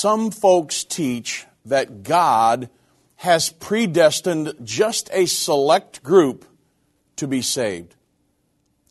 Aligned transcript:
some 0.00 0.30
folks 0.30 0.82
teach 0.82 1.44
that 1.66 2.02
God 2.02 2.70
has 3.16 3.50
predestined 3.50 4.54
just 4.64 5.10
a 5.12 5.26
select 5.26 6.02
group 6.02 6.46
to 7.16 7.28
be 7.28 7.42
saved. 7.42 7.94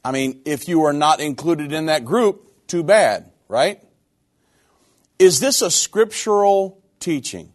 I 0.05 0.11
mean, 0.11 0.39
if 0.45 0.67
you 0.67 0.83
are 0.83 0.93
not 0.93 1.19
included 1.19 1.73
in 1.73 1.87
that 1.87 2.05
group, 2.05 2.67
too 2.67 2.83
bad, 2.83 3.31
right? 3.47 3.81
Is 5.17 5.39
this 5.39 5.63
a 5.63 5.71
scriptural 5.71 6.79
teaching? 6.99 7.53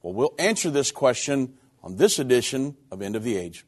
Well, 0.00 0.14
we'll 0.14 0.34
answer 0.38 0.70
this 0.70 0.90
question 0.90 1.58
on 1.82 1.96
this 1.96 2.18
edition 2.18 2.78
of 2.90 3.02
End 3.02 3.14
of 3.14 3.24
the 3.24 3.36
Age. 3.36 3.66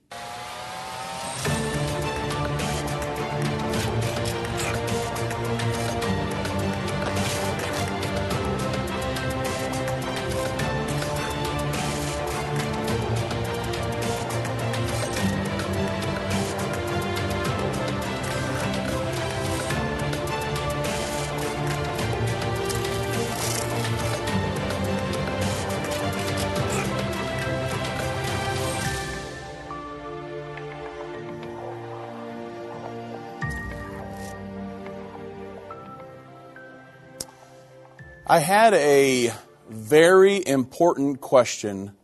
I 38.33 38.39
had 38.39 38.73
a 38.73 39.31
very 39.69 40.43
important 40.47 41.21
question 41.21 41.95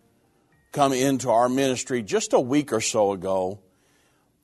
come 0.72 0.92
into 0.92 1.30
our 1.30 1.48
ministry 1.48 2.02
just 2.02 2.34
a 2.34 2.38
week 2.38 2.70
or 2.70 2.82
so 2.82 3.12
ago. 3.12 3.60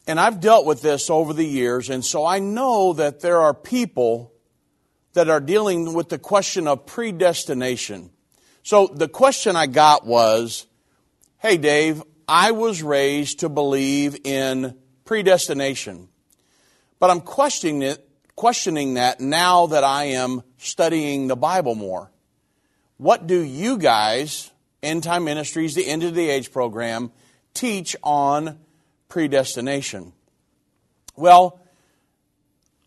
And 0.06 0.18
I've 0.18 0.40
dealt 0.40 0.64
with 0.64 0.80
this 0.80 1.10
over 1.10 1.34
the 1.34 1.44
years, 1.44 1.90
and 1.90 2.02
so 2.02 2.24
I 2.24 2.38
know 2.38 2.94
that 2.94 3.20
there 3.20 3.38
are 3.38 3.52
people 3.52 4.32
that 5.12 5.28
are 5.28 5.40
dealing 5.40 5.92
with 5.92 6.08
the 6.08 6.18
question 6.18 6.66
of 6.68 6.86
predestination. 6.86 8.08
So 8.62 8.86
the 8.86 9.06
question 9.06 9.54
I 9.54 9.66
got 9.66 10.06
was 10.06 10.66
Hey, 11.36 11.58
Dave, 11.58 12.02
I 12.26 12.52
was 12.52 12.82
raised 12.82 13.40
to 13.40 13.50
believe 13.50 14.16
in 14.24 14.74
predestination, 15.04 16.08
but 16.98 17.10
I'm 17.10 17.20
questioning 17.20 17.82
it 17.82 18.08
questioning 18.36 18.94
that 18.94 19.20
now 19.20 19.66
that 19.66 19.84
I 19.84 20.04
am 20.04 20.42
studying 20.64 21.28
the 21.28 21.36
Bible 21.36 21.74
more. 21.74 22.10
What 22.96 23.26
do 23.26 23.40
you 23.40 23.78
guys, 23.78 24.50
End 24.82 25.02
Time 25.02 25.24
Ministries, 25.24 25.74
the 25.74 25.86
End 25.86 26.02
of 26.02 26.14
the 26.14 26.30
Age 26.30 26.52
program, 26.52 27.12
teach 27.52 27.96
on 28.02 28.58
predestination? 29.08 30.12
Well, 31.16 31.60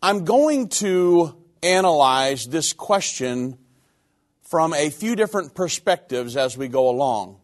I'm 0.02 0.24
going 0.24 0.68
to 0.68 1.34
analyze 1.62 2.46
this 2.46 2.72
question 2.72 3.58
from 4.42 4.72
a 4.74 4.90
few 4.90 5.16
different 5.16 5.54
perspectives 5.54 6.36
as 6.36 6.56
we 6.56 6.68
go 6.68 6.88
along. 6.88 7.38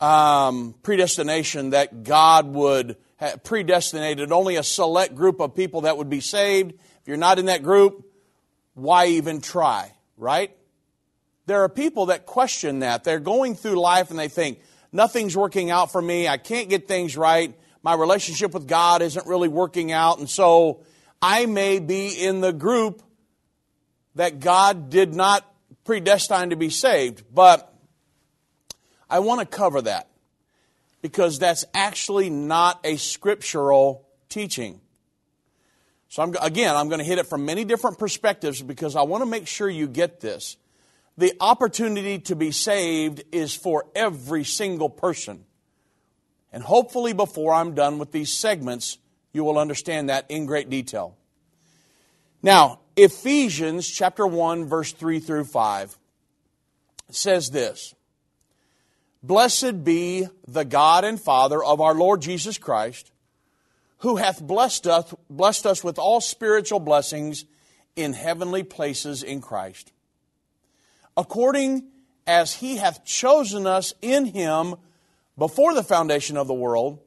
Um, 0.00 0.74
predestination 0.82 1.70
that 1.70 2.04
God 2.04 2.46
would 2.46 2.96
predestinated 3.42 4.32
only 4.32 4.56
a 4.56 4.62
select 4.62 5.14
group 5.14 5.40
of 5.40 5.54
people 5.54 5.82
that 5.82 5.96
would 5.96 6.10
be 6.10 6.20
saved. 6.20 6.72
If 6.72 7.08
you're 7.08 7.16
not 7.16 7.38
in 7.38 7.46
that 7.46 7.62
group, 7.62 8.04
why 8.74 9.06
even 9.06 9.40
try, 9.40 9.92
right? 10.16 10.54
There 11.46 11.62
are 11.62 11.68
people 11.68 12.06
that 12.06 12.26
question 12.26 12.80
that. 12.80 13.04
They're 13.04 13.20
going 13.20 13.54
through 13.54 13.80
life 13.80 14.10
and 14.10 14.18
they 14.18 14.28
think, 14.28 14.60
nothing's 14.92 15.36
working 15.36 15.70
out 15.70 15.92
for 15.92 16.00
me. 16.00 16.28
I 16.28 16.36
can't 16.36 16.68
get 16.68 16.88
things 16.88 17.16
right. 17.16 17.54
My 17.82 17.94
relationship 17.94 18.54
with 18.54 18.66
God 18.66 19.02
isn't 19.02 19.26
really 19.26 19.48
working 19.48 19.92
out. 19.92 20.18
And 20.18 20.28
so 20.28 20.84
I 21.20 21.46
may 21.46 21.80
be 21.80 22.08
in 22.08 22.40
the 22.40 22.52
group 22.52 23.02
that 24.14 24.40
God 24.40 24.90
did 24.90 25.14
not 25.14 25.44
predestine 25.84 26.50
to 26.50 26.56
be 26.56 26.70
saved. 26.70 27.24
But 27.32 27.72
I 29.10 29.18
want 29.18 29.40
to 29.40 29.46
cover 29.46 29.82
that 29.82 30.08
because 31.02 31.38
that's 31.38 31.64
actually 31.74 32.30
not 32.30 32.80
a 32.84 32.96
scriptural 32.96 34.08
teaching. 34.30 34.80
So 36.14 36.22
I'm, 36.22 36.32
again, 36.40 36.76
I'm 36.76 36.88
going 36.88 37.00
to 37.00 37.04
hit 37.04 37.18
it 37.18 37.26
from 37.26 37.44
many 37.44 37.64
different 37.64 37.98
perspectives 37.98 38.62
because 38.62 38.94
I 38.94 39.02
want 39.02 39.22
to 39.22 39.26
make 39.26 39.48
sure 39.48 39.68
you 39.68 39.88
get 39.88 40.20
this. 40.20 40.56
The 41.18 41.34
opportunity 41.40 42.20
to 42.20 42.36
be 42.36 42.52
saved 42.52 43.24
is 43.32 43.52
for 43.52 43.86
every 43.96 44.44
single 44.44 44.88
person. 44.88 45.44
And 46.52 46.62
hopefully, 46.62 47.14
before 47.14 47.52
I'm 47.52 47.74
done 47.74 47.98
with 47.98 48.12
these 48.12 48.32
segments, 48.32 48.98
you 49.32 49.42
will 49.42 49.58
understand 49.58 50.08
that 50.08 50.26
in 50.28 50.46
great 50.46 50.70
detail. 50.70 51.16
Now, 52.44 52.78
Ephesians 52.94 53.88
chapter 53.88 54.24
1, 54.24 54.66
verse 54.66 54.92
3 54.92 55.18
through 55.18 55.46
5 55.46 55.98
says 57.10 57.50
this 57.50 57.92
Blessed 59.20 59.82
be 59.82 60.28
the 60.46 60.64
God 60.64 61.02
and 61.02 61.20
Father 61.20 61.60
of 61.60 61.80
our 61.80 61.94
Lord 61.96 62.22
Jesus 62.22 62.56
Christ, 62.56 63.10
who 63.98 64.16
hath 64.16 64.42
blessed 64.42 64.86
us, 64.86 65.14
blessed 65.30 65.66
us 65.66 65.84
with 65.84 65.98
all 65.98 66.20
spiritual 66.20 66.80
blessings 66.80 67.44
in 67.96 68.12
heavenly 68.12 68.62
places 68.62 69.22
in 69.22 69.40
Christ, 69.40 69.92
according 71.16 71.88
as 72.26 72.54
he 72.54 72.76
hath 72.76 73.04
chosen 73.04 73.66
us 73.66 73.94
in 74.02 74.26
him 74.26 74.76
before 75.36 75.74
the 75.74 75.82
foundation 75.82 76.36
of 76.36 76.46
the 76.46 76.54
world, 76.54 76.98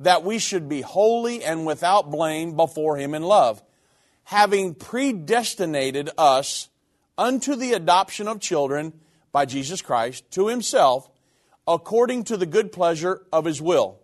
that 0.00 0.24
we 0.24 0.38
should 0.38 0.68
be 0.68 0.80
holy 0.80 1.44
and 1.44 1.66
without 1.66 2.10
blame 2.10 2.56
before 2.56 2.96
him 2.96 3.14
in 3.14 3.22
love, 3.22 3.62
having 4.24 4.74
predestinated 4.74 6.10
us 6.18 6.68
unto 7.16 7.54
the 7.54 7.72
adoption 7.72 8.26
of 8.26 8.40
children 8.40 8.92
by 9.32 9.44
Jesus 9.44 9.82
Christ 9.82 10.28
to 10.32 10.48
himself 10.48 11.08
according 11.66 12.24
to 12.24 12.36
the 12.36 12.46
good 12.46 12.72
pleasure 12.72 13.22
of 13.32 13.44
his 13.44 13.60
will. 13.60 14.00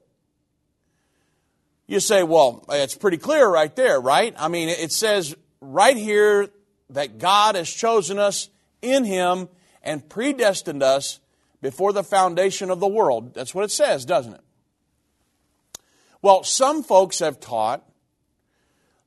You 1.90 1.98
say, 1.98 2.22
well, 2.22 2.64
it's 2.68 2.94
pretty 2.94 3.16
clear 3.16 3.48
right 3.48 3.74
there, 3.74 4.00
right? 4.00 4.32
I 4.38 4.46
mean, 4.46 4.68
it 4.68 4.92
says 4.92 5.34
right 5.60 5.96
here 5.96 6.48
that 6.90 7.18
God 7.18 7.56
has 7.56 7.68
chosen 7.68 8.16
us 8.16 8.48
in 8.80 9.04
him 9.04 9.48
and 9.82 10.08
predestined 10.08 10.84
us 10.84 11.18
before 11.60 11.92
the 11.92 12.04
foundation 12.04 12.70
of 12.70 12.78
the 12.78 12.86
world. 12.86 13.34
That's 13.34 13.56
what 13.56 13.64
it 13.64 13.72
says, 13.72 14.04
doesn't 14.04 14.34
it? 14.34 14.40
Well, 16.22 16.44
some 16.44 16.84
folks 16.84 17.18
have 17.18 17.40
taught 17.40 17.84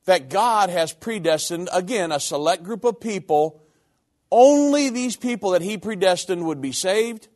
that 0.04 0.28
God 0.28 0.68
has 0.68 0.92
predestined, 0.92 1.70
again, 1.72 2.12
a 2.12 2.20
select 2.20 2.64
group 2.64 2.84
of 2.84 3.00
people. 3.00 3.62
Only 4.30 4.90
these 4.90 5.16
people 5.16 5.52
that 5.52 5.62
He 5.62 5.78
predestined 5.78 6.44
would 6.44 6.60
be 6.60 6.72
saved. 6.72 7.28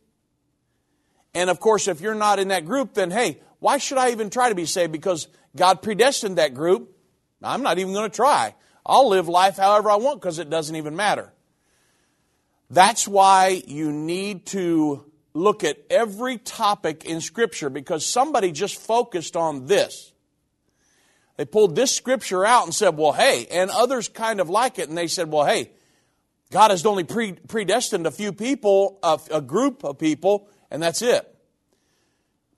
And 1.33 1.49
of 1.49 1.59
course, 1.59 1.87
if 1.87 2.01
you're 2.01 2.13
not 2.13 2.37
in 2.37 2.49
that 2.49 2.65
group, 2.65 2.93
then 2.93 3.09
hey, 3.09 3.39
why 3.59 3.77
should 3.77 3.97
I 3.97 4.11
even 4.11 4.29
try 4.29 4.49
to 4.49 4.55
be 4.55 4.65
saved? 4.65 4.91
Because 4.91 5.27
God 5.55 5.81
predestined 5.81 6.37
that 6.37 6.53
group. 6.53 6.95
I'm 7.41 7.63
not 7.63 7.79
even 7.79 7.93
going 7.93 8.09
to 8.09 8.15
try. 8.15 8.55
I'll 8.85 9.09
live 9.09 9.27
life 9.27 9.57
however 9.57 9.89
I 9.89 9.95
want 9.95 10.21
because 10.21 10.39
it 10.39 10.49
doesn't 10.49 10.75
even 10.75 10.95
matter. 10.95 11.31
That's 12.69 13.07
why 13.07 13.61
you 13.67 13.91
need 13.91 14.45
to 14.47 15.05
look 15.33 15.63
at 15.63 15.77
every 15.89 16.37
topic 16.37 17.05
in 17.05 17.21
Scripture 17.21 17.69
because 17.69 18.05
somebody 18.05 18.51
just 18.51 18.79
focused 18.79 19.35
on 19.35 19.65
this. 19.65 20.13
They 21.37 21.45
pulled 21.45 21.75
this 21.75 21.95
Scripture 21.95 22.45
out 22.45 22.65
and 22.65 22.75
said, 22.75 22.97
well, 22.97 23.13
hey, 23.13 23.47
and 23.49 23.69
others 23.69 24.09
kind 24.09 24.39
of 24.39 24.49
like 24.49 24.77
it, 24.77 24.89
and 24.89 24.97
they 24.97 25.07
said, 25.07 25.31
well, 25.31 25.45
hey, 25.45 25.71
God 26.51 26.71
has 26.71 26.85
only 26.85 27.03
pre- 27.03 27.33
predestined 27.33 28.05
a 28.05 28.11
few 28.11 28.33
people, 28.33 28.99
a, 29.03 29.19
a 29.31 29.41
group 29.41 29.83
of 29.83 29.97
people 29.97 30.49
and 30.71 30.81
that's 30.81 31.01
it. 31.01 31.35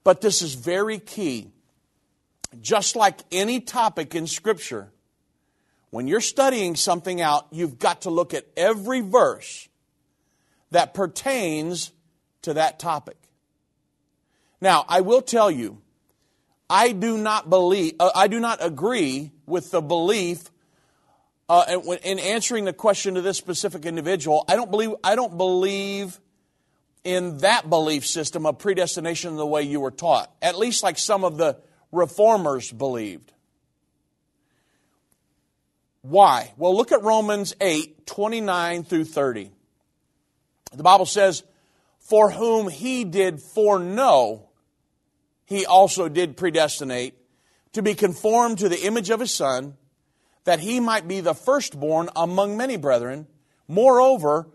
But 0.03 0.21
this 0.21 0.41
is 0.41 0.55
very 0.55 0.99
key. 0.99 1.51
Just 2.59 2.95
like 2.95 3.19
any 3.31 3.61
topic 3.61 4.13
in 4.13 4.27
Scripture, 4.27 4.91
when 5.89 6.07
you're 6.07 6.21
studying 6.21 6.75
something 6.75 7.21
out, 7.21 7.47
you've 7.51 7.79
got 7.79 8.01
to 8.01 8.09
look 8.09 8.33
at 8.33 8.45
every 8.57 9.01
verse 9.01 9.69
that 10.71 10.93
pertains 10.93 11.91
to 12.41 12.55
that 12.55 12.79
topic. 12.79 13.17
Now, 14.59 14.85
I 14.87 15.01
will 15.01 15.21
tell 15.21 15.49
you, 15.49 15.81
I 16.69 16.91
do 16.91 17.17
not 17.17 17.49
believe, 17.49 17.95
uh, 17.99 18.11
I 18.15 18.27
do 18.27 18.39
not 18.39 18.59
agree 18.61 19.31
with 19.45 19.71
the 19.71 19.81
belief 19.81 20.49
uh, 21.49 21.81
in 22.03 22.19
answering 22.19 22.63
the 22.63 22.73
question 22.73 23.15
to 23.15 23.21
this 23.21 23.37
specific 23.37 23.85
individual. 23.85 24.45
I 24.47 24.55
don't 24.55 24.71
believe, 24.71 24.91
I 25.03 25.15
don't 25.15 25.37
believe 25.37 26.19
in 27.03 27.39
that 27.39 27.69
belief 27.69 28.05
system 28.05 28.45
of 28.45 28.59
predestination 28.59 29.35
the 29.35 29.45
way 29.45 29.63
you 29.63 29.81
were 29.81 29.91
taught, 29.91 30.33
at 30.41 30.57
least 30.57 30.83
like 30.83 30.97
some 30.97 31.25
of 31.25 31.37
the 31.37 31.57
reformers 31.91 32.71
believed. 32.71 33.31
Why? 36.01 36.53
Well, 36.57 36.75
look 36.75 36.91
at 36.91 37.03
Romans 37.03 37.55
8 37.61 38.05
29 38.07 38.83
through 38.83 39.05
30. 39.05 39.51
The 40.73 40.83
Bible 40.83 41.05
says, 41.05 41.43
For 41.99 42.31
whom 42.31 42.69
he 42.69 43.03
did 43.03 43.41
foreknow, 43.41 44.49
he 45.45 45.65
also 45.65 46.09
did 46.09 46.37
predestinate 46.37 47.15
to 47.73 47.81
be 47.81 47.93
conformed 47.93 48.59
to 48.59 48.69
the 48.69 48.85
image 48.85 49.09
of 49.09 49.19
his 49.19 49.31
Son, 49.31 49.77
that 50.43 50.59
he 50.59 50.79
might 50.79 51.07
be 51.07 51.21
the 51.21 51.35
firstborn 51.35 52.09
among 52.15 52.57
many 52.57 52.77
brethren. 52.77 53.27
Moreover, 53.67 54.49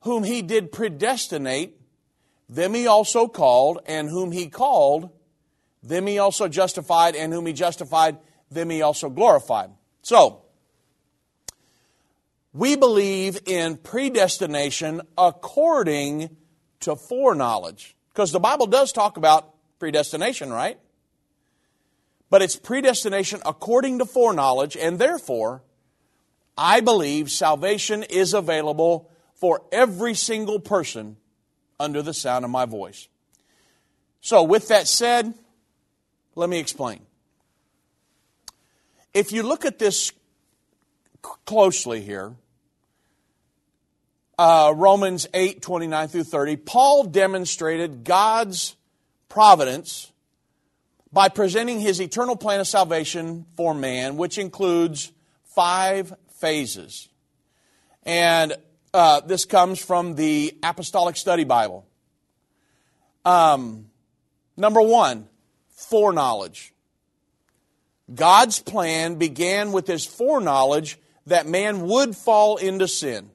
whom 0.00 0.24
he 0.24 0.40
did 0.40 0.72
predestinate, 0.72 1.80
them 2.48 2.74
he 2.74 2.86
also 2.86 3.28
called, 3.28 3.80
and 3.86 4.08
whom 4.08 4.32
he 4.32 4.48
called, 4.48 5.10
them 5.82 6.06
he 6.06 6.18
also 6.18 6.48
justified, 6.48 7.16
and 7.16 7.32
whom 7.32 7.46
he 7.46 7.52
justified, 7.52 8.18
them 8.50 8.70
he 8.70 8.82
also 8.82 9.08
glorified. 9.08 9.70
So, 10.02 10.42
we 12.52 12.76
believe 12.76 13.40
in 13.46 13.76
predestination 13.76 15.00
according 15.16 16.36
to 16.80 16.96
foreknowledge. 16.96 17.96
Because 18.10 18.30
the 18.30 18.40
Bible 18.40 18.66
does 18.66 18.92
talk 18.92 19.16
about 19.16 19.54
predestination, 19.78 20.52
right? 20.52 20.78
But 22.28 22.42
it's 22.42 22.56
predestination 22.56 23.40
according 23.44 23.98
to 23.98 24.04
foreknowledge, 24.04 24.76
and 24.76 24.98
therefore, 24.98 25.62
I 26.56 26.80
believe 26.80 27.30
salvation 27.30 28.02
is 28.02 28.34
available 28.34 29.10
for 29.34 29.62
every 29.72 30.14
single 30.14 30.60
person 30.60 31.16
under 31.80 32.02
the 32.02 32.14
sound 32.14 32.44
of 32.44 32.50
my 32.50 32.66
voice. 32.66 33.08
So, 34.20 34.42
with 34.42 34.68
that 34.68 34.86
said, 34.86 35.34
let 36.34 36.48
me 36.48 36.58
explain. 36.58 37.00
If 39.14 39.32
you 39.32 39.42
look 39.42 39.64
at 39.64 39.78
this 39.78 40.12
closely 41.44 42.00
here, 42.00 42.34
uh, 44.38 44.72
Romans 44.74 45.26
8 45.34 45.60
29 45.60 46.08
through 46.08 46.24
30, 46.24 46.56
Paul 46.56 47.04
demonstrated 47.04 48.04
God's 48.04 48.74
providence 49.28 50.10
by 51.12 51.28
presenting 51.28 51.78
his 51.80 52.00
eternal 52.00 52.36
plan 52.36 52.60
of 52.60 52.66
salvation 52.66 53.44
for 53.56 53.74
man, 53.74 54.16
which 54.16 54.38
includes 54.38 55.12
five 55.44 56.14
phases. 56.36 57.08
And 58.04 58.54
uh, 58.94 59.20
this 59.20 59.44
comes 59.44 59.84
from 59.84 60.14
the 60.14 60.56
Apostolic 60.62 61.16
Study 61.16 61.44
Bible. 61.44 61.86
Um, 63.24 63.86
number 64.56 64.80
one, 64.80 65.28
foreknowledge. 65.84 66.72
God's 68.12 68.60
plan 68.60 69.16
began 69.16 69.72
with 69.72 69.86
his 69.86 70.04
foreknowledge 70.04 70.98
that 71.26 71.46
man 71.46 71.86
would 71.86 72.16
fall 72.16 72.56
into 72.56 72.88
sin. 72.88 73.30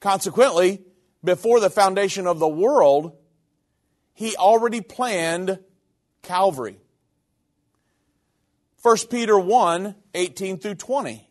Consequently, 0.00 0.82
before 1.22 1.60
the 1.60 1.70
foundation 1.70 2.26
of 2.26 2.38
the 2.38 2.48
world, 2.48 3.12
he 4.12 4.36
already 4.36 4.80
planned 4.80 5.58
Calvary. 6.22 6.78
1 8.82 8.96
Peter 9.10 9.38
1 9.38 9.94
18 10.14 10.58
through 10.58 10.74
20. 10.74 11.28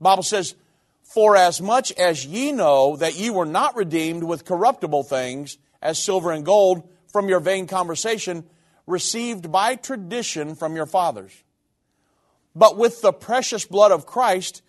Bible 0.00 0.22
says, 0.22 0.54
For 1.02 1.36
as 1.36 1.60
much 1.60 1.92
as 1.92 2.24
ye 2.24 2.52
know 2.52 2.96
that 2.96 3.16
ye 3.16 3.30
were 3.30 3.46
not 3.46 3.76
redeemed 3.76 4.22
with 4.22 4.44
corruptible 4.44 5.02
things, 5.02 5.58
as 5.82 6.02
silver 6.02 6.30
and 6.30 6.44
gold, 6.44 6.88
from 7.12 7.28
your 7.28 7.40
vain 7.40 7.66
conversation, 7.66 8.44
received 8.88 9.52
by 9.52 9.76
tradition 9.76 10.54
from 10.54 10.74
your 10.74 10.86
fathers, 10.86 11.32
but 12.54 12.76
with 12.76 13.02
the 13.02 13.12
precious 13.12 13.64
blood 13.64 13.92
of 13.92 14.06
Christ, 14.06 14.62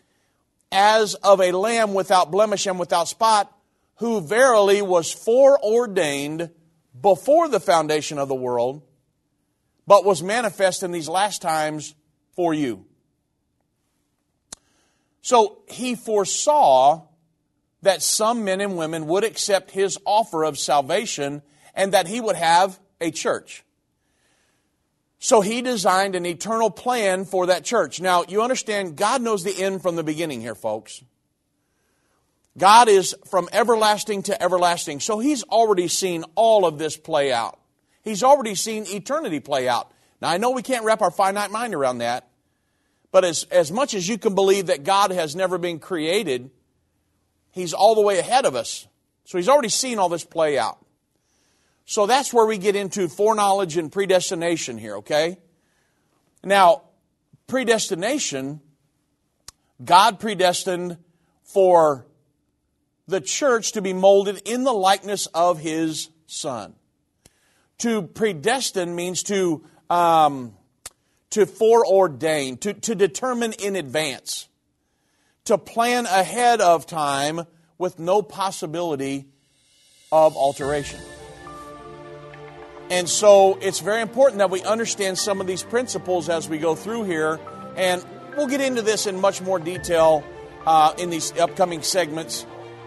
as 0.71 1.16
of 1.16 1.42
a 1.42 1.51
lamb 1.51 1.94
without 1.94 2.30
blemish 2.30 2.68
and 2.68 2.77
without 2.77 3.07
spot, 3.07 3.51
who 3.95 4.21
verily 4.21 4.81
was 4.81 5.12
foreordained 5.12 6.51
before 7.00 7.48
the 7.48 7.60
foundation 7.60 8.18
of 8.18 8.27
the 8.27 8.36
world, 8.36 8.83
but 9.88 10.06
was 10.06 10.21
manifest 10.21 10.83
in 10.83 10.92
these 10.92 11.10
last 11.10 11.42
times 11.42 11.95
for 12.36 12.54
you. 12.54 12.86
So 15.21 15.63
he 15.68 15.95
foresaw 15.95 17.07
that 17.81 18.01
some 18.01 18.44
men 18.44 18.62
and 18.62 18.77
women 18.77 19.07
would 19.07 19.24
accept 19.24 19.71
his 19.71 19.98
offer 20.06 20.44
of 20.44 20.60
salvation 20.60 21.42
and 21.74 21.94
that 21.94 22.07
he 22.07 22.19
would 22.19 22.36
have 22.36 22.80
a 23.00 23.12
church. 23.12 23.63
So 25.19 25.42
he 25.42 25.62
designed 25.62 26.16
an 26.16 26.25
eternal 26.25 26.69
plan 26.69 27.25
for 27.25 27.48
that 27.48 27.66
church. 27.66 28.00
Now, 28.00 28.24
you 28.27 28.42
understand, 28.42 28.95
God 28.95 29.21
knows 29.21 29.44
the 29.44 29.62
end 29.62 29.81
from 29.81 29.98
the 29.98 30.04
beginning 30.04 30.39
here, 30.39 30.56
folks. 30.56 31.04
God 32.57 32.88
is 32.88 33.16
from 33.30 33.50
everlasting 33.51 34.24
to 34.24 34.42
everlasting. 34.42 35.01
So 35.01 35.19
he's 35.19 35.44
already 35.44 35.89
seen 35.89 36.24
all 36.36 36.66
of 36.66 36.77
this 36.77 36.95
play 36.98 37.33
out. 37.33 37.60
He's 38.01 38.24
already 38.24 38.56
seen 38.56 38.86
eternity 38.88 39.42
play 39.42 39.68
out. 39.68 39.92
Now, 40.21 40.30
I 40.30 40.38
know 40.38 40.51
we 40.51 40.63
can't 40.63 40.86
wrap 40.86 41.01
our 41.01 41.12
finite 41.12 41.51
mind 41.51 41.75
around 41.75 42.00
that, 42.00 42.30
but 43.12 43.25
as, 43.25 43.44
as 43.51 43.71
much 43.71 43.94
as 43.94 44.07
you 44.07 44.18
can 44.18 44.36
believe 44.36 44.68
that 44.68 44.83
God 44.83 45.12
has 45.12 45.36
never 45.36 45.57
been 45.57 45.80
created, 45.80 46.50
he's 47.51 47.74
all 47.74 47.95
the 47.95 48.01
way 48.01 48.19
ahead 48.19 48.45
of 48.45 48.56
us. 48.56 48.88
So 49.25 49.38
he's 49.38 49.50
already 49.50 49.69
seen 49.69 50.00
all 50.00 50.10
this 50.10 50.25
play 50.25 50.57
out. 50.57 50.83
So 51.90 52.06
that's 52.06 52.32
where 52.32 52.46
we 52.46 52.60
get 52.60 52.76
into 52.76 53.08
foreknowledge 53.08 53.76
and 53.76 53.92
predestination 53.92 54.78
here, 54.78 54.98
okay? 54.98 55.40
Now, 56.44 56.84
predestination, 57.48 58.62
God 59.84 60.20
predestined 60.20 60.98
for 61.42 62.06
the 63.08 63.20
church 63.20 63.72
to 63.72 63.82
be 63.82 63.94
molded 63.94 64.40
in 64.46 64.66
the 64.66 64.72
likeness 64.72 65.26
of 65.34 65.58
His 65.58 66.10
Son. 66.28 66.76
To 67.80 68.04
predestine 68.04 68.96
means 68.96 69.24
to, 69.24 69.66
um, 69.90 70.54
to 71.32 71.48
foreordain, 71.48 72.60
to, 72.60 72.76
to 72.76 72.94
determine 72.94 73.54
in 73.54 73.76
advance, 73.76 74.48
to 75.46 75.58
plan 75.58 76.06
ahead 76.06 76.62
of 76.62 76.86
time 76.86 77.48
with 77.80 77.98
no 77.98 78.22
possibility 78.22 79.26
of 80.12 80.38
alteration. 80.38 81.00
And 82.90 83.08
so 83.08 83.58
it's 83.62 83.80
very 83.80 84.02
important 84.02 84.40
that 84.40 84.50
we 84.50 84.64
understand 84.64 85.18
some 85.18 85.42
of 85.42 85.48
these 85.48 85.64
principles 85.64 86.28
as 86.28 86.50
we 86.50 86.58
go 86.58 86.76
through 86.76 87.04
here. 87.04 87.40
And 87.76 88.04
we'll 88.36 88.48
get 88.48 88.62
into 88.62 88.82
this 88.82 89.06
in 89.06 89.20
much 89.22 89.42
more 89.42 89.60
detail 89.60 90.24
uh, 90.66 90.94
in 90.98 91.10
these 91.10 91.38
upcoming 91.38 91.84
segments. 91.84 92.46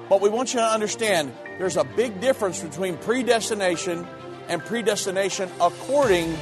But 0.08 0.20
we 0.20 0.28
want 0.28 0.54
you 0.54 0.60
to 0.60 0.66
understand 0.66 1.32
there's 1.58 1.76
a 1.76 1.84
big 1.84 2.20
difference 2.20 2.60
between 2.60 2.96
predestination 2.98 4.06
and 4.48 4.62
predestination 4.64 5.48
according 5.60 6.36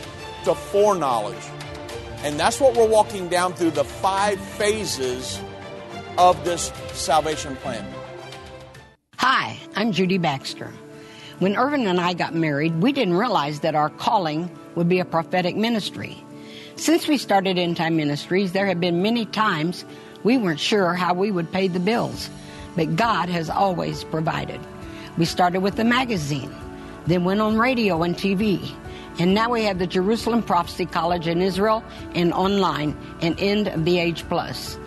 to 0.45 0.55
foreknowledge. 0.55 1.45
And 2.23 2.41
that's 2.41 2.61
what 2.61 2.77
we're 2.77 2.89
walking 2.89 3.29
down 3.29 3.55
through 3.55 3.73
the 3.73 3.85
five 3.85 4.41
phases 4.41 5.41
of 6.19 6.43
this 6.45 6.73
salvation 6.93 7.57
plan. 7.57 7.87
Hi, 9.17 9.59
I'm 9.77 9.93
Judy 9.93 10.19
Baxter. 10.19 10.73
When 11.41 11.57
Irvin 11.57 11.87
and 11.87 11.99
I 11.99 12.13
got 12.13 12.35
married, 12.35 12.83
we 12.83 12.93
didn't 12.93 13.17
realize 13.17 13.61
that 13.61 13.75
our 13.75 13.89
calling 13.89 14.51
would 14.75 14.91
be 14.91 14.99
a 14.99 15.07
prophetic 15.07 15.57
ministry. 15.57 16.23
Since 16.77 17.09
we 17.09 17.17
started 17.17 17.57
End 17.57 17.79
Time 17.79 17.97
Ministries, 17.97 18.53
there 18.53 18.67
have 18.67 18.79
been 18.79 19.01
many 19.01 19.25
times 19.25 19.87
we 20.23 20.37
weren't 20.37 20.61
sure 20.61 20.93
how 20.93 21.15
we 21.15 21.31
would 21.31 21.51
pay 21.51 21.67
the 21.67 21.81
bills, 21.81 22.29
but 22.77 22.95
God 22.95 23.31
has 23.31 23.49
always 23.49 24.05
provided. 24.05 24.61
We 25.17 25.25
started 25.25 25.61
with 25.61 25.77
the 25.77 25.85
magazine, 25.85 26.55
then 27.07 27.25
went 27.25 27.41
on 27.41 27.57
radio 27.57 28.03
and 28.03 28.15
TV, 28.15 28.71
and 29.19 29.33
now 29.33 29.49
we 29.49 29.65
have 29.65 29.79
the 29.79 29.87
Jerusalem 29.87 30.43
Prophecy 30.43 30.85
College 30.85 31.27
in 31.27 31.41
Israel 31.41 31.83
and 32.15 32.35
online 32.35 32.95
and 33.23 33.41
End 33.41 33.69
of 33.69 33.87
the 33.87 33.99
Age 33.99 34.29
Plus. 34.29 34.79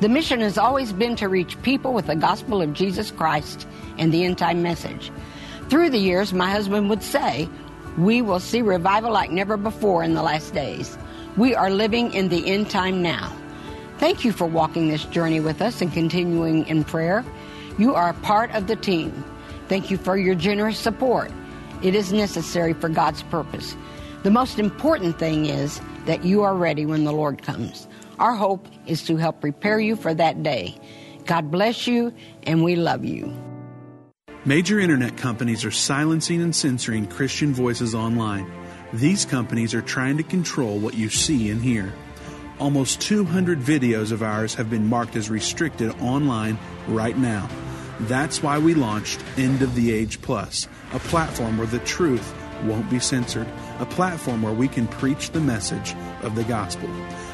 The 0.00 0.08
mission 0.08 0.40
has 0.40 0.56
always 0.56 0.94
been 0.94 1.16
to 1.16 1.28
reach 1.28 1.60
people 1.60 1.92
with 1.92 2.06
the 2.06 2.16
gospel 2.16 2.62
of 2.62 2.72
Jesus 2.72 3.10
Christ 3.10 3.68
and 3.98 4.10
the 4.10 4.24
end 4.24 4.38
time 4.38 4.62
message. 4.62 5.12
Through 5.68 5.90
the 5.90 5.98
years, 5.98 6.32
my 6.32 6.50
husband 6.50 6.88
would 6.88 7.02
say, 7.02 7.48
We 7.98 8.22
will 8.22 8.40
see 8.40 8.62
revival 8.62 9.12
like 9.12 9.30
never 9.30 9.56
before 9.56 10.02
in 10.02 10.14
the 10.14 10.22
last 10.22 10.54
days. 10.54 10.96
We 11.36 11.54
are 11.54 11.70
living 11.70 12.14
in 12.14 12.28
the 12.30 12.46
end 12.46 12.70
time 12.70 13.02
now. 13.02 13.32
Thank 13.98 14.24
you 14.24 14.32
for 14.32 14.46
walking 14.46 14.88
this 14.88 15.04
journey 15.04 15.40
with 15.40 15.60
us 15.60 15.82
and 15.82 15.92
continuing 15.92 16.66
in 16.68 16.84
prayer. 16.84 17.24
You 17.78 17.94
are 17.94 18.12
part 18.14 18.50
of 18.52 18.66
the 18.66 18.76
team. 18.76 19.24
Thank 19.68 19.90
you 19.90 19.98
for 19.98 20.16
your 20.16 20.34
generous 20.34 20.78
support. 20.78 21.30
It 21.82 21.94
is 21.94 22.12
necessary 22.12 22.72
for 22.72 22.88
God's 22.88 23.22
purpose. 23.24 23.76
The 24.22 24.30
most 24.30 24.58
important 24.58 25.18
thing 25.18 25.46
is 25.46 25.80
that 26.06 26.24
you 26.24 26.42
are 26.42 26.54
ready 26.54 26.86
when 26.86 27.04
the 27.04 27.12
Lord 27.12 27.42
comes. 27.42 27.86
Our 28.18 28.34
hope 28.34 28.66
is 28.86 29.02
to 29.04 29.16
help 29.16 29.40
prepare 29.40 29.78
you 29.78 29.96
for 29.96 30.14
that 30.14 30.42
day. 30.42 30.76
God 31.26 31.50
bless 31.50 31.86
you, 31.86 32.12
and 32.44 32.64
we 32.64 32.74
love 32.74 33.04
you. 33.04 33.32
Major 34.44 34.78
internet 34.78 35.16
companies 35.16 35.64
are 35.64 35.72
silencing 35.72 36.40
and 36.40 36.54
censoring 36.54 37.06
Christian 37.06 37.52
voices 37.52 37.92
online. 37.92 38.50
These 38.92 39.24
companies 39.24 39.74
are 39.74 39.82
trying 39.82 40.16
to 40.18 40.22
control 40.22 40.78
what 40.78 40.94
you 40.94 41.08
see 41.08 41.50
and 41.50 41.60
hear. 41.60 41.92
Almost 42.60 43.00
200 43.00 43.58
videos 43.58 44.12
of 44.12 44.22
ours 44.22 44.54
have 44.54 44.70
been 44.70 44.86
marked 44.86 45.16
as 45.16 45.28
restricted 45.28 45.90
online 46.00 46.56
right 46.86 47.18
now. 47.18 47.48
That's 48.02 48.40
why 48.40 48.58
we 48.58 48.74
launched 48.74 49.20
End 49.36 49.60
of 49.60 49.74
the 49.74 49.92
Age 49.92 50.22
Plus, 50.22 50.68
a 50.92 51.00
platform 51.00 51.58
where 51.58 51.66
the 51.66 51.80
truth 51.80 52.32
won't 52.62 52.88
be 52.88 53.00
censored, 53.00 53.48
a 53.80 53.86
platform 53.86 54.42
where 54.42 54.52
we 54.52 54.68
can 54.68 54.86
preach 54.86 55.30
the 55.30 55.40
message 55.40 55.96
of 56.22 56.36
the 56.36 56.44
gospel. 56.44 56.88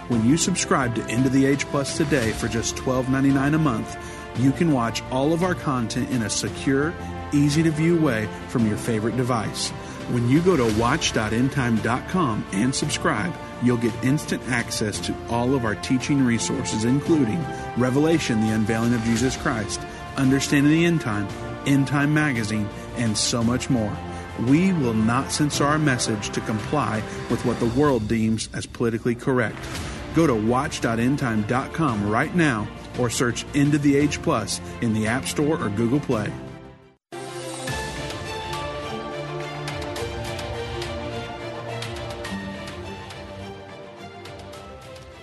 When 0.09 0.27
you 0.27 0.39
subscribe 0.39 0.95
to 0.95 1.05
End 1.05 1.27
of 1.27 1.33
the 1.33 1.45
Age 1.45 1.67
Plus 1.67 1.99
today 1.99 2.33
for 2.33 2.49
just 2.49 2.77
$12.99 2.77 3.55
a 3.55 3.59
month, 3.59 3.97
you 4.37 4.53
can 4.53 4.73
watch 4.73 5.03
all 5.11 5.33
of 5.33 5.43
our 5.43 5.55
content 5.55 6.11
in 6.11 6.23
a 6.23 6.31
secure, 6.31 6.95
easy 7.33 7.63
to 7.63 7.71
view 7.71 8.01
way 8.01 8.29
from 8.49 8.67
your 8.67 8.77
favorite 8.77 9.17
device. 9.17 9.71
When 10.11 10.29
you 10.29 10.41
go 10.43 10.57
to 10.57 10.79
watch.endtime.com 10.79 12.47
and 12.53 12.75
subscribe, 12.75 13.35
you'll 13.63 13.79
get 13.79 14.05
instant 14.05 14.43
access 14.49 14.99
to 15.01 15.15
all 15.31 15.55
of 15.55 15.65
our 15.65 15.77
teaching 15.77 16.25
resources, 16.25 16.85
including 16.85 17.43
Revelation, 17.77 18.41
the 18.41 18.53
unveiling 18.53 18.93
of 18.93 19.03
Jesus 19.05 19.37
Christ, 19.37 19.81
Understanding 20.17 20.73
the 20.73 20.85
End 20.85 21.01
Time, 21.01 21.27
End 21.67 21.89
Time 21.89 22.13
Magazine, 22.13 22.69
and 22.97 23.17
so 23.17 23.43
much 23.43 23.71
more. 23.71 23.97
We 24.47 24.73
will 24.75 24.95
not 24.95 25.33
censor 25.33 25.65
our 25.65 25.79
message 25.79 26.31
to 26.31 26.41
comply 26.43 27.03
with 27.31 27.45
what 27.47 27.59
the 27.61 27.67
world 27.67 28.07
deems 28.09 28.49
as 28.53 28.67
politically 28.67 29.15
correct. 29.15 29.59
Go 30.15 30.27
to 30.27 30.35
watch.endtime.com 30.35 32.11
right 32.11 32.35
now 32.35 32.69
or 32.99 33.11
search 33.11 33.45
End 33.55 33.75
of 33.75 33.83
the 33.83 33.97
Age 33.97 34.21
Plus 34.23 34.61
in 34.81 34.93
the 34.95 35.07
App 35.07 35.27
Store 35.27 35.63
or 35.63 35.69
Google 35.71 36.01
Play. 36.01 36.33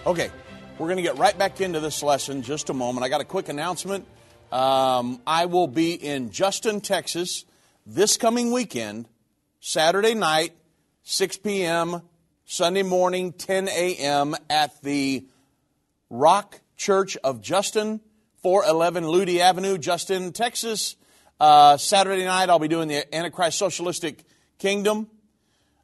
Okay, 0.06 0.32
we're 0.78 0.88
going 0.88 0.98
to 0.98 1.04
get 1.04 1.18
right 1.18 1.38
back 1.38 1.62
into 1.62 1.80
this 1.80 2.02
lesson 2.02 2.42
just 2.42 2.70
a 2.70 2.74
moment. 2.74 3.04
I 3.04 3.10
got 3.10 3.22
a 3.22 3.26
quick 3.26 3.50
announcement. 3.50 4.08
Um, 4.52 5.22
I 5.26 5.46
will 5.46 5.68
be 5.68 5.94
in 5.94 6.32
Justin, 6.32 6.82
Texas 6.82 7.46
this 7.86 8.18
coming 8.18 8.52
weekend, 8.52 9.08
Saturday 9.60 10.14
night, 10.14 10.54
6 11.04 11.38
p.m., 11.38 12.02
Sunday 12.46 12.84
morning, 12.84 13.34
10 13.34 13.68
a.m., 13.68 14.36
at 14.50 14.82
the 14.82 15.26
Rock 16.10 16.61
Church 16.82 17.16
of 17.24 17.42
Justin, 17.42 18.02
411 18.42 19.04
Ludy 19.04 19.38
Avenue, 19.38 19.78
Justin, 19.78 20.34
Texas. 20.34 20.96
Uh, 21.40 21.78
Saturday 21.78 22.26
night, 22.26 22.50
I'll 22.50 22.58
be 22.58 22.68
doing 22.68 22.88
the 22.88 23.16
Antichrist 23.16 23.60
Socialistic 23.60 24.24
Kingdom. 24.58 25.08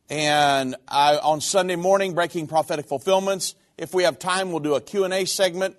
And 0.10 0.76
I, 0.88 1.20
on 1.20 1.40
Sunday 1.40 1.76
morning, 1.76 2.16
Breaking 2.16 2.48
Prophetic 2.48 2.88
Fulfillments. 2.88 3.54
If 3.78 3.94
we 3.94 4.06
have 4.06 4.18
time, 4.18 4.50
we'll 4.50 4.60
do 4.60 4.74
a 4.74 4.82
Q&A 4.82 5.26
segment. 5.26 5.78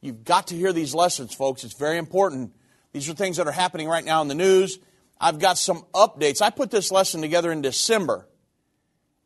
You've 0.00 0.24
got 0.24 0.46
to 0.46 0.54
hear 0.54 0.72
these 0.72 0.94
lessons, 0.94 1.34
folks. 1.34 1.62
It's 1.62 1.74
very 1.74 1.98
important. 1.98 2.54
These 2.94 3.10
are 3.10 3.14
things 3.14 3.36
that 3.36 3.46
are 3.46 3.52
happening 3.52 3.86
right 3.86 4.04
now 4.04 4.22
in 4.22 4.28
the 4.28 4.34
news. 4.34 4.78
I've 5.20 5.40
got 5.40 5.58
some 5.58 5.84
updates. 5.92 6.40
I 6.40 6.48
put 6.48 6.70
this 6.70 6.90
lesson 6.90 7.20
together 7.20 7.52
in 7.52 7.60
December. 7.60 8.26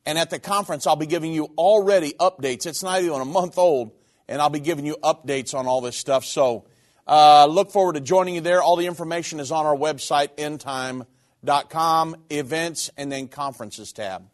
And 0.05 0.19
at 0.19 0.31
the 0.31 0.41
conference, 0.41 0.85
I'll 0.85 0.97
be 0.97 1.07
giving 1.07 1.33
you 1.33 1.45
already 1.57 2.15
updates. 2.15 2.67
It's 2.67 2.83
not 2.83 3.03
even 3.03 3.21
a 3.21 3.25
month 3.25 3.57
old, 3.57 3.93
and 4.29 4.43
I'll 4.43 4.51
be 4.51 4.61
giving 4.61 4.85
you 4.85 4.97
updates 5.03 5.55
on 5.55 5.67
all 5.67 5.81
this 5.81 5.97
stuff. 5.97 6.25
So 6.25 6.67
uh, 7.07 7.47
look 7.47 7.71
forward 7.71 7.95
to 7.95 8.01
joining 8.01 8.35
you 8.35 8.41
there. 8.41 8.63
All 8.63 8.77
the 8.77 8.87
information 8.87 9.41
is 9.41 9.51
on 9.51 9.65
our 9.65 9.77
website, 9.77 10.37
endtime.com, 10.37 12.17
events, 12.31 12.91
and 12.97 13.11
then 13.11 13.29
conferences 13.29 13.93
tab. 13.93 14.29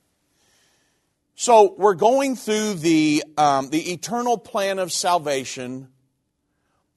So 1.37 1.75
we're 1.79 1.95
going 1.95 2.37
through 2.37 2.75
the, 2.75 3.25
um, 3.37 3.71
the 3.71 3.93
eternal 3.93 4.39
plan 4.39 4.79
of 4.79 4.93
salvation 4.93 5.89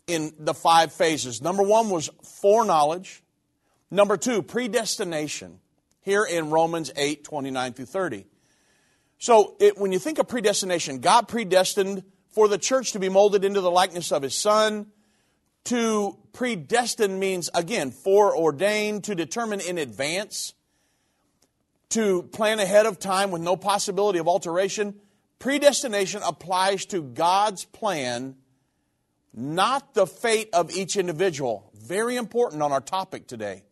in 0.06 0.34
the 0.40 0.54
five 0.54 0.94
phases. 0.94 1.42
Number 1.42 1.64
one 1.64 1.90
was 1.90 2.10
foreknowledge. 2.24 3.24
Number 3.92 4.18
two, 4.18 4.42
predestination. 4.42 5.60
Here 6.02 6.24
in 6.24 6.50
Romans 6.50 6.92
8, 6.96 7.24
29 7.24 7.74
through 7.74 7.86
30. 7.86 8.26
So 9.20 9.56
it, 9.60 9.78
when 9.78 9.92
you 9.92 10.00
think 10.00 10.20
of 10.20 10.28
predestination, 10.28 11.00
God 11.00 11.28
predestined 11.28 12.04
for 12.38 12.48
the 12.48 12.60
church 12.60 12.92
to 12.92 13.00
be 13.00 13.10
molded 13.10 13.44
into 13.44 13.62
the 13.62 13.72
likeness 13.72 14.12
of 14.12 14.22
his 14.22 14.36
son. 14.36 14.86
To 15.64 16.20
predestine 16.34 17.18
means, 17.18 17.50
again, 17.56 17.90
foreordained, 17.90 19.06
to 19.06 19.16
determine 19.16 19.60
in 19.60 19.80
advance 19.80 20.54
to 21.90 22.22
plan 22.22 22.60
ahead 22.60 22.86
of 22.86 23.00
time 23.00 23.32
with 23.32 23.42
no 23.42 23.56
possibility 23.56 24.20
of 24.20 24.28
alteration. 24.28 25.00
Predestination 25.40 26.22
applies 26.24 26.86
to 26.86 27.02
God's 27.02 27.66
plan, 27.66 28.36
not 29.34 29.96
the 29.96 30.06
fate 30.06 30.50
of 30.54 30.70
each 30.70 30.96
individual. 30.96 31.72
Very 31.74 32.18
important 32.18 32.62
on 32.62 32.72
our 32.72 32.82
topic 32.82 33.26
today. 33.26 33.64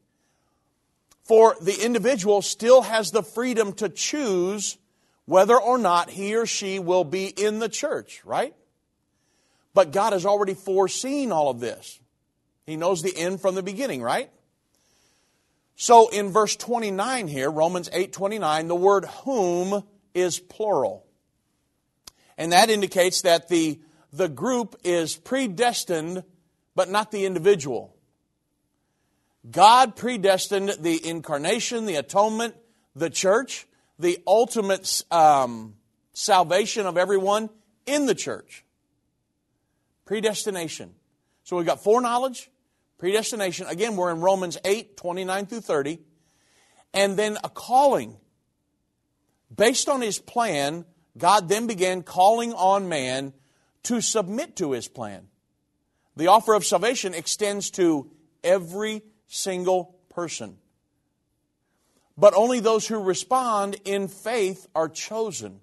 For 1.24 1.56
the 1.62 1.86
individual 1.86 2.42
still 2.42 2.82
has 2.82 3.12
the 3.12 3.22
freedom 3.22 3.74
to 3.74 3.90
choose 3.90 4.80
whether 5.26 5.60
or 5.60 5.78
not 5.78 6.10
he 6.10 6.36
or 6.36 6.46
she 6.46 6.80
will 6.80 7.04
be 7.04 7.26
in 7.26 7.60
the 7.60 7.70
church, 7.70 8.22
right? 8.26 8.56
But 9.74 9.92
God 9.92 10.14
has 10.14 10.26
already 10.26 10.54
foreseen 10.54 11.32
all 11.32 11.50
of 11.50 11.60
this. 11.60 12.00
He 12.66 12.78
knows 12.78 13.02
the 13.02 13.16
end 13.16 13.42
from 13.42 13.56
the 13.56 13.64
beginning, 13.64 14.02
right? 14.02 14.30
So 15.76 16.08
in 16.08 16.32
verse 16.32 16.56
29 16.56 17.28
here, 17.28 17.52
Romans 17.52 17.90
8 17.92 18.14
29, 18.14 18.68
the 18.68 18.76
word 18.76 19.06
whom 19.24 19.84
is 20.14 20.40
plural. 20.40 21.06
And 22.38 22.52
that 22.52 22.70
indicates 22.70 23.22
that 23.22 23.50
the, 23.50 23.80
the 24.14 24.30
group 24.30 24.76
is 24.84 25.16
predestined, 25.16 26.24
but 26.76 26.90
not 26.90 27.12
the 27.12 27.26
individual. 27.26 27.96
God 29.50 29.96
predestined 29.96 30.76
the 30.80 31.08
incarnation, 31.08 31.86
the 31.86 31.96
atonement, 31.96 32.56
the 32.96 33.10
church, 33.10 33.68
the 34.00 34.20
ultimate 34.28 35.04
um, 35.12 35.76
salvation 36.14 36.86
of 36.86 36.98
everyone 36.98 37.50
in 37.86 38.06
the 38.06 38.16
church. 38.16 38.64
Predestination. 40.06 40.94
So 41.44 41.58
we've 41.58 41.66
got 41.66 41.84
foreknowledge, 41.84 42.50
Predestination, 42.98 43.68
again, 43.68 43.98
we're 43.98 44.12
in 44.12 44.22
Romans 44.22 44.58
8, 44.64 44.96
29 44.96 45.46
through 45.48 45.62
30. 45.62 46.00
And 46.94 47.18
then 47.18 47.38
a 47.44 47.50
calling. 47.50 48.16
Based 49.54 49.90
on 49.90 50.02
his 50.02 50.18
plan, 50.18 50.86
God 51.18 51.50
then 51.50 51.68
began 51.68 52.04
calling 52.04 52.54
on 52.54 52.88
man 52.88 53.34
to 53.84 54.02
submit 54.02 54.56
to 54.58 54.72
his 54.72 54.88
plan. 54.88 55.28
The 56.16 56.28
offer 56.28 56.54
of 56.54 56.66
salvation 56.66 57.14
extends 57.14 57.70
to 57.72 58.10
every 58.44 59.04
single 59.28 59.98
person. 60.10 60.58
But 62.18 62.34
only 62.34 62.60
those 62.60 62.88
who 62.88 63.00
respond 63.00 63.78
in 63.84 64.08
faith 64.08 64.68
are 64.74 64.88
chosen. 64.88 65.60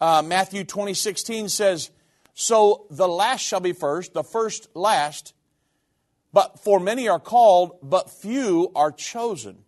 Uh, 0.00 0.22
Matthew 0.24 0.64
20, 0.64 0.94
16 0.94 1.48
says, 1.48 1.90
So 2.34 2.86
the 2.90 3.08
last 3.08 3.40
shall 3.40 3.60
be 3.60 3.72
first, 3.72 4.12
the 4.12 4.22
first 4.22 4.68
last, 4.74 5.34
but 6.32 6.60
for 6.60 6.78
many 6.80 7.08
are 7.08 7.20
called, 7.20 7.78
but 7.82 8.10
few 8.10 8.70
are 8.74 8.92
chosen. 8.92 9.64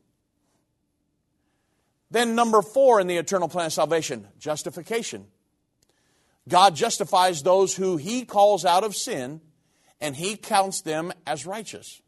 Then, 2.11 2.35
number 2.35 2.63
four 2.63 3.01
in 3.01 3.09
the 3.09 3.17
eternal 3.17 3.49
plan 3.49 3.67
of 3.67 3.73
salvation 3.73 4.29
justification. 4.39 5.27
God 6.49 6.77
justifies 6.77 7.43
those 7.43 7.75
who 7.75 7.97
he 7.97 8.25
calls 8.25 8.65
out 8.65 8.85
of 8.85 8.95
sin, 8.95 9.41
and 10.01 10.15
he 10.15 10.37
counts 10.37 10.83
them 10.83 11.13
as 11.27 11.47
righteous. 11.47 12.01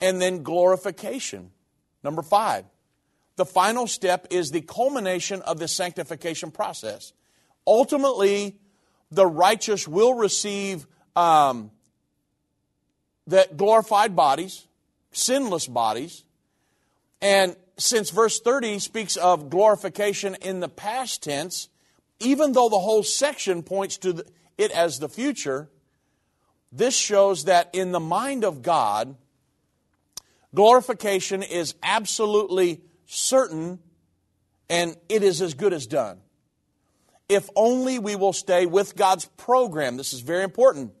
And 0.00 0.20
then 0.20 0.42
glorification. 0.42 1.50
Number 2.04 2.22
five. 2.22 2.66
The 3.36 3.46
final 3.46 3.88
step 3.88 4.28
is 4.30 4.50
the 4.50 4.60
culmination 4.60 5.42
of 5.42 5.58
the 5.58 5.66
sanctification 5.66 6.52
process. 6.52 7.12
Ultimately, 7.66 8.58
the 9.10 9.26
righteous 9.26 9.88
will 9.88 10.14
receive 10.14 10.86
um, 11.16 11.72
that 13.26 13.56
glorified 13.56 14.14
bodies, 14.14 14.66
sinless 15.10 15.66
bodies. 15.66 16.24
And 17.20 17.56
since 17.76 18.10
verse 18.10 18.38
30 18.38 18.78
speaks 18.78 19.16
of 19.16 19.50
glorification 19.50 20.36
in 20.36 20.60
the 20.60 20.68
past 20.68 21.24
tense, 21.24 21.68
even 22.20 22.52
though 22.52 22.68
the 22.68 22.78
whole 22.78 23.02
section 23.02 23.62
points 23.62 23.96
to 23.98 24.12
the, 24.12 24.26
it 24.56 24.70
as 24.70 25.00
the 25.00 25.08
future, 25.08 25.68
this 26.70 26.96
shows 26.96 27.44
that 27.44 27.70
in 27.72 27.90
the 27.90 28.00
mind 28.00 28.44
of 28.44 28.62
God, 28.62 29.16
glorification 30.54 31.42
is 31.42 31.74
absolutely 31.82 32.80
certain 33.06 33.80
and 34.70 34.96
it 35.08 35.22
is 35.22 35.42
as 35.42 35.54
good 35.54 35.72
as 35.72 35.86
done. 35.86 36.20
If 37.28 37.48
only 37.56 37.98
we 37.98 38.16
will 38.16 38.32
stay 38.32 38.66
with 38.66 38.96
God's 38.96 39.26
program. 39.36 39.96
This 39.96 40.12
is 40.12 40.20
very 40.20 40.44
important 40.44 40.92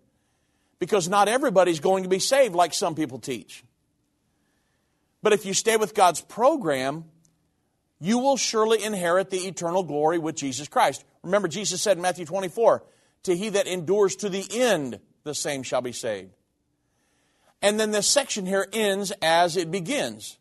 because 0.78 1.08
not 1.08 1.28
everybody's 1.28 1.80
going 1.80 2.02
to 2.02 2.08
be 2.08 2.18
saved 2.18 2.54
like 2.54 2.74
some 2.74 2.94
people 2.94 3.18
teach. 3.18 3.64
But 5.22 5.32
if 5.32 5.46
you 5.46 5.54
stay 5.54 5.76
with 5.76 5.94
God's 5.94 6.20
program, 6.20 7.04
you 8.00 8.18
will 8.18 8.36
surely 8.36 8.82
inherit 8.82 9.30
the 9.30 9.46
eternal 9.46 9.82
glory 9.82 10.18
with 10.18 10.34
Jesus 10.34 10.68
Christ. 10.68 11.04
Remember, 11.22 11.48
Jesus 11.48 11.80
said 11.80 11.96
in 11.96 12.02
Matthew 12.02 12.26
24, 12.26 12.82
To 13.24 13.36
he 13.36 13.48
that 13.50 13.66
endures 13.66 14.16
to 14.16 14.28
the 14.28 14.46
end, 14.52 15.00
the 15.22 15.34
same 15.34 15.62
shall 15.62 15.80
be 15.80 15.92
saved. 15.92 16.32
And 17.64 17.80
then 17.80 17.92
this 17.92 18.06
section 18.06 18.44
here 18.44 18.68
ends 18.74 19.10
as 19.22 19.56
it 19.56 19.70
begins 19.70 20.36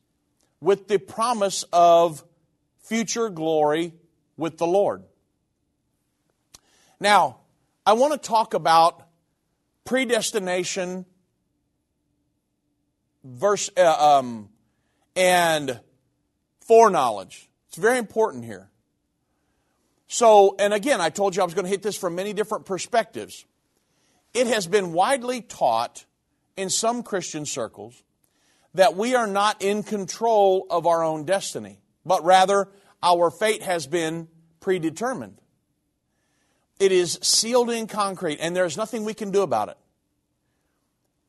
with 0.60 0.90
the 0.90 1.00
promise 1.00 1.64
of 1.72 2.22
future 2.82 3.30
glory 3.30 3.94
with 4.36 4.58
the 4.58 4.68
Lord. 4.68 5.04
Now, 7.00 7.38
I 7.86 7.94
want 7.94 8.12
to 8.12 8.20
talk 8.20 8.54
about 8.54 9.08
predestination 9.86 11.06
verse 13.24 13.70
uh, 13.78 14.18
um, 14.20 14.50
and 15.16 15.80
foreknowledge. 16.60 17.48
It's 17.70 17.78
very 17.78 18.00
important 18.00 18.44
here. 18.44 18.70
So, 20.10 20.58
and 20.60 20.74
again, 20.74 21.00
I 21.00 21.10
told 21.10 21.38
you 21.38 21.42
I 21.42 21.46
was 21.46 21.54
going 21.54 21.64
to 21.64 21.72
hit 21.72 21.84
this 21.84 21.96
from 21.96 22.16
many 22.16 22.34
different 22.34 22.66
perspectives. 22.66 23.46
It 24.34 24.48
has 24.48 24.68
been 24.68 24.92
widely 24.92 25.40
taught 25.40 26.04
in 26.56 26.70
some 26.70 27.04
Christian 27.04 27.46
circles 27.46 28.04
that 28.74 28.96
we 28.96 29.16
are 29.16 29.28
not 29.28 29.62
in 29.62 29.84
control 29.84 30.66
of 30.70 30.88
our 30.88 31.04
own 31.04 31.26
destiny, 31.26 31.80
but 32.06 32.24
rather 32.24 32.68
our 33.02 33.30
fate 33.30 33.62
has 33.62 33.88
been 33.88 34.28
predetermined. 34.60 35.40
It 36.80 36.92
is 36.92 37.20
sealed 37.22 37.70
in 37.70 37.88
concrete, 37.88 38.40
and 38.40 38.56
there's 38.56 38.78
nothing 38.78 39.06
we 39.06 39.14
can 39.14 39.32
do 39.32 39.42
about 39.42 39.70
it. 39.70 39.78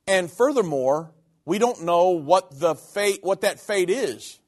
And 0.07 0.31
furthermore, 0.31 1.13
we 1.45 1.59
don't 1.59 1.85
know 1.85 2.11
what 2.11 2.59
the 2.59 2.75
fate, 2.75 3.21
what 3.23 3.43
that 3.43 3.61
fate 3.61 3.91
is. 3.91 4.39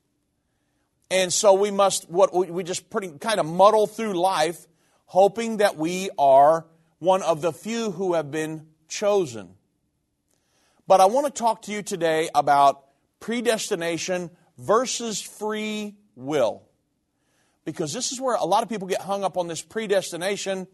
And 1.10 1.32
so 1.32 1.54
we 1.54 1.70
must, 1.70 2.10
what 2.10 2.34
we 2.34 2.64
just 2.64 2.90
pretty 2.90 3.10
kind 3.18 3.38
of 3.38 3.46
muddle 3.46 3.86
through 3.86 4.14
life, 4.14 4.66
hoping 5.04 5.58
that 5.58 5.76
we 5.76 6.10
are 6.18 6.66
one 6.98 7.22
of 7.22 7.42
the 7.42 7.52
few 7.52 7.90
who 7.90 8.14
have 8.14 8.30
been 8.30 8.66
chosen. 8.88 9.54
But 10.86 11.00
I 11.00 11.06
want 11.06 11.26
to 11.26 11.32
talk 11.32 11.62
to 11.62 11.72
you 11.72 11.82
today 11.82 12.28
about 12.34 12.84
predestination 13.20 14.30
versus 14.58 15.20
free 15.20 15.96
will. 16.14 16.62
Because 17.64 17.92
this 17.92 18.12
is 18.12 18.20
where 18.20 18.36
a 18.36 18.44
lot 18.44 18.62
of 18.62 18.68
people 18.68 18.86
get 18.86 19.00
hung 19.00 19.24
up 19.24 19.36
on 19.36 19.48
this 19.48 19.62
predestination 19.62 20.68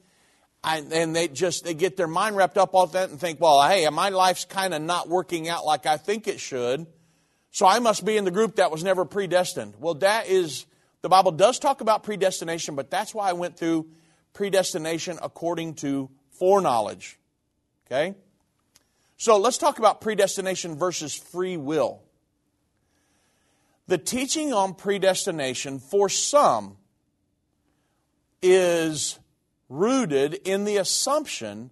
and 0.65 1.17
they 1.17 1.29
just 1.29 1.65
they 1.65 1.75
get 1.75 1.97
their 1.97 2.07
mind 2.07 2.37
wrapped 2.37 2.57
up 2.57 2.75
all 2.75 2.87
that 2.87 3.11
and 3.11 3.19
think, 3.19 3.41
well, 3.41 3.67
hey, 3.67 3.89
my 3.89 4.11
life's 4.11 4.45
kind 4.45 4.75
of 4.75 4.83
not 4.83 5.09
working 5.09 5.49
out 5.49 5.65
like 5.65 5.87
I 5.87 5.97
think 5.97 6.29
it 6.29 6.39
should, 6.39 6.87
so 7.51 7.67
I 7.67 7.81
must 7.81 8.05
be 8.05 8.17
in 8.17 8.25
the 8.25 8.31
group 8.31 8.57
that 8.57 8.71
was 8.71 8.85
never 8.85 9.05
predestined. 9.05 9.75
Well, 9.81 9.95
that 9.95 10.29
is 10.29 10.67
the 11.01 11.09
Bible 11.09 11.33
does 11.33 11.59
talk 11.59 11.81
about 11.81 12.05
predestination, 12.05 12.77
but 12.77 12.91
that's 12.91 13.13
why 13.13 13.29
I 13.29 13.33
went 13.33 13.57
through 13.57 13.89
predestination 14.35 15.19
according 15.21 15.75
to 15.77 16.11
foreknowledge. 16.31 17.19
Okay? 17.87 18.15
So 19.23 19.37
let's 19.37 19.57
talk 19.57 19.79
about 19.79 20.01
predestination 20.01 20.75
versus 20.75 21.15
free 21.15 21.57
will. 21.57 22.03
The 23.87 23.97
teaching 23.97 24.53
on 24.53 24.75
predestination 24.75 25.79
for 25.79 26.09
some 26.09 26.77
is 28.43 29.21
rooted 29.69 30.35
in 30.35 30.65
the 30.65 30.79
assumption 30.79 31.71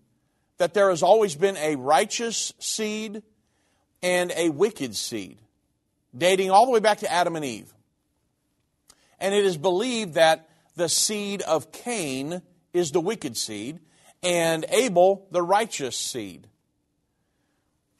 that 0.58 0.74
there 0.74 0.90
has 0.90 1.02
always 1.02 1.34
been 1.34 1.56
a 1.56 1.74
righteous 1.74 2.52
seed 2.60 3.20
and 4.00 4.30
a 4.36 4.50
wicked 4.50 4.94
seed, 4.94 5.40
dating 6.16 6.52
all 6.52 6.66
the 6.66 6.70
way 6.70 6.78
back 6.78 6.98
to 6.98 7.12
Adam 7.12 7.34
and 7.34 7.44
Eve. 7.44 7.74
And 9.18 9.34
it 9.34 9.44
is 9.44 9.56
believed 9.56 10.14
that 10.14 10.48
the 10.76 10.88
seed 10.88 11.42
of 11.42 11.72
Cain 11.72 12.42
is 12.72 12.92
the 12.92 13.00
wicked 13.00 13.36
seed, 13.36 13.80
and 14.22 14.64
Abel 14.68 15.26
the 15.32 15.42
righteous 15.42 15.96
seed. 15.96 16.46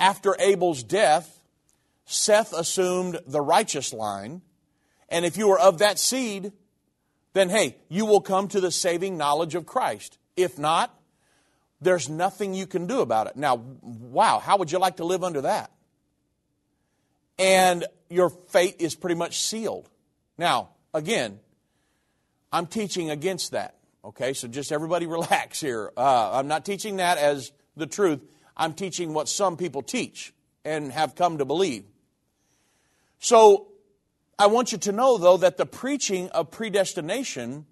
After 0.01 0.35
Abel's 0.41 0.83
death, 0.83 1.41
Seth 2.07 2.53
assumed 2.55 3.21
the 3.27 3.41
righteous 3.41 3.93
line, 3.93 4.41
and 5.11 5.25
if 5.25 5.37
you 5.37 5.51
are 5.51 5.59
of 5.59 5.79
that 5.79 5.99
seed, 5.99 6.53
then 7.35 7.51
hey, 7.51 7.77
you 7.89 8.07
will 8.07 8.21
come 8.23 8.49
to 8.49 8.61
the 8.61 8.73
saving 8.73 9.17
knowledge 9.17 9.55
of 9.55 9.67
Christ. 9.67 10.19
If 10.37 10.59
not, 10.59 10.99
there's 11.81 12.09
nothing 12.09 12.55
you 12.55 12.67
can 12.67 12.87
do 12.87 13.01
about 13.01 13.27
it. 13.27 13.37
Now, 13.37 13.57
wow, 13.83 14.39
how 14.39 14.57
would 14.57 14.73
you 14.73 14.79
like 14.79 14.97
to 14.97 15.05
live 15.05 15.23
under 15.23 15.43
that? 15.43 15.71
And 17.39 17.85
your 18.09 18.31
fate 18.31 18.77
is 18.81 18.95
pretty 18.95 19.15
much 19.15 19.41
sealed. 19.41 19.89
Now, 20.37 20.71
again, 20.93 21.39
I'm 22.53 22.67
teaching 22.67 23.11
against 23.11 23.53
that. 23.53 23.77
Okay, 24.05 24.33
so 24.33 24.49
just 24.49 24.73
everybody 24.73 25.07
relax 25.19 25.61
here. 25.61 25.93
Uh, 25.97 26.33
I'm 26.33 26.49
not 26.49 26.65
teaching 26.65 26.97
that 26.97 27.19
as 27.19 27.53
the 27.77 27.87
truth. 27.87 28.21
I'm 28.61 28.75
teaching 28.75 29.15
what 29.15 29.29
some 29.29 29.57
people 29.57 29.81
teach 29.81 30.35
and 30.67 30.93
have 30.93 31.15
come 31.15 31.39
to 31.39 31.47
believe. 31.47 31.85
So 33.19 33.69
I 34.39 34.47
want 34.47 34.71
you 34.71 34.79
to 34.79 34.93
know, 34.93 35.17
though, 35.17 35.39
that 35.39 35.57
the 35.57 35.65
preaching 35.65 36.29
of 36.29 36.51
predestination 36.51 37.65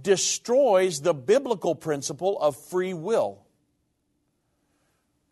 destroys 0.00 1.02
the 1.02 1.12
biblical 1.12 1.74
principle 1.74 2.38
of 2.40 2.56
free 2.56 2.94
will. 2.94 3.44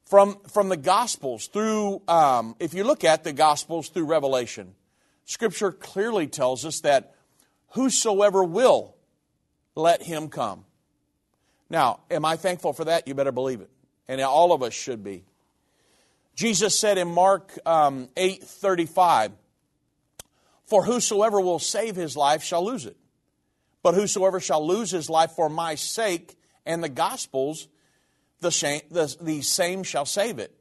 From, 0.05 0.38
from 0.53 0.68
the 0.68 0.77
Gospels 0.77 1.46
through, 1.46 2.03
um, 2.07 2.55
if 2.61 2.75
you 2.75 2.85
look 2.85 3.03
at 3.03 3.25
the 3.25 3.33
Gospels 3.33 3.88
through 3.88 4.05
Revelation, 4.05 4.75
Scripture 5.25 5.73
clearly 5.73 6.27
tells 6.27 6.66
us 6.66 6.81
that 6.81 7.14
whosoever 7.70 8.44
will, 8.44 8.96
let 9.75 10.03
him 10.03 10.29
come. 10.29 10.66
Now, 11.70 12.01
am 12.11 12.27
I 12.27 12.37
thankful 12.37 12.75
for 12.75 12.85
that? 12.85 13.09
You 13.09 13.14
better 13.14 13.33
believe 13.33 13.62
it. 13.62 13.70
And 14.11 14.20
all 14.20 14.53
of 14.53 14.61
us 14.64 14.75
should 14.75 15.05
be. 15.05 15.23
Jesus 16.35 16.77
said 16.77 16.99
in 16.99 17.07
Mark 17.07 17.57
um, 17.64 18.09
8 18.16 18.42
35, 18.42 19.31
for 20.66 20.85
whosoever 20.85 21.40
will 21.40 21.61
save 21.61 21.94
his 21.94 22.16
life 22.16 22.42
shall 22.42 22.64
lose 22.64 22.87
it. 22.87 22.96
But 23.85 23.94
whosoever 23.94 24.40
shall 24.40 24.66
lose 24.66 24.90
his 24.90 25.09
life 25.09 25.31
for 25.37 25.49
my 25.49 25.77
sake 25.77 26.37
and 26.66 26.83
the 26.83 26.88
gospel's, 26.88 27.68
the 28.40 28.51
the, 28.90 29.16
the 29.20 29.42
same 29.42 29.85
shall 29.85 30.07
save 30.07 30.40
it. 30.40 30.53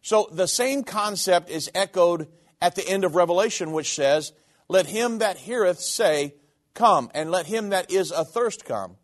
So 0.00 0.28
the 0.30 0.46
same 0.46 0.84
concept 0.84 1.50
is 1.50 1.68
echoed 1.74 2.28
at 2.62 2.76
the 2.76 2.88
end 2.88 3.02
of 3.02 3.16
Revelation, 3.16 3.72
which 3.72 3.96
says, 3.96 4.32
Let 4.68 4.86
him 4.86 5.18
that 5.18 5.38
heareth 5.38 5.80
say, 5.80 6.34
Come, 6.72 7.10
and 7.14 7.32
let 7.32 7.46
him 7.46 7.70
that 7.70 7.90
is 7.90 8.12
athirst 8.12 8.64
come. 8.64 8.94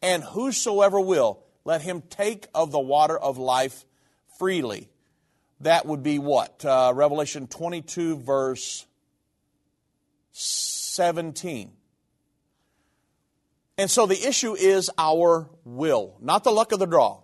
And 0.00 0.24
whosoever 0.24 0.98
will, 0.98 1.44
let 1.64 1.82
him 1.82 2.02
take 2.08 2.46
of 2.54 2.72
the 2.72 2.80
water 2.80 3.18
of 3.18 3.38
life 3.38 3.84
freely. 4.38 4.88
That 5.60 5.86
would 5.86 6.02
be 6.02 6.18
what? 6.18 6.64
Uh, 6.64 6.92
Revelation 6.94 7.46
22, 7.46 8.16
verse 8.18 8.86
17. 10.32 11.72
And 13.78 13.90
so 13.90 14.06
the 14.06 14.26
issue 14.26 14.54
is 14.54 14.90
our 14.98 15.48
will, 15.64 16.16
not 16.20 16.44
the 16.44 16.50
luck 16.50 16.72
of 16.72 16.78
the 16.78 16.86
draw. 16.86 17.22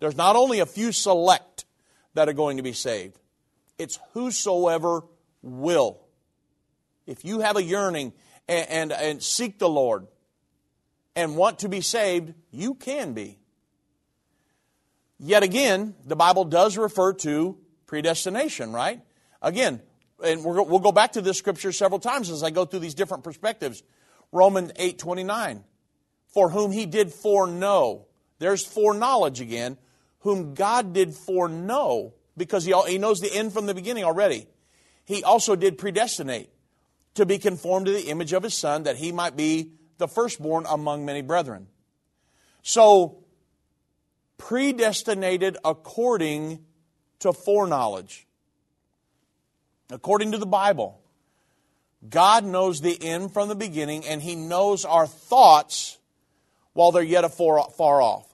There's 0.00 0.16
not 0.16 0.36
only 0.36 0.60
a 0.60 0.66
few 0.66 0.92
select 0.92 1.64
that 2.14 2.28
are 2.28 2.32
going 2.32 2.56
to 2.56 2.62
be 2.62 2.72
saved, 2.72 3.18
it's 3.78 3.98
whosoever 4.12 5.02
will. 5.42 6.00
If 7.06 7.24
you 7.24 7.40
have 7.40 7.56
a 7.56 7.62
yearning 7.62 8.12
and, 8.48 8.68
and, 8.68 8.92
and 8.92 9.22
seek 9.22 9.58
the 9.58 9.68
Lord 9.68 10.06
and 11.14 11.36
want 11.36 11.60
to 11.60 11.68
be 11.68 11.80
saved, 11.80 12.34
you 12.50 12.74
can 12.74 13.12
be. 13.12 13.38
Yet 15.18 15.42
again, 15.42 15.94
the 16.04 16.16
Bible 16.16 16.44
does 16.44 16.76
refer 16.76 17.12
to 17.14 17.58
predestination, 17.86 18.72
right? 18.72 19.00
Again, 19.40 19.80
and 20.22 20.44
we 20.44 20.52
will 20.52 20.78
go 20.78 20.92
back 20.92 21.12
to 21.12 21.22
this 21.22 21.38
scripture 21.38 21.72
several 21.72 22.00
times 22.00 22.30
as 22.30 22.42
I 22.42 22.50
go 22.50 22.64
through 22.64 22.80
these 22.80 22.94
different 22.94 23.24
perspectives. 23.24 23.82
Romans 24.32 24.72
8 24.76 24.98
29. 24.98 25.64
For 26.32 26.50
whom 26.50 26.72
he 26.72 26.86
did 26.86 27.12
foreknow. 27.12 28.06
There's 28.38 28.64
foreknowledge 28.64 29.40
again. 29.40 29.78
Whom 30.20 30.54
God 30.54 30.92
did 30.92 31.14
foreknow, 31.14 32.14
because 32.36 32.64
he, 32.64 32.74
he 32.88 32.98
knows 32.98 33.20
the 33.20 33.34
end 33.34 33.52
from 33.52 33.66
the 33.66 33.74
beginning 33.74 34.04
already. 34.04 34.46
He 35.04 35.22
also 35.22 35.54
did 35.54 35.78
predestinate 35.78 36.50
to 37.14 37.24
be 37.24 37.38
conformed 37.38 37.86
to 37.86 37.92
the 37.92 38.08
image 38.08 38.32
of 38.32 38.42
his 38.42 38.54
son, 38.54 38.82
that 38.82 38.96
he 38.96 39.12
might 39.12 39.36
be 39.36 39.72
the 39.98 40.08
firstborn 40.08 40.66
among 40.68 41.04
many 41.06 41.22
brethren. 41.22 41.68
So, 42.62 43.24
predestinated 44.38 45.56
according 45.64 46.64
to 47.20 47.32
foreknowledge. 47.32 48.26
According 49.90 50.32
to 50.32 50.38
the 50.38 50.46
Bible, 50.46 51.00
God 52.08 52.44
knows 52.44 52.80
the 52.80 53.02
end 53.02 53.32
from 53.32 53.48
the 53.48 53.54
beginning, 53.54 54.04
and 54.04 54.20
He 54.20 54.34
knows 54.34 54.84
our 54.84 55.06
thoughts 55.06 55.98
while 56.72 56.92
they're 56.92 57.02
yet 57.02 57.30
far, 57.32 57.68
far 57.76 58.02
off. 58.02 58.26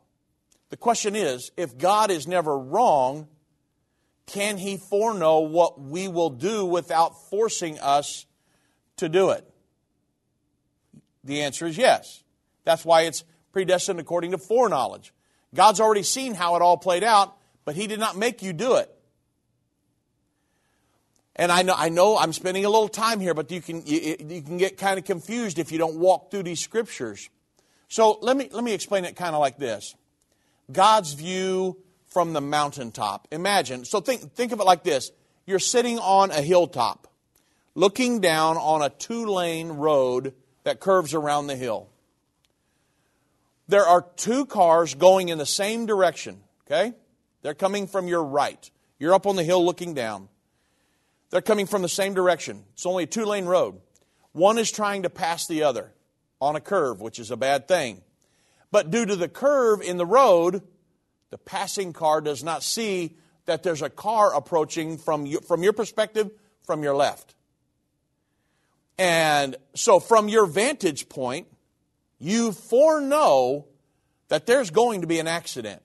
The 0.71 0.77
question 0.77 1.15
is 1.15 1.51
if 1.57 1.77
God 1.79 2.11
is 2.11 2.27
never 2.27 2.59
wrong, 2.59 3.29
can 4.27 4.57
He 4.57 4.77
foreknow 4.77 5.41
what 5.41 5.81
we 5.81 6.09
will 6.09 6.31
do 6.31 6.65
without 6.65 7.29
forcing 7.31 7.79
us 7.79 8.27
to 8.97 9.09
do 9.09 9.31
it? 9.31 9.47
The 11.25 11.43
answer 11.43 11.67
is 11.67 11.79
yes. 11.79 12.25
That's 12.65 12.85
why 12.85 13.03
it's 13.03 13.25
predestined 13.53 14.01
according 14.01 14.33
to 14.33 14.39
foreknowledge. 14.39 15.13
God's 15.55 15.81
already 15.81 16.03
seen 16.03 16.35
how 16.35 16.57
it 16.57 16.63
all 16.63 16.77
played 16.77 17.05
out, 17.05 17.37
but 17.65 17.75
He 17.75 17.87
did 17.87 18.01
not 18.01 18.17
make 18.17 18.43
you 18.43 18.53
do 18.53 18.77
it. 18.77 18.91
And 21.35 21.51
I 21.51 21.63
know, 21.63 21.75
I 21.77 21.89
know 21.89 22.19
I'm 22.19 22.33
spending 22.33 22.65
a 22.65 22.69
little 22.69 22.89
time 22.89 23.19
here, 23.19 23.35
but 23.35 23.51
you 23.51 23.63
can, 23.63 23.87
you, 23.87 24.17
you 24.21 24.43
can 24.43 24.59
get 24.59 24.77
kind 24.77 24.99
of 24.99 25.05
confused 25.05 25.59
if 25.59 25.73
you 25.73 25.79
don't 25.79 25.97
walk 25.97 26.31
through 26.31 26.43
these 26.43 26.61
scriptures. 26.61 27.31
So 27.89 28.19
let 28.21 28.37
me, 28.37 28.49
let 28.53 28.65
me 28.65 28.73
explain 28.73 29.05
it 29.05 29.17
kind 29.17 29.35
of 29.35 29.41
like 29.41 29.59
this 29.59 29.95
God's 30.71 31.15
view 31.15 31.79
from 32.07 32.33
the 32.33 32.41
mountaintop. 32.41 33.29
Imagine, 33.31 33.85
so 33.85 34.01
think, 34.01 34.33
think 34.35 34.53
of 34.53 34.61
it 34.61 34.65
like 34.65 34.83
this 34.83 35.11
you're 35.47 35.59
sitting 35.59 35.99
on 35.99 36.31
a 36.31 36.43
hilltop, 36.43 37.09
looking 37.75 38.21
down 38.21 38.57
on 38.57 38.83
a 38.83 38.91
two 38.91 39.27
lane 39.27 39.69
road 39.69 40.35
that 40.65 40.81
curves 40.81 41.15
around 41.15 41.47
the 41.47 41.57
hill. 41.57 41.89
There 43.73 43.87
are 43.87 44.03
two 44.17 44.45
cars 44.45 44.95
going 44.95 45.31
in 45.31 45.39
the 45.39 45.47
same 45.47 45.87
direction, 45.87 46.43
okay? 46.67 46.93
They're 47.41 47.55
coming 47.55 47.87
from 47.87 48.07
your 48.07 48.23
right. 48.23 48.71
You're 48.99 49.15
up 49.15 49.27
on 49.27 49.35
the 49.37 49.45
hill 49.45 49.65
looking 49.65 49.95
down. 49.95 50.29
They're 51.31 51.41
coming 51.41 51.65
from 51.65 51.81
the 51.81 51.89
same 51.89 52.13
direction. 52.13 52.65
It's 52.75 52.85
only 52.85 53.05
a 53.05 53.07
two 53.07 53.25
lane 53.25 53.47
road. 53.47 53.81
One 54.33 54.59
is 54.59 54.71
trying 54.71 55.05
to 55.05 55.09
pass 55.09 55.47
the 55.47 55.63
other 55.63 55.91
on 56.39 56.55
a 56.55 56.61
curve, 56.61 57.01
which 57.01 57.19
is 57.19 57.31
a 57.31 57.37
bad 57.39 57.67
thing. 57.67 58.03
But 58.71 58.91
due 58.91 59.07
to 59.07 59.17
the 59.17 59.27
curve 59.27 59.81
in 59.81 59.97
the 59.97 60.05
road, 60.05 60.61
the 61.31 61.39
passing 61.39 61.95
car 61.95 62.21
does 62.21 62.45
not 62.45 62.63
see 62.63 63.17
that 63.47 63.63
there's 63.63 63.81
a 63.81 63.89
car 63.89 64.35
approaching 64.35 64.99
from, 64.99 65.25
you, 65.25 65.41
from 65.41 65.63
your 65.63 65.73
perspective, 65.73 66.31
from 66.67 66.83
your 66.83 66.95
left. 66.95 67.35
And 68.99 69.57
so, 69.75 69.99
from 69.99 70.29
your 70.29 70.45
vantage 70.45 71.09
point, 71.09 71.47
you 72.23 72.53
foreknow 72.53 73.67
that 74.29 74.47
there's 74.47 74.71
going 74.71 75.01
to 75.01 75.09
be 75.09 75.19
an 75.19 75.27
accident. 75.27 75.83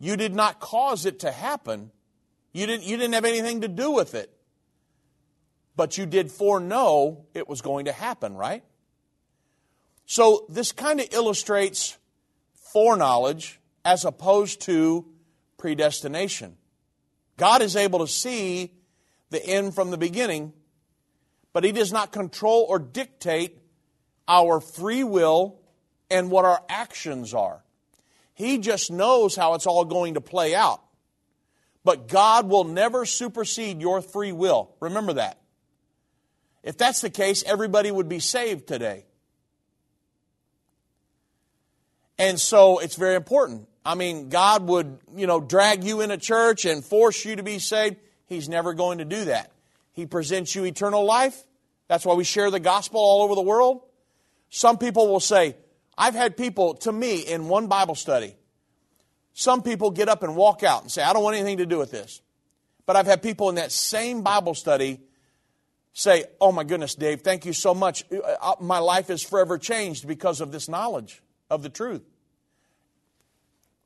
You 0.00 0.16
did 0.16 0.34
not 0.34 0.60
cause 0.60 1.04
it 1.04 1.20
to 1.20 1.30
happen. 1.30 1.90
You 2.54 2.66
didn't, 2.66 2.84
you 2.84 2.96
didn't 2.96 3.12
have 3.12 3.26
anything 3.26 3.60
to 3.60 3.68
do 3.68 3.90
with 3.90 4.14
it. 4.14 4.34
But 5.76 5.98
you 5.98 6.06
did 6.06 6.30
foreknow 6.30 7.26
it 7.34 7.46
was 7.46 7.60
going 7.60 7.84
to 7.84 7.92
happen, 7.92 8.34
right? 8.34 8.64
So 10.06 10.46
this 10.48 10.72
kind 10.72 11.00
of 11.00 11.08
illustrates 11.12 11.98
foreknowledge 12.72 13.60
as 13.84 14.06
opposed 14.06 14.62
to 14.62 15.04
predestination. 15.58 16.56
God 17.36 17.60
is 17.60 17.76
able 17.76 17.98
to 17.98 18.08
see 18.08 18.72
the 19.28 19.44
end 19.44 19.74
from 19.74 19.90
the 19.90 19.98
beginning, 19.98 20.54
but 21.52 21.62
He 21.62 21.72
does 21.72 21.92
not 21.92 22.10
control 22.10 22.64
or 22.66 22.78
dictate 22.78 23.58
our 24.28 24.60
free 24.60 25.04
will 25.04 25.60
and 26.10 26.30
what 26.30 26.44
our 26.44 26.62
actions 26.68 27.34
are. 27.34 27.62
He 28.34 28.58
just 28.58 28.90
knows 28.90 29.36
how 29.36 29.54
it's 29.54 29.66
all 29.66 29.84
going 29.84 30.14
to 30.14 30.20
play 30.20 30.54
out. 30.54 30.82
But 31.84 32.08
God 32.08 32.48
will 32.48 32.64
never 32.64 33.04
supersede 33.04 33.80
your 33.80 34.00
free 34.00 34.32
will. 34.32 34.74
Remember 34.80 35.14
that. 35.14 35.38
If 36.62 36.78
that's 36.78 37.02
the 37.02 37.10
case, 37.10 37.44
everybody 37.46 37.90
would 37.90 38.08
be 38.08 38.20
saved 38.20 38.66
today. 38.66 39.04
And 42.18 42.40
so 42.40 42.78
it's 42.78 42.96
very 42.96 43.16
important. 43.16 43.68
I 43.84 43.96
mean, 43.96 44.30
God 44.30 44.66
would, 44.66 44.98
you 45.14 45.26
know, 45.26 45.40
drag 45.40 45.84
you 45.84 46.00
in 46.00 46.10
a 46.10 46.16
church 46.16 46.64
and 46.64 46.82
force 46.82 47.24
you 47.24 47.36
to 47.36 47.42
be 47.42 47.58
saved. 47.58 47.96
He's 48.26 48.48
never 48.48 48.72
going 48.72 48.98
to 48.98 49.04
do 49.04 49.26
that. 49.26 49.52
He 49.92 50.06
presents 50.06 50.54
you 50.54 50.64
eternal 50.64 51.04
life. 51.04 51.40
That's 51.88 52.06
why 52.06 52.14
we 52.14 52.24
share 52.24 52.50
the 52.50 52.60
gospel 52.60 52.98
all 52.98 53.22
over 53.22 53.34
the 53.34 53.42
world. 53.42 53.82
Some 54.54 54.78
people 54.78 55.08
will 55.08 55.18
say, 55.18 55.56
I've 55.98 56.14
had 56.14 56.36
people 56.36 56.74
to 56.74 56.92
me 56.92 57.22
in 57.22 57.48
one 57.48 57.66
Bible 57.66 57.96
study. 57.96 58.36
Some 59.32 59.62
people 59.62 59.90
get 59.90 60.08
up 60.08 60.22
and 60.22 60.36
walk 60.36 60.62
out 60.62 60.82
and 60.82 60.92
say, 60.92 61.02
I 61.02 61.12
don't 61.12 61.24
want 61.24 61.34
anything 61.34 61.56
to 61.56 61.66
do 61.66 61.76
with 61.76 61.90
this. 61.90 62.22
But 62.86 62.94
I've 62.94 63.06
had 63.06 63.20
people 63.20 63.48
in 63.48 63.56
that 63.56 63.72
same 63.72 64.22
Bible 64.22 64.54
study 64.54 65.00
say, 65.92 66.26
Oh 66.40 66.52
my 66.52 66.62
goodness, 66.62 66.94
Dave, 66.94 67.22
thank 67.22 67.44
you 67.44 67.52
so 67.52 67.74
much. 67.74 68.04
Uh, 68.12 68.18
uh, 68.40 68.54
my 68.60 68.78
life 68.78 69.10
is 69.10 69.24
forever 69.24 69.58
changed 69.58 70.06
because 70.06 70.40
of 70.40 70.52
this 70.52 70.68
knowledge 70.68 71.20
of 71.50 71.64
the 71.64 71.68
truth. 71.68 72.04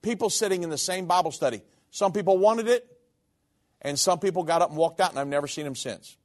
People 0.03 0.29
sitting 0.29 0.65
in 0.65 0.69
the 0.69 0.77
same 0.77 1.07
Bible 1.07 1.33
study. 1.33 1.63
Some 1.91 2.13
people 2.13 2.37
wanted 2.37 2.69
it, 2.69 2.87
and 3.81 3.99
some 3.99 4.19
people 4.19 4.43
got 4.43 4.61
up 4.61 4.69
and 4.69 4.77
walked 4.77 5.01
out, 5.01 5.09
and 5.13 5.19
I've 5.19 5.29
never 5.29 5.47
seen 5.47 5.65
them 5.65 5.75
since. 5.75 6.19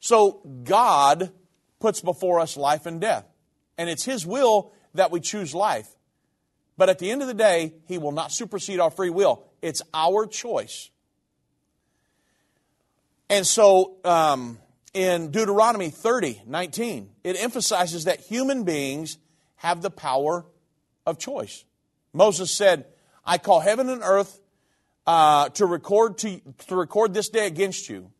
So 0.00 0.40
God 0.64 1.30
puts 1.78 2.00
before 2.00 2.40
us 2.40 2.56
life 2.56 2.86
and 2.86 3.00
death. 3.00 3.26
And 3.78 3.88
it's 3.88 4.04
His 4.04 4.26
will 4.26 4.72
that 4.94 5.10
we 5.10 5.20
choose 5.20 5.54
life. 5.54 5.88
But 6.76 6.88
at 6.88 6.98
the 6.98 7.10
end 7.10 7.22
of 7.22 7.28
the 7.28 7.34
day, 7.34 7.74
He 7.86 7.98
will 7.98 8.12
not 8.12 8.32
supersede 8.32 8.80
our 8.80 8.90
free 8.90 9.10
will. 9.10 9.44
It's 9.62 9.82
our 9.94 10.26
choice. 10.26 10.90
And 13.28 13.46
so 13.46 13.96
um, 14.04 14.58
in 14.94 15.30
Deuteronomy 15.30 15.90
30, 15.90 16.42
19, 16.46 17.10
it 17.24 17.36
emphasizes 17.38 18.04
that 18.04 18.20
human 18.20 18.64
beings 18.64 19.18
have 19.56 19.82
the 19.82 19.90
power 19.90 20.46
of 21.04 21.18
choice. 21.18 21.64
Moses 22.12 22.50
said, 22.50 22.86
I 23.24 23.38
call 23.38 23.60
heaven 23.60 23.88
and 23.88 24.02
earth 24.02 24.40
uh, 25.06 25.48
to, 25.50 25.66
record 25.66 26.18
to, 26.18 26.40
to 26.68 26.76
record 26.76 27.14
this 27.14 27.28
day 27.28 27.46
against 27.46 27.88
you 27.88 28.10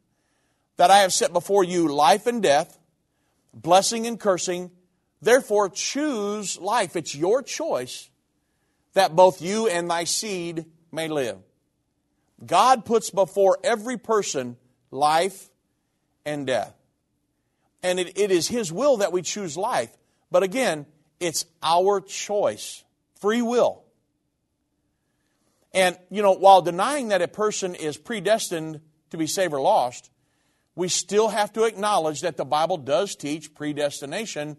that 0.76 0.90
I 0.90 0.98
have 0.98 1.12
set 1.12 1.32
before 1.32 1.64
you 1.64 1.88
life 1.88 2.26
and 2.26 2.42
death, 2.42 2.78
blessing 3.56 4.06
and 4.06 4.20
cursing. 4.20 4.70
Therefore, 5.20 5.68
choose 5.68 6.60
life. 6.60 6.94
It's 6.94 7.14
your 7.14 7.42
choice 7.42 8.08
that 8.92 9.16
both 9.16 9.42
you 9.42 9.66
and 9.66 9.90
thy 9.90 10.04
seed 10.04 10.66
may 10.92 11.08
live. 11.08 11.38
God 12.44 12.84
puts 12.84 13.10
before 13.10 13.58
every 13.64 13.96
person 13.96 14.56
life 14.90 15.48
and 16.24 16.46
death. 16.46 16.74
And 17.82 17.98
it, 17.98 18.18
it 18.18 18.30
is 18.30 18.48
His 18.48 18.72
will 18.72 18.98
that 18.98 19.12
we 19.12 19.22
choose 19.22 19.56
life. 19.56 19.90
But 20.30 20.42
again, 20.42 20.86
it's 21.18 21.46
our 21.62 22.00
choice, 22.00 22.84
free 23.20 23.42
will. 23.42 23.84
And, 25.72 25.96
you 26.10 26.22
know, 26.22 26.32
while 26.32 26.62
denying 26.62 27.08
that 27.08 27.22
a 27.22 27.28
person 27.28 27.74
is 27.74 27.96
predestined 27.96 28.80
to 29.10 29.16
be 29.16 29.26
saved 29.26 29.52
or 29.52 29.60
lost, 29.60 30.10
we 30.76 30.88
still 30.88 31.28
have 31.28 31.52
to 31.54 31.64
acknowledge 31.64 32.20
that 32.20 32.36
the 32.36 32.44
Bible 32.44 32.76
does 32.76 33.16
teach 33.16 33.54
predestination, 33.54 34.58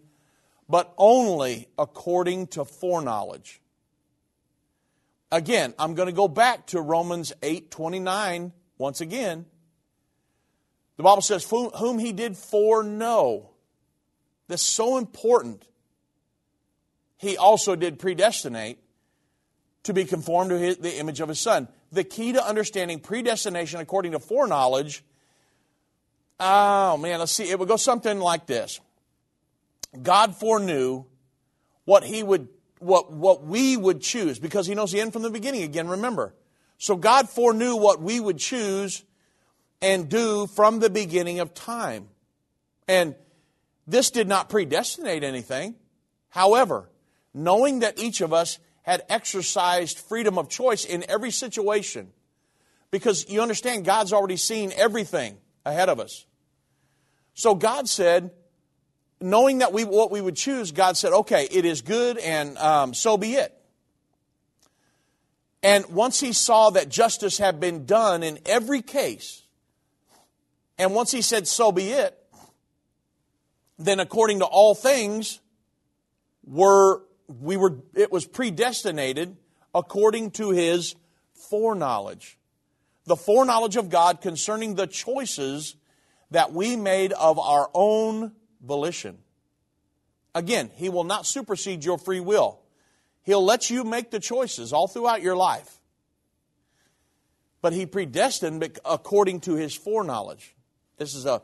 but 0.68 0.92
only 0.98 1.68
according 1.78 2.48
to 2.48 2.64
foreknowledge. 2.64 3.62
Again, 5.30 5.74
I'm 5.78 5.94
going 5.94 6.08
to 6.08 6.12
go 6.12 6.26
back 6.26 6.66
to 6.68 6.80
Romans 6.80 7.32
8 7.42 7.70
29 7.70 8.52
once 8.78 9.00
again. 9.00 9.46
The 10.96 11.04
Bible 11.04 11.22
says, 11.22 11.48
Whom 11.48 11.98
he 11.98 12.12
did 12.12 12.36
foreknow. 12.36 13.50
That's 14.48 14.62
so 14.62 14.98
important. 14.98 15.66
He 17.18 17.36
also 17.36 17.76
did 17.76 17.98
predestinate 17.98 18.78
to 19.84 19.92
be 19.94 20.04
conformed 20.04 20.50
to 20.50 20.58
his, 20.58 20.78
the 20.78 20.98
image 20.98 21.20
of 21.20 21.28
his 21.28 21.38
Son. 21.38 21.68
The 21.92 22.04
key 22.04 22.32
to 22.32 22.44
understanding 22.44 22.98
predestination 22.98 23.80
according 23.80 24.12
to 24.12 24.18
foreknowledge 24.18 25.04
Oh, 26.40 26.96
man, 26.96 27.18
let's 27.18 27.32
see. 27.32 27.50
It 27.50 27.58
would 27.58 27.68
go 27.68 27.76
something 27.76 28.20
like 28.20 28.46
this. 28.46 28.80
God 30.02 30.36
foreknew 30.36 31.04
what 31.84 32.04
he 32.04 32.22
would 32.22 32.48
what 32.80 33.10
what 33.10 33.42
we 33.44 33.76
would 33.76 34.00
choose 34.00 34.38
because 34.38 34.66
he 34.66 34.74
knows 34.74 34.92
the 34.92 35.00
end 35.00 35.12
from 35.12 35.22
the 35.22 35.30
beginning 35.30 35.62
again 35.62 35.88
remember. 35.88 36.34
So 36.76 36.94
god 36.96 37.28
foreknew 37.28 37.74
what 37.76 38.00
we 38.00 38.20
would 38.20 38.38
choose 38.38 39.02
and 39.80 40.08
do 40.08 40.46
from 40.46 40.78
the 40.78 40.90
beginning 40.90 41.40
of 41.40 41.54
time. 41.54 42.08
And 42.86 43.14
this 43.86 44.10
did 44.10 44.28
not 44.28 44.48
predestinate 44.48 45.24
anything. 45.24 45.74
However 46.28 46.88
knowing 47.34 47.80
that 47.80 47.98
each 47.98 48.20
of 48.20 48.32
us 48.32 48.58
had 48.82 49.02
exercised 49.08 49.98
freedom 49.98 50.38
of 50.38 50.48
choice 50.48 50.84
in 50.84 51.04
every 51.08 51.30
situation 51.30 52.10
because 52.90 53.28
you 53.28 53.40
understand 53.40 53.84
god's 53.84 54.12
already 54.12 54.36
seen 54.36 54.72
everything 54.76 55.36
ahead 55.64 55.88
of 55.88 56.00
us 56.00 56.26
so 57.38 57.54
God 57.54 57.88
said, 57.88 58.32
knowing 59.20 59.58
that 59.58 59.72
we 59.72 59.84
what 59.84 60.10
we 60.10 60.20
would 60.20 60.34
choose, 60.34 60.72
God 60.72 60.96
said, 60.96 61.12
"Okay, 61.12 61.46
it 61.52 61.64
is 61.64 61.82
good, 61.82 62.18
and 62.18 62.58
um, 62.58 62.92
so 62.92 63.16
be 63.16 63.34
it." 63.34 63.56
And 65.62 65.86
once 65.86 66.18
He 66.18 66.32
saw 66.32 66.70
that 66.70 66.88
justice 66.88 67.38
had 67.38 67.60
been 67.60 67.86
done 67.86 68.24
in 68.24 68.40
every 68.44 68.82
case, 68.82 69.44
and 70.78 70.96
once 70.96 71.12
He 71.12 71.22
said, 71.22 71.46
"So 71.46 71.70
be 71.70 71.90
it," 71.90 72.18
then 73.78 74.00
according 74.00 74.40
to 74.40 74.44
all 74.44 74.74
things, 74.74 75.38
were 76.44 77.04
we 77.28 77.56
were 77.56 77.76
it 77.94 78.10
was 78.10 78.26
predestinated 78.26 79.36
according 79.72 80.32
to 80.32 80.50
His 80.50 80.96
foreknowledge, 81.34 82.36
the 83.04 83.14
foreknowledge 83.14 83.76
of 83.76 83.90
God 83.90 84.22
concerning 84.22 84.74
the 84.74 84.88
choices 84.88 85.76
that 86.30 86.52
we 86.52 86.76
made 86.76 87.12
of 87.12 87.38
our 87.38 87.70
own 87.74 88.32
volition. 88.62 89.18
Again, 90.34 90.70
He 90.74 90.88
will 90.88 91.04
not 91.04 91.26
supersede 91.26 91.84
your 91.84 91.98
free 91.98 92.20
will. 92.20 92.60
He'll 93.22 93.44
let 93.44 93.70
you 93.70 93.84
make 93.84 94.10
the 94.10 94.20
choices 94.20 94.72
all 94.72 94.88
throughout 94.88 95.22
your 95.22 95.36
life. 95.36 95.74
but 97.60 97.72
he 97.72 97.86
predestined 97.86 98.78
according 98.84 99.40
to 99.40 99.54
his 99.54 99.74
foreknowledge. 99.74 100.54
This 100.96 101.14
is 101.14 101.26
a 101.26 101.42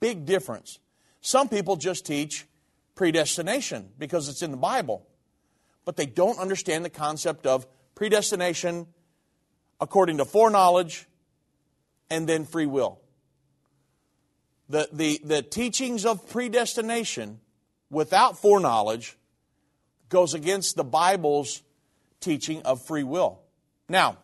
big 0.00 0.24
difference. 0.24 0.78
Some 1.20 1.48
people 1.48 1.76
just 1.76 2.06
teach 2.06 2.46
predestination 2.94 3.90
because 3.98 4.28
it's 4.28 4.42
in 4.42 4.52
the 4.52 4.56
Bible, 4.56 5.06
but 5.84 5.96
they 5.96 6.06
don't 6.06 6.38
understand 6.38 6.84
the 6.84 6.90
concept 6.90 7.46
of 7.46 7.66
predestination 7.94 8.86
according 9.80 10.18
to 10.18 10.24
foreknowledge 10.24 11.06
and 12.10 12.28
then 12.28 12.44
free 12.44 12.66
will. 12.66 13.00
The, 14.68 14.88
the, 14.92 15.20
the 15.22 15.42
teachings 15.42 16.04
of 16.04 16.28
predestination 16.28 17.40
without 17.90 18.38
foreknowledge 18.38 19.16
goes 20.08 20.34
against 20.34 20.76
the 20.76 20.84
Bible's 20.84 21.62
teaching 22.20 22.62
of 22.62 22.84
free 22.84 23.04
will. 23.04 23.40
Now, 23.88 24.18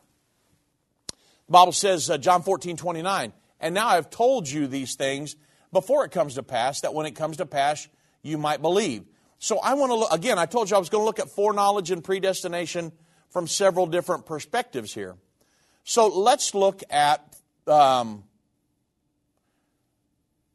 the 1.46 1.52
Bible 1.52 1.72
says, 1.72 2.11
uh, 2.11 2.18
John 2.18 2.42
14, 2.42 2.76
29, 2.76 3.33
and 3.61 3.74
now 3.74 3.88
I've 3.88 4.11
told 4.11 4.48
you 4.48 4.66
these 4.66 4.96
things 4.96 5.37
before 5.72 6.05
it 6.05 6.11
comes 6.11 6.35
to 6.35 6.42
pass, 6.42 6.81
that 6.81 6.94
when 6.94 7.07
it 7.07 7.14
comes 7.14 7.38
to 7.38 7.46
pass, 7.46 7.88
you 8.22 8.38
might 8.38 8.61
believe. 8.61 9.05
So 9.38 9.59
I 9.59 9.74
want 9.74 9.90
to 9.90 9.96
look, 9.96 10.12
again, 10.12 10.38
I 10.38 10.46
told 10.46 10.70
you 10.70 10.76
I 10.76 10.78
was 10.78 10.88
going 10.88 11.02
to 11.02 11.07
look 11.07 11.18
at 11.18 11.31
foreknowledge 11.31 11.90
and 11.90 12.02
predestination 12.02 12.92
from 13.31 13.46
several 13.46 13.87
different 13.87 14.26
perspectives 14.26 14.92
here. 14.92 15.16
So 15.85 16.07
let's 16.07 16.55
look 16.55 16.83
at 16.90 17.37
um, 17.66 18.24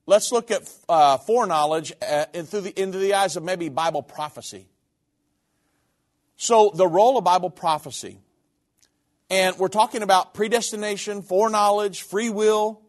let's 0.08 0.32
look 0.32 0.50
at 0.50 0.68
uh, 0.90 1.18
foreknowledge 1.18 1.94
uh, 2.02 2.26
into, 2.34 2.62
the, 2.62 2.82
into 2.82 2.98
the 2.98 3.14
eyes 3.14 3.36
of 3.36 3.44
maybe 3.44 3.70
Bible 3.70 4.02
prophecy. 4.02 4.66
So 6.38 6.72
the 6.74 6.88
role 6.88 7.18
of 7.18 7.24
Bible 7.24 7.52
prophecy, 7.52 8.20
and 9.30 9.58
we're 9.58 9.68
talking 9.68 10.02
about 10.02 10.34
predestination, 10.34 11.22
foreknowledge, 11.22 12.02
free 12.02 12.30
will. 12.30 12.82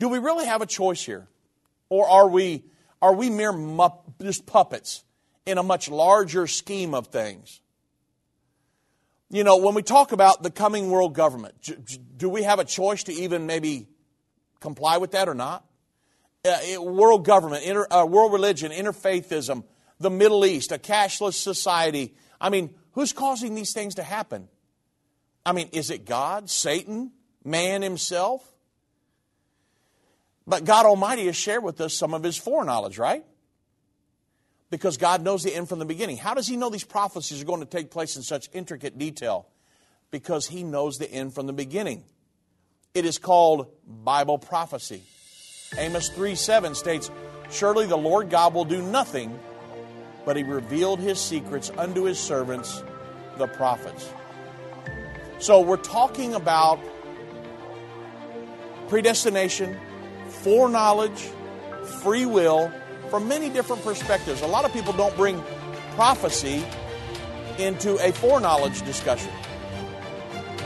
Do 0.00 0.08
we 0.08 0.18
really 0.18 0.46
have 0.46 0.62
a 0.62 0.66
choice 0.66 1.04
here, 1.04 1.28
or 1.88 2.08
are 2.08 2.28
we 2.28 2.64
are 3.00 3.14
we 3.14 3.30
mere 3.30 3.52
just 4.20 4.46
puppets 4.46 5.04
in 5.44 5.58
a 5.58 5.62
much 5.62 5.88
larger 5.88 6.46
scheme 6.46 6.94
of 6.94 7.08
things? 7.08 7.60
you 9.30 9.44
know, 9.44 9.56
when 9.56 9.74
we 9.74 9.82
talk 9.82 10.12
about 10.12 10.42
the 10.42 10.50
coming 10.50 10.90
world 10.90 11.14
government, 11.14 11.54
do 12.16 12.28
we 12.28 12.44
have 12.44 12.58
a 12.58 12.64
choice 12.64 13.04
to 13.04 13.12
even 13.12 13.46
maybe 13.46 13.88
comply 14.60 14.98
with 14.98 15.12
that 15.12 15.28
or 15.28 15.34
not? 15.34 15.64
Uh, 16.46 16.80
world 16.82 17.24
government, 17.24 17.64
inter, 17.64 17.86
uh, 17.90 18.06
world 18.06 18.32
religion, 18.32 18.72
interfaithism, 18.72 19.64
the 19.98 20.10
Middle 20.10 20.44
East, 20.44 20.72
a 20.72 20.78
cashless 20.78 21.34
society. 21.34 22.14
I 22.40 22.50
mean, 22.50 22.74
who's 22.92 23.12
causing 23.12 23.54
these 23.54 23.72
things 23.72 23.96
to 23.96 24.02
happen? 24.02 24.48
I 25.44 25.52
mean, 25.52 25.68
is 25.72 25.90
it 25.90 26.04
God, 26.04 26.50
Satan, 26.50 27.12
man 27.44 27.82
himself? 27.82 28.46
But 30.46 30.64
God 30.64 30.86
Almighty 30.86 31.26
has 31.26 31.36
shared 31.36 31.64
with 31.64 31.80
us 31.80 31.94
some 31.94 32.14
of 32.14 32.22
his 32.22 32.36
foreknowledge, 32.36 32.98
right? 32.98 33.24
because 34.70 34.96
God 34.96 35.22
knows 35.22 35.42
the 35.42 35.54
end 35.54 35.68
from 35.68 35.78
the 35.78 35.84
beginning. 35.84 36.16
How 36.16 36.34
does 36.34 36.46
He 36.46 36.56
know 36.56 36.70
these 36.70 36.84
prophecies 36.84 37.42
are 37.42 37.44
going 37.44 37.60
to 37.60 37.66
take 37.66 37.90
place 37.90 38.16
in 38.16 38.22
such 38.22 38.48
intricate 38.52 38.98
detail? 38.98 39.46
Because 40.10 40.46
He 40.46 40.62
knows 40.64 40.98
the 40.98 41.10
end 41.10 41.34
from 41.34 41.46
the 41.46 41.52
beginning. 41.52 42.04
It 42.94 43.04
is 43.04 43.18
called 43.18 43.68
Bible 43.86 44.38
prophecy. 44.38 45.02
Amos 45.78 46.08
3 46.10 46.34
7 46.34 46.74
states, 46.74 47.10
Surely 47.50 47.86
the 47.86 47.96
Lord 47.96 48.30
God 48.30 48.54
will 48.54 48.64
do 48.64 48.82
nothing, 48.82 49.38
but 50.24 50.36
He 50.36 50.42
revealed 50.42 51.00
His 51.00 51.20
secrets 51.20 51.70
unto 51.76 52.04
His 52.04 52.18
servants, 52.18 52.82
the 53.38 53.46
prophets. 53.46 54.10
So 55.38 55.60
we're 55.60 55.76
talking 55.76 56.34
about 56.34 56.80
predestination, 58.88 59.78
foreknowledge, 60.28 61.30
free 62.02 62.26
will, 62.26 62.72
from 63.10 63.28
many 63.28 63.50
different 63.50 63.82
perspectives. 63.82 64.42
A 64.42 64.46
lot 64.46 64.64
of 64.64 64.72
people 64.72 64.92
don't 64.92 65.14
bring 65.16 65.42
prophecy 65.94 66.64
into 67.58 67.96
a 68.06 68.12
foreknowledge 68.12 68.82
discussion. 68.82 69.30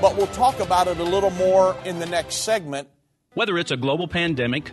But 0.00 0.16
we'll 0.16 0.26
talk 0.28 0.58
about 0.60 0.88
it 0.88 0.98
a 0.98 1.04
little 1.04 1.30
more 1.30 1.76
in 1.84 1.98
the 1.98 2.06
next 2.06 2.36
segment. 2.36 2.88
Whether 3.34 3.58
it's 3.58 3.70
a 3.70 3.76
global 3.76 4.08
pandemic, 4.08 4.72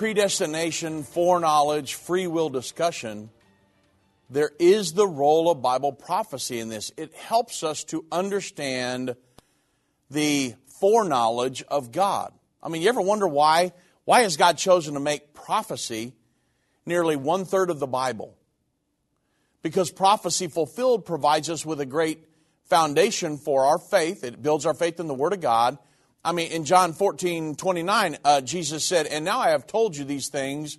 predestination, 0.00 1.02
foreknowledge, 1.02 1.92
free 1.92 2.26
will 2.26 2.48
discussion, 2.48 3.28
there 4.30 4.50
is 4.58 4.94
the 4.94 5.06
role 5.06 5.50
of 5.50 5.60
Bible 5.60 5.92
prophecy 5.92 6.58
in 6.58 6.70
this. 6.70 6.90
It 6.96 7.12
helps 7.14 7.62
us 7.62 7.84
to 7.84 8.06
understand 8.10 9.14
the 10.10 10.54
foreknowledge 10.80 11.62
of 11.64 11.92
God. 11.92 12.32
I 12.62 12.70
mean, 12.70 12.80
you 12.80 12.88
ever 12.88 13.02
wonder 13.02 13.28
why? 13.28 13.74
Why 14.06 14.22
has 14.22 14.38
God 14.38 14.56
chosen 14.56 14.94
to 14.94 15.00
make 15.00 15.34
prophecy 15.34 16.14
nearly 16.86 17.16
one 17.16 17.44
third 17.44 17.68
of 17.68 17.78
the 17.78 17.86
Bible? 17.86 18.34
Because 19.60 19.90
prophecy 19.90 20.46
fulfilled 20.46 21.04
provides 21.04 21.50
us 21.50 21.66
with 21.66 21.78
a 21.78 21.84
great 21.84 22.26
foundation 22.70 23.36
for 23.36 23.66
our 23.66 23.78
faith. 23.78 24.24
It 24.24 24.40
builds 24.40 24.64
our 24.64 24.72
faith 24.72 24.98
in 24.98 25.08
the 25.08 25.14
Word 25.14 25.34
of 25.34 25.42
God. 25.42 25.76
I 26.24 26.32
mean, 26.32 26.52
in 26.52 26.64
John 26.64 26.92
14, 26.92 27.56
29, 27.56 28.18
uh, 28.24 28.40
Jesus 28.42 28.84
said, 28.84 29.06
And 29.06 29.24
now 29.24 29.40
I 29.40 29.50
have 29.50 29.66
told 29.66 29.96
you 29.96 30.04
these 30.04 30.28
things 30.28 30.78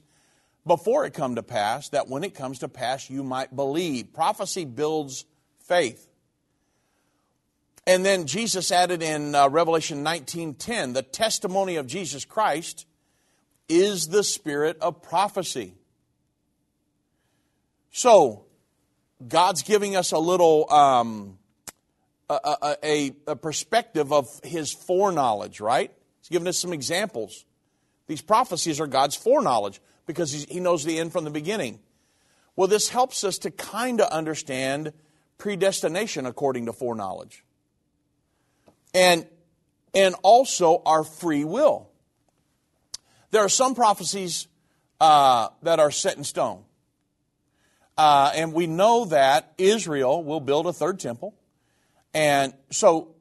before 0.65 1.05
it 1.05 1.13
come 1.13 1.35
to 1.35 1.43
pass, 1.43 1.89
that 1.89 2.07
when 2.07 2.23
it 2.23 2.35
comes 2.35 2.59
to 2.59 2.67
pass, 2.67 3.09
you 3.09 3.23
might 3.23 3.55
believe. 3.55 4.13
Prophecy 4.13 4.65
builds 4.65 5.25
faith. 5.65 6.07
And 7.87 8.05
then 8.05 8.27
Jesus 8.27 8.71
added 8.71 9.01
in 9.01 9.33
uh, 9.33 9.49
Revelation 9.49 10.03
19:10, 10.03 10.93
the 10.93 11.01
testimony 11.01 11.77
of 11.77 11.87
Jesus 11.87 12.25
Christ 12.25 12.85
is 13.67 14.09
the 14.09 14.23
spirit 14.23 14.77
of 14.81 15.01
prophecy. 15.01 15.73
So, 17.89 18.45
God's 19.27 19.63
giving 19.63 19.95
us 19.95 20.11
a 20.11 20.19
little 20.19 20.71
um, 20.71 21.39
a, 22.31 22.77
a, 22.83 23.11
a 23.27 23.35
perspective 23.35 24.11
of 24.11 24.27
His 24.43 24.73
foreknowledge, 24.73 25.59
right? 25.59 25.91
He's 26.21 26.29
given 26.29 26.47
us 26.47 26.57
some 26.57 26.73
examples. 26.73 27.45
These 28.07 28.21
prophecies 28.21 28.79
are 28.79 28.87
God's 28.87 29.15
foreknowledge 29.15 29.81
because 30.05 30.31
He 30.31 30.59
knows 30.59 30.83
the 30.83 30.99
end 30.99 31.11
from 31.11 31.23
the 31.23 31.31
beginning. 31.31 31.79
Well, 32.55 32.67
this 32.67 32.89
helps 32.89 33.23
us 33.23 33.37
to 33.39 33.51
kind 33.51 34.01
of 34.01 34.11
understand 34.11 34.93
predestination 35.37 36.25
according 36.25 36.67
to 36.67 36.73
foreknowledge. 36.73 37.43
And, 38.93 39.25
and 39.93 40.15
also 40.21 40.81
our 40.85 41.03
free 41.03 41.45
will. 41.45 41.89
There 43.31 43.41
are 43.41 43.49
some 43.49 43.73
prophecies 43.73 44.47
uh, 44.99 45.47
that 45.63 45.79
are 45.79 45.91
set 45.91 46.17
in 46.17 46.23
stone. 46.23 46.63
Uh, 47.97 48.31
and 48.35 48.53
we 48.53 48.67
know 48.67 49.05
that 49.05 49.53
Israel 49.57 50.23
will 50.23 50.39
build 50.39 50.67
a 50.67 50.73
third 50.73 50.99
temple. 50.99 51.33
And 52.13 52.53
so, 52.69 53.15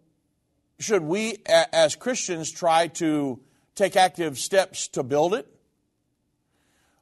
should 0.78 1.02
we 1.02 1.38
as 1.46 1.94
Christians 1.96 2.50
try 2.50 2.88
to 2.88 3.40
take 3.74 3.96
active 3.96 4.38
steps 4.38 4.88
to 4.88 5.02
build 5.02 5.34
it? 5.34 5.46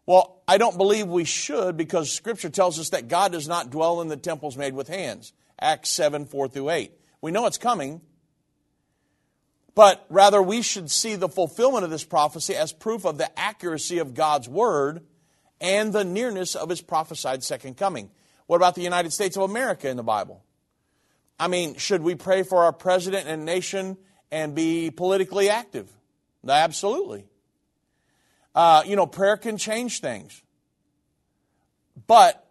Well, 0.06 0.42
I 0.48 0.56
don't 0.56 0.78
believe 0.78 1.06
we 1.06 1.24
should 1.24 1.76
because 1.76 2.10
Scripture 2.10 2.48
tells 2.48 2.78
us 2.78 2.90
that 2.90 3.08
God 3.08 3.32
does 3.32 3.46
not 3.46 3.70
dwell 3.70 4.00
in 4.00 4.08
the 4.08 4.16
temples 4.16 4.56
made 4.56 4.74
with 4.74 4.88
hands. 4.88 5.32
Acts 5.60 5.90
7 5.90 6.24
4 6.24 6.48
through 6.48 6.70
8. 6.70 6.92
We 7.20 7.30
know 7.30 7.46
it's 7.46 7.58
coming, 7.58 8.00
but 9.74 10.06
rather 10.08 10.40
we 10.40 10.62
should 10.62 10.90
see 10.90 11.14
the 11.14 11.28
fulfillment 11.28 11.84
of 11.84 11.90
this 11.90 12.04
prophecy 12.04 12.54
as 12.54 12.72
proof 12.72 13.04
of 13.04 13.18
the 13.18 13.38
accuracy 13.38 13.98
of 13.98 14.14
God's 14.14 14.48
Word 14.48 15.04
and 15.60 15.92
the 15.92 16.04
nearness 16.04 16.54
of 16.54 16.70
His 16.70 16.80
prophesied 16.80 17.42
second 17.42 17.76
coming. 17.76 18.10
What 18.46 18.56
about 18.56 18.76
the 18.76 18.82
United 18.82 19.12
States 19.12 19.36
of 19.36 19.42
America 19.42 19.90
in 19.90 19.96
the 19.96 20.02
Bible? 20.02 20.42
I 21.38 21.48
mean, 21.48 21.76
should 21.76 22.02
we 22.02 22.14
pray 22.14 22.42
for 22.42 22.64
our 22.64 22.72
president 22.72 23.28
and 23.28 23.44
nation 23.44 23.96
and 24.30 24.54
be 24.54 24.90
politically 24.90 25.48
active? 25.48 25.90
Absolutely. 26.46 27.26
Uh, 28.54 28.82
you 28.86 28.96
know, 28.96 29.06
prayer 29.06 29.36
can 29.36 29.56
change 29.56 30.00
things. 30.00 30.42
But 32.06 32.44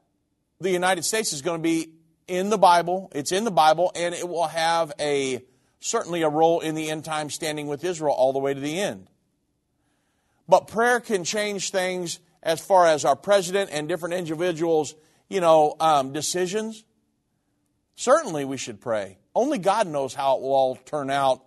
the 0.60 0.71
United 0.71 1.04
States 1.04 1.34
is 1.34 1.41
going 1.41 1.60
to 1.60 1.63
be 1.63 1.89
in 2.28 2.50
the 2.50 2.58
Bible. 2.58 3.12
It's 3.13 3.32
in 3.32 3.43
the 3.43 3.52
Bible, 3.52 3.91
and 3.95 4.13
it 4.13 4.28
will 4.28 4.47
have 4.47 4.91
a 5.00 5.41
certainly 5.80 6.21
a 6.21 6.30
role 6.30 6.60
in 6.60 6.76
the 6.76 6.89
end 6.89 7.06
time 7.06 7.30
standing 7.30 7.67
with 7.67 7.84
Israel 7.84 8.13
all 8.13 8.34
the 8.34 8.39
way 8.39 8.54
to 8.54 8.60
the 8.60 8.80
end. 8.80 9.08
But 10.47 10.67
prayer 10.67 11.00
can 11.00 11.23
change 11.23 11.71
things 11.71 12.19
as 12.41 12.62
far 12.62 12.88
as 12.88 13.06
our 13.06 13.15
president 13.15 13.69
and 13.71 13.88
different 13.88 14.15
individuals, 14.15 14.95
you 15.30 15.41
know, 15.41 15.76
um, 15.80 16.13
decisions. 16.13 16.84
Certainly 17.97 18.45
we 18.45 18.57
should 18.57 18.79
pray. 18.79 19.17
Only 19.36 19.57
God 19.57 19.88
knows 19.88 20.13
how 20.13 20.38
it 20.38 20.41
will 20.41 20.53
all 20.53 20.75
turn 20.75 21.10
out 21.10 21.43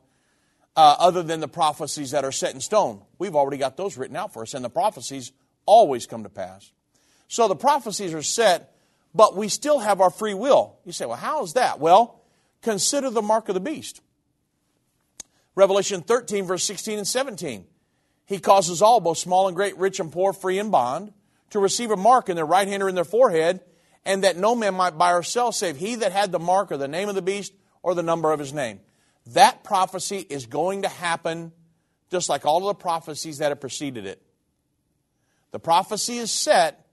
uh, 0.77 0.97
other 0.99 1.23
than 1.23 1.39
the 1.39 1.49
prophecies 1.49 2.11
that 2.11 2.25
are 2.25 2.33
set 2.33 2.55
in 2.55 2.61
stone. 2.61 3.03
We've 3.19 3.37
already 3.37 3.57
got 3.57 3.77
those 3.77 3.97
written 3.97 4.17
out 4.17 4.33
for 4.33 4.43
us, 4.43 4.53
and 4.53 4.65
the 4.65 4.69
prophecies 4.69 5.31
always 5.65 6.07
come 6.07 6.25
to 6.25 6.29
pass. 6.29 6.73
So 7.29 7.47
the 7.47 7.55
prophecies 7.55 8.13
are 8.15 8.23
set, 8.23 8.75
but 9.15 9.37
we 9.37 9.49
still 9.49 9.79
have 9.79 10.01
our 10.01 10.11
free 10.11 10.35
will. 10.35 10.77
You 10.85 10.91
say, 10.91 11.07
well, 11.07 11.17
how 11.17 11.45
is 11.45 11.53
that? 11.53 11.79
Well, 11.79 12.21
consider 12.63 13.11
the 13.11 13.23
mark 13.23 13.49
of 13.49 13.55
the 13.55 13.61
beast. 13.61 14.01
Revelation 15.55 16.03
13, 16.03 16.47
verse 16.47 16.65
16 16.65 16.99
and 16.99 17.07
17. 17.07 17.65
He 18.27 18.41
causes 18.41 18.83
all, 18.83 18.99
both 18.99 19.19
small 19.19 19.47
and 19.47 19.55
great, 19.55 19.77
rich 19.79 20.01
and 20.01 20.11
poor, 20.11 20.33
free 20.33 20.59
and 20.59 20.73
bond, 20.73 21.13
to 21.51 21.61
receive 21.61 21.93
a 21.93 21.97
mark 21.97 22.29
in 22.29 22.35
their 22.35 22.47
right 22.47 22.67
hand 22.67 22.83
or 22.83 22.89
in 22.89 22.97
their 22.97 23.05
forehead, 23.05 23.61
and 24.05 24.25
that 24.25 24.37
no 24.37 24.55
man 24.55 24.75
might 24.75 24.97
buy 24.97 25.13
or 25.13 25.23
sell 25.23 25.53
save 25.53 25.77
he 25.77 25.97
that 25.97 26.13
had 26.13 26.33
the 26.33 26.39
mark 26.39 26.73
or 26.73 26.77
the 26.77 26.89
name 26.89 27.09
of 27.09 27.15
the 27.15 27.23
beast 27.23 27.53
or 27.83 27.95
the 27.95 28.03
number 28.03 28.33
of 28.33 28.39
his 28.39 28.53
name. 28.53 28.81
That 29.29 29.65
prophecy 29.65 30.19
is 30.29 30.47
going 30.47 30.83
to 30.83 30.89
happen 30.89 31.53
just 32.11 32.29
like 32.29 32.45
all 32.45 32.69
of 32.69 32.77
the 32.77 32.83
prophecies 32.83 33.39
that 33.39 33.51
have 33.51 33.61
preceded 33.61 34.07
it. 34.07 34.21
The 35.53 35.59
prophecy 35.59 36.19
is 36.19 36.31
set, 36.31 36.87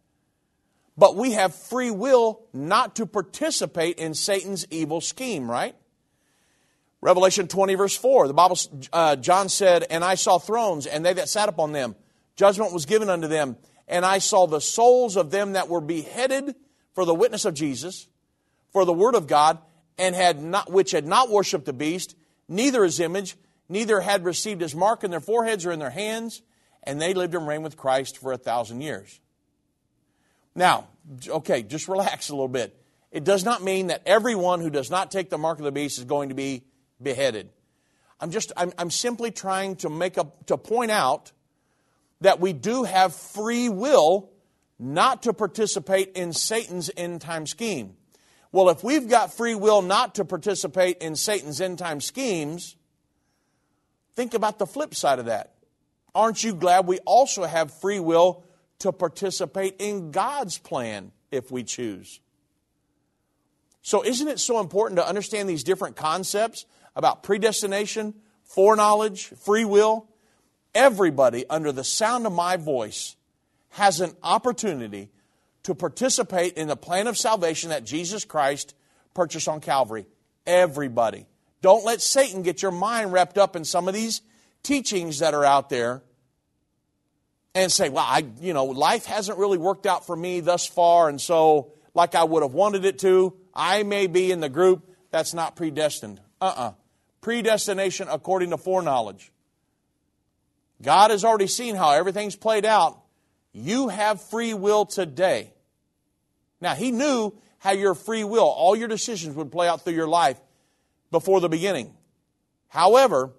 but 0.98 1.16
we 1.16 1.34
have 1.34 1.56
free 1.56 1.92
will 1.92 2.42
not 2.54 2.96
to 2.98 3.06
participate 3.06 3.98
in 3.98 4.14
Satan's 4.14 4.66
evil 4.70 5.02
scheme, 5.02 5.50
right? 5.50 5.76
Revelation 7.02 7.48
20, 7.48 7.76
verse 7.76 7.96
4, 7.96 8.28
the 8.28 8.34
Bible, 8.34 8.58
uh, 8.92 9.16
John 9.16 9.50
said, 9.50 9.86
And 9.90 10.04
I 10.04 10.16
saw 10.16 10.40
thrones, 10.40 10.88
and 10.88 11.06
they 11.06 11.14
that 11.14 11.30
sat 11.30 11.48
upon 11.48 11.72
them. 11.72 11.96
Judgment 12.36 12.74
was 12.74 12.86
given 12.86 13.10
unto 13.10 13.28
them. 13.28 13.58
And 13.88 14.06
I 14.06 14.18
saw 14.18 14.48
the 14.48 14.60
souls 14.60 15.16
of 15.16 15.32
them 15.32 15.54
that 15.54 15.70
were 15.70 15.80
beheaded 15.80 16.56
for 16.98 17.06
the 17.06 17.14
witness 17.14 17.46
of 17.46 17.54
Jesus, 17.54 18.08
for 18.72 18.84
the 18.84 18.92
word 18.92 19.14
of 19.14 19.28
God, 19.28 19.60
and 20.00 20.16
had 20.16 20.42
not, 20.42 20.72
which 20.72 20.90
had 20.90 21.06
not 21.06 21.30
worshipped 21.30 21.66
the 21.66 21.72
beast, 21.72 22.16
neither 22.48 22.84
his 22.84 23.00
image, 23.00 23.38
neither 23.70 24.02
had 24.02 24.26
received 24.26 24.62
his 24.62 24.74
mark 24.74 25.04
in 25.04 25.12
their 25.12 25.20
foreheads 25.20 25.64
or 25.64 25.72
in 25.72 25.78
their 25.78 25.92
hands, 25.92 26.42
and 26.82 27.00
they 27.00 27.14
lived 27.14 27.36
and 27.36 27.48
reigned 27.48 27.64
with 27.64 27.78
Christ 27.78 28.18
for 28.18 28.34
a 28.34 28.38
thousand 28.38 28.82
years. 28.82 29.20
Now, 30.56 30.88
okay, 31.28 31.62
just 31.62 31.88
relax 31.88 32.30
a 32.30 32.34
little 32.34 32.48
bit. 32.48 32.76
It 33.12 33.24
does 33.24 33.46
not 33.46 33.62
mean 33.62 33.88
that 33.88 34.02
everyone 34.08 34.60
who 34.62 34.72
does 34.72 34.90
not 34.90 35.12
take 35.12 35.30
the 35.30 35.38
mark 35.38 35.60
of 35.60 35.66
the 35.66 35.72
beast 35.72 36.00
is 36.00 36.06
going 36.06 36.30
to 36.30 36.36
be 36.36 36.64
beheaded. 37.00 37.52
I'm 38.20 38.32
just, 38.32 38.52
I'm, 38.58 38.74
I'm 38.76 38.90
simply 38.90 39.30
trying 39.30 39.76
to 39.76 39.90
make 39.92 40.18
a, 40.18 40.32
to 40.48 40.58
point 40.58 40.90
out 40.90 41.32
that 42.22 42.40
we 42.40 42.54
do 42.54 42.86
have 42.86 43.14
free 43.14 43.70
will 43.70 44.32
not 44.80 45.24
to 45.24 45.34
participate 45.34 46.12
in 46.16 46.34
Satan's 46.34 46.90
end 46.96 47.22
time 47.22 47.48
scheme. 47.48 47.96
Well, 48.52 48.70
if 48.70 48.84
we've 48.84 49.10
got 49.10 49.34
free 49.34 49.56
will 49.56 49.82
not 49.82 50.16
to 50.16 50.26
participate 50.26 50.98
in 51.00 51.16
Satan's 51.16 51.60
end 51.60 51.80
time 51.80 52.00
schemes, 52.02 52.76
think 54.16 54.34
about 54.34 54.60
the 54.60 54.66
flip 54.66 54.96
side 54.96 55.20
of 55.20 55.26
that. 55.26 55.54
Aren't 56.16 56.44
you 56.44 56.56
glad 56.56 56.88
we 56.88 57.00
also 57.00 57.44
have 57.44 57.72
free 57.80 58.00
will 58.00 58.44
to 58.80 58.92
participate 58.92 59.76
in 59.80 60.12
God's 60.12 60.58
plan 60.58 61.12
if 61.32 61.52
we 61.52 61.64
choose? 61.64 62.20
So, 63.82 64.04
isn't 64.04 64.28
it 64.28 64.40
so 64.40 64.60
important 64.60 64.98
to 64.98 65.08
understand 65.08 65.48
these 65.48 65.64
different 65.64 65.96
concepts 65.96 66.66
about 66.96 67.24
predestination, 67.24 68.16
foreknowledge, 68.44 69.28
free 69.28 69.66
will? 69.66 70.10
Everybody 70.76 71.46
under 71.50 71.72
the 71.72 71.84
sound 71.84 72.26
of 72.26 72.34
my 72.34 72.58
voice 72.58 73.16
has 73.70 74.02
an 74.02 74.16
opportunity 74.24 75.10
to 75.64 75.76
participate 75.76 76.54
in 76.54 76.68
the 76.68 76.78
plan 76.78 77.08
of 77.08 77.18
salvation 77.18 77.70
that 77.72 77.84
Jesus 77.84 78.24
Christ 78.26 78.74
purchased 79.14 79.48
on 79.48 79.60
Calvary. 79.60 80.06
Everybody. 80.46 81.26
Don't 81.62 81.84
let 81.84 82.02
Satan 82.02 82.44
get 82.44 82.62
your 82.62 82.72
mind 82.72 83.12
wrapped 83.12 83.38
up 83.38 83.56
in 83.56 83.66
some 83.66 83.88
of 83.88 83.94
these 83.94 84.22
teachings 84.64 85.20
that 85.20 85.34
are 85.34 85.44
out 85.44 85.70
there 85.70 86.04
and 87.56 87.72
say, 87.72 87.90
well, 87.90 88.06
I, 88.08 88.24
you 88.40 88.54
know, 88.54 88.66
life 88.66 89.06
hasn't 89.06 89.38
really 89.40 89.58
worked 89.58 89.86
out 89.86 90.06
for 90.06 90.16
me 90.16 90.40
thus 90.42 90.68
far, 90.68 91.10
and 91.10 91.20
so, 91.20 91.74
like 91.94 92.14
I 92.14 92.24
would 92.24 92.44
have 92.44 92.54
wanted 92.54 92.86
it 92.86 93.00
to, 93.00 93.36
I 93.54 93.84
may 93.84 94.06
be 94.08 94.32
in 94.32 94.40
the 94.40 94.50
group 94.50 94.88
that's 95.10 95.34
not 95.34 95.56
predestined. 95.56 96.22
Uh 96.40 96.46
uh-uh. 96.46 96.62
uh 96.62 96.72
Predestination 97.20 98.08
according 98.10 98.52
to 98.52 98.58
foreknowledge. 98.58 99.32
God 100.82 101.12
has 101.12 101.26
already 101.26 101.48
seen 101.48 101.76
how 101.76 101.92
everything's 101.92 102.36
played 102.36 102.64
out. 102.64 103.02
You 103.60 103.88
have 103.88 104.22
free 104.22 104.54
will 104.54 104.86
today. 104.86 105.52
Now, 106.62 106.76
he 106.76 106.92
knew 106.92 107.34
how 107.58 107.72
your 107.72 107.96
free 107.96 108.24
will, 108.24 108.44
all 108.44 108.76
your 108.76 108.88
decisions 108.88 109.36
would 109.36 109.52
play 109.52 109.68
out 109.68 109.84
through 109.84 109.96
your 109.96 110.08
life 110.08 110.40
before 111.10 111.42
the 111.42 111.50
beginning. 111.50 111.92
However, 112.68 113.32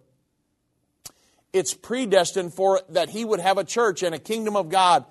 it's 1.52 1.72
predestined 1.72 2.52
for 2.52 2.80
that 2.88 3.10
he 3.10 3.24
would 3.24 3.38
have 3.38 3.58
a 3.58 3.64
church 3.64 4.02
and 4.02 4.12
a 4.12 4.18
kingdom 4.18 4.56
of 4.56 4.70
God, 4.70 5.04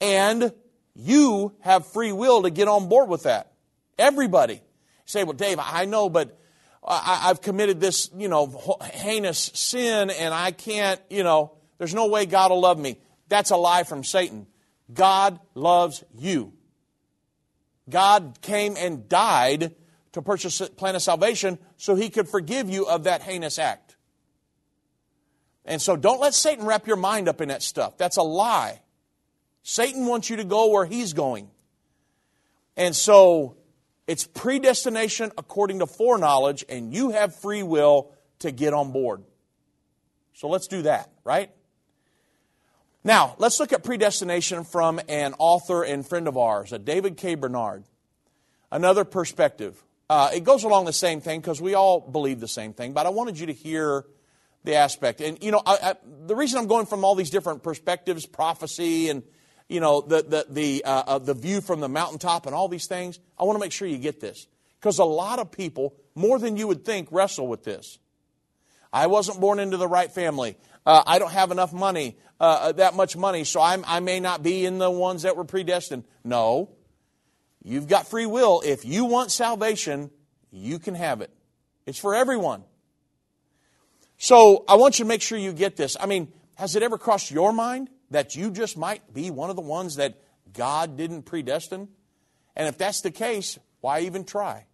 and 0.00 0.52
you 0.94 1.56
have 1.62 1.84
free 1.88 2.12
will 2.12 2.42
to 2.42 2.50
get 2.50 2.68
on 2.68 2.88
board 2.88 3.08
with 3.08 3.24
that. 3.24 3.52
Everybody. 3.98 4.54
You 4.54 4.60
say, 5.06 5.24
well, 5.24 5.32
Dave, 5.32 5.58
I 5.60 5.86
know, 5.86 6.08
but 6.08 6.38
I, 6.86 7.22
have 7.26 7.40
committed 7.40 7.80
this, 7.80 8.10
you 8.16 8.28
know, 8.28 8.78
heinous 8.92 9.50
sin, 9.54 10.10
and 10.10 10.32
I 10.32 10.52
can't, 10.52 11.00
you 11.10 11.24
know, 11.24 11.56
there's 11.78 11.94
no 11.94 12.06
way 12.06 12.26
God 12.26 12.52
will 12.52 12.60
love 12.60 12.78
me. 12.78 13.00
That's 13.26 13.50
a 13.50 13.56
lie 13.56 13.82
from 13.82 14.04
Satan. 14.04 14.46
God 14.94 15.38
loves 15.54 16.04
you. 16.16 16.52
God 17.88 18.38
came 18.42 18.76
and 18.76 19.08
died 19.08 19.74
to 20.12 20.22
purchase 20.22 20.60
a 20.60 20.66
plan 20.66 20.94
of 20.94 21.02
salvation 21.02 21.58
so 21.76 21.94
he 21.94 22.10
could 22.10 22.28
forgive 22.28 22.68
you 22.68 22.86
of 22.86 23.04
that 23.04 23.22
heinous 23.22 23.58
act. 23.58 23.96
And 25.64 25.80
so 25.80 25.96
don't 25.96 26.20
let 26.20 26.34
Satan 26.34 26.66
wrap 26.66 26.86
your 26.86 26.96
mind 26.96 27.28
up 27.28 27.40
in 27.40 27.48
that 27.48 27.62
stuff. 27.62 27.96
That's 27.96 28.16
a 28.16 28.22
lie. 28.22 28.80
Satan 29.62 30.06
wants 30.06 30.28
you 30.28 30.36
to 30.36 30.44
go 30.44 30.70
where 30.70 30.84
he's 30.84 31.12
going. 31.12 31.48
And 32.76 32.96
so 32.96 33.56
it's 34.06 34.26
predestination 34.26 35.30
according 35.38 35.78
to 35.78 35.86
foreknowledge, 35.86 36.64
and 36.68 36.92
you 36.92 37.10
have 37.10 37.34
free 37.36 37.62
will 37.62 38.12
to 38.40 38.50
get 38.50 38.74
on 38.74 38.92
board. 38.92 39.22
So 40.34 40.48
let's 40.48 40.66
do 40.66 40.82
that, 40.82 41.10
right? 41.24 41.50
Now, 43.04 43.34
let's 43.38 43.58
look 43.58 43.72
at 43.72 43.82
predestination 43.82 44.64
from 44.64 45.00
an 45.08 45.34
author 45.38 45.82
and 45.82 46.06
friend 46.06 46.28
of 46.28 46.36
ours, 46.36 46.72
a 46.72 46.78
David 46.78 47.16
K. 47.16 47.34
Bernard. 47.34 47.84
Another 48.70 49.04
perspective. 49.04 49.82
Uh, 50.08 50.30
it 50.32 50.44
goes 50.44 50.62
along 50.62 50.84
the 50.84 50.92
same 50.92 51.20
thing 51.20 51.40
because 51.40 51.60
we 51.60 51.74
all 51.74 52.00
believe 52.00 52.38
the 52.38 52.48
same 52.48 52.72
thing, 52.72 52.92
but 52.92 53.06
I 53.06 53.08
wanted 53.08 53.38
you 53.38 53.46
to 53.46 53.52
hear 53.52 54.04
the 54.62 54.76
aspect. 54.76 55.20
And, 55.20 55.42
you 55.42 55.50
know, 55.50 55.62
I, 55.66 55.78
I, 55.82 55.94
the 56.26 56.36
reason 56.36 56.60
I'm 56.60 56.68
going 56.68 56.86
from 56.86 57.04
all 57.04 57.14
these 57.14 57.30
different 57.30 57.62
perspectives, 57.62 58.24
prophecy, 58.24 59.08
and, 59.08 59.24
you 59.68 59.80
know, 59.80 60.00
the, 60.00 60.22
the, 60.22 60.46
the, 60.48 60.84
uh, 60.84 61.02
uh, 61.06 61.18
the 61.18 61.34
view 61.34 61.60
from 61.60 61.80
the 61.80 61.88
mountaintop 61.88 62.46
and 62.46 62.54
all 62.54 62.68
these 62.68 62.86
things, 62.86 63.18
I 63.38 63.44
want 63.44 63.56
to 63.56 63.60
make 63.60 63.72
sure 63.72 63.88
you 63.88 63.98
get 63.98 64.20
this. 64.20 64.46
Because 64.78 64.98
a 64.98 65.04
lot 65.04 65.38
of 65.40 65.50
people, 65.50 65.94
more 66.14 66.38
than 66.38 66.56
you 66.56 66.68
would 66.68 66.84
think, 66.84 67.08
wrestle 67.10 67.48
with 67.48 67.64
this. 67.64 67.98
I 68.92 69.06
wasn't 69.06 69.40
born 69.40 69.58
into 69.58 69.76
the 69.76 69.88
right 69.88 70.10
family. 70.10 70.56
Uh, 70.84 71.02
I 71.06 71.18
don't 71.18 71.32
have 71.32 71.50
enough 71.50 71.72
money, 71.72 72.16
uh, 72.42 72.44
uh, 72.44 72.72
that 72.72 72.94
much 72.94 73.16
money, 73.16 73.44
so 73.44 73.60
I'm, 73.60 73.84
I 73.86 74.00
may 74.00 74.18
not 74.18 74.42
be 74.42 74.66
in 74.66 74.78
the 74.78 74.90
ones 74.90 75.22
that 75.22 75.36
were 75.36 75.44
predestined. 75.44 76.02
No. 76.24 76.70
You've 77.62 77.86
got 77.86 78.08
free 78.08 78.26
will. 78.26 78.62
If 78.64 78.84
you 78.84 79.04
want 79.04 79.30
salvation, 79.30 80.10
you 80.50 80.80
can 80.80 80.96
have 80.96 81.20
it. 81.20 81.30
It's 81.86 82.00
for 82.00 82.16
everyone. 82.16 82.64
So 84.18 84.64
I 84.68 84.74
want 84.74 84.98
you 84.98 85.04
to 85.04 85.08
make 85.08 85.22
sure 85.22 85.38
you 85.38 85.52
get 85.52 85.76
this. 85.76 85.96
I 86.00 86.06
mean, 86.06 86.32
has 86.56 86.74
it 86.74 86.82
ever 86.82 86.98
crossed 86.98 87.30
your 87.30 87.52
mind 87.52 87.90
that 88.10 88.34
you 88.34 88.50
just 88.50 88.76
might 88.76 89.14
be 89.14 89.30
one 89.30 89.48
of 89.48 89.54
the 89.54 89.62
ones 89.62 89.94
that 89.96 90.20
God 90.52 90.96
didn't 90.96 91.22
predestine? 91.22 91.86
And 92.56 92.66
if 92.66 92.76
that's 92.76 93.02
the 93.02 93.12
case, 93.12 93.56
why 93.80 94.00
even 94.00 94.24
try? 94.24 94.66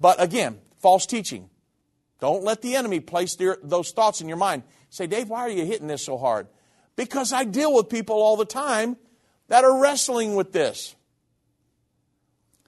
But 0.00 0.20
again, 0.20 0.58
false 0.80 1.06
teaching. 1.06 1.50
Don't 2.20 2.42
let 2.42 2.62
the 2.62 2.74
enemy 2.74 2.98
place 2.98 3.36
their, 3.36 3.58
those 3.62 3.92
thoughts 3.92 4.20
in 4.20 4.26
your 4.26 4.36
mind. 4.36 4.64
Say, 4.90 5.06
Dave, 5.06 5.28
why 5.28 5.40
are 5.40 5.50
you 5.50 5.64
hitting 5.64 5.86
this 5.86 6.04
so 6.04 6.16
hard? 6.16 6.46
Because 6.96 7.32
I 7.32 7.44
deal 7.44 7.74
with 7.74 7.88
people 7.88 8.16
all 8.16 8.36
the 8.36 8.44
time 8.44 8.96
that 9.48 9.64
are 9.64 9.80
wrestling 9.80 10.34
with 10.34 10.52
this. 10.52 10.94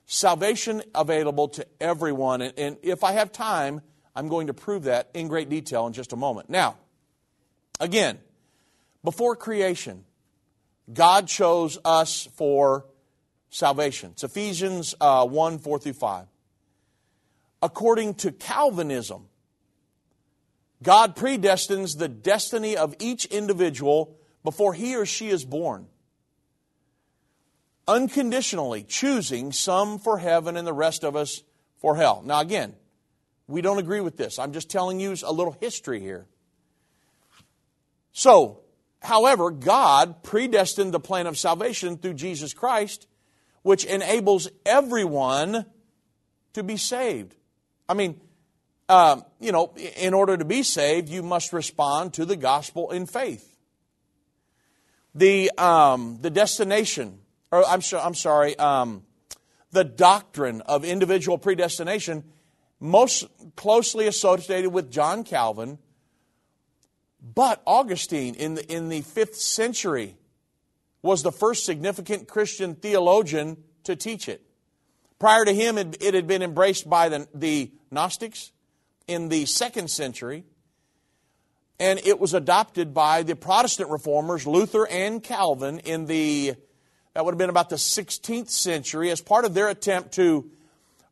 Salvation 0.06 0.82
available 0.94 1.48
to 1.48 1.66
everyone. 1.80 2.42
And, 2.42 2.58
and 2.58 2.76
if 2.82 3.04
I 3.04 3.12
have 3.12 3.32
time, 3.32 3.80
I'm 4.14 4.28
going 4.28 4.48
to 4.48 4.54
prove 4.54 4.84
that 4.84 5.10
in 5.14 5.28
great 5.28 5.48
detail 5.48 5.86
in 5.86 5.92
just 5.92 6.12
a 6.12 6.16
moment. 6.16 6.50
Now, 6.50 6.76
again, 7.78 8.18
before 9.04 9.36
creation, 9.36 10.04
God 10.92 11.28
chose 11.28 11.78
us 11.84 12.28
for 12.34 12.86
salvation. 13.50 14.10
It's 14.12 14.24
Ephesians 14.24 14.94
uh, 15.00 15.26
1 15.26 15.58
4 15.58 15.78
through 15.78 15.92
5. 15.92 16.26
According 17.62 18.14
to 18.14 18.32
Calvinism, 18.32 19.29
God 20.82 21.14
predestines 21.14 21.98
the 21.98 22.08
destiny 22.08 22.76
of 22.76 22.94
each 22.98 23.26
individual 23.26 24.16
before 24.42 24.72
he 24.72 24.96
or 24.96 25.04
she 25.04 25.28
is 25.28 25.44
born, 25.44 25.86
unconditionally 27.86 28.82
choosing 28.82 29.52
some 29.52 29.98
for 29.98 30.18
heaven 30.18 30.56
and 30.56 30.66
the 30.66 30.72
rest 30.72 31.04
of 31.04 31.16
us 31.16 31.42
for 31.78 31.96
hell. 31.96 32.22
Now, 32.24 32.40
again, 32.40 32.74
we 33.46 33.60
don't 33.60 33.78
agree 33.78 34.00
with 34.00 34.16
this. 34.16 34.38
I'm 34.38 34.52
just 34.52 34.70
telling 34.70 35.00
you 35.00 35.14
a 35.24 35.32
little 35.32 35.56
history 35.60 36.00
here. 36.00 36.26
So, 38.12 38.60
however, 39.02 39.50
God 39.50 40.22
predestined 40.22 40.92
the 40.92 41.00
plan 41.00 41.26
of 41.26 41.38
salvation 41.38 41.98
through 41.98 42.14
Jesus 42.14 42.54
Christ, 42.54 43.06
which 43.62 43.84
enables 43.84 44.48
everyone 44.64 45.66
to 46.54 46.62
be 46.62 46.76
saved. 46.76 47.34
I 47.88 47.94
mean, 47.94 48.20
um, 48.90 49.24
you 49.38 49.52
know, 49.52 49.72
in 49.96 50.14
order 50.14 50.36
to 50.36 50.44
be 50.44 50.64
saved, 50.64 51.08
you 51.08 51.22
must 51.22 51.52
respond 51.52 52.14
to 52.14 52.24
the 52.24 52.34
gospel 52.34 52.90
in 52.90 53.06
faith. 53.06 53.56
The, 55.14 55.52
um, 55.56 56.18
the 56.20 56.30
destination, 56.30 57.20
or 57.52 57.64
I'm, 57.64 57.82
so, 57.82 58.00
I'm 58.00 58.14
sorry, 58.14 58.58
um, 58.58 59.04
the 59.70 59.84
doctrine 59.84 60.60
of 60.62 60.84
individual 60.84 61.38
predestination, 61.38 62.24
most 62.80 63.26
closely 63.54 64.08
associated 64.08 64.70
with 64.70 64.90
John 64.90 65.22
Calvin, 65.22 65.78
but 67.22 67.62
Augustine 67.66 68.34
in 68.34 68.54
the, 68.54 68.72
in 68.72 68.88
the 68.88 69.02
fifth 69.02 69.36
century 69.36 70.16
was 71.00 71.22
the 71.22 71.32
first 71.32 71.64
significant 71.64 72.26
Christian 72.26 72.74
theologian 72.74 73.56
to 73.84 73.94
teach 73.94 74.28
it. 74.28 74.42
Prior 75.20 75.44
to 75.44 75.52
him, 75.52 75.78
it, 75.78 76.02
it 76.02 76.14
had 76.14 76.26
been 76.26 76.42
embraced 76.42 76.90
by 76.90 77.08
the, 77.08 77.28
the 77.32 77.70
Gnostics 77.92 78.50
in 79.10 79.28
the 79.28 79.44
second 79.44 79.90
century, 79.90 80.44
and 81.80 81.98
it 82.04 82.20
was 82.20 82.32
adopted 82.32 82.94
by 82.94 83.24
the 83.24 83.34
Protestant 83.34 83.90
reformers, 83.90 84.46
Luther 84.46 84.86
and 84.86 85.20
Calvin, 85.20 85.80
in 85.80 86.06
the, 86.06 86.54
that 87.12 87.24
would 87.24 87.32
have 87.32 87.38
been 87.38 87.50
about 87.50 87.70
the 87.70 87.76
16th 87.76 88.50
century, 88.50 89.10
as 89.10 89.20
part 89.20 89.44
of 89.44 89.52
their 89.52 89.68
attempt 89.68 90.12
to 90.12 90.48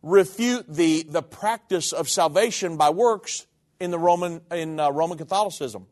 refute 0.00 0.64
the, 0.68 1.04
the 1.08 1.22
practice 1.22 1.92
of 1.92 2.08
salvation 2.08 2.76
by 2.76 2.90
works 2.90 3.46
in, 3.80 3.90
the 3.90 3.98
Roman, 3.98 4.42
in 4.52 4.78
uh, 4.78 4.90
Roman 4.90 5.18
Catholicism. 5.18 5.86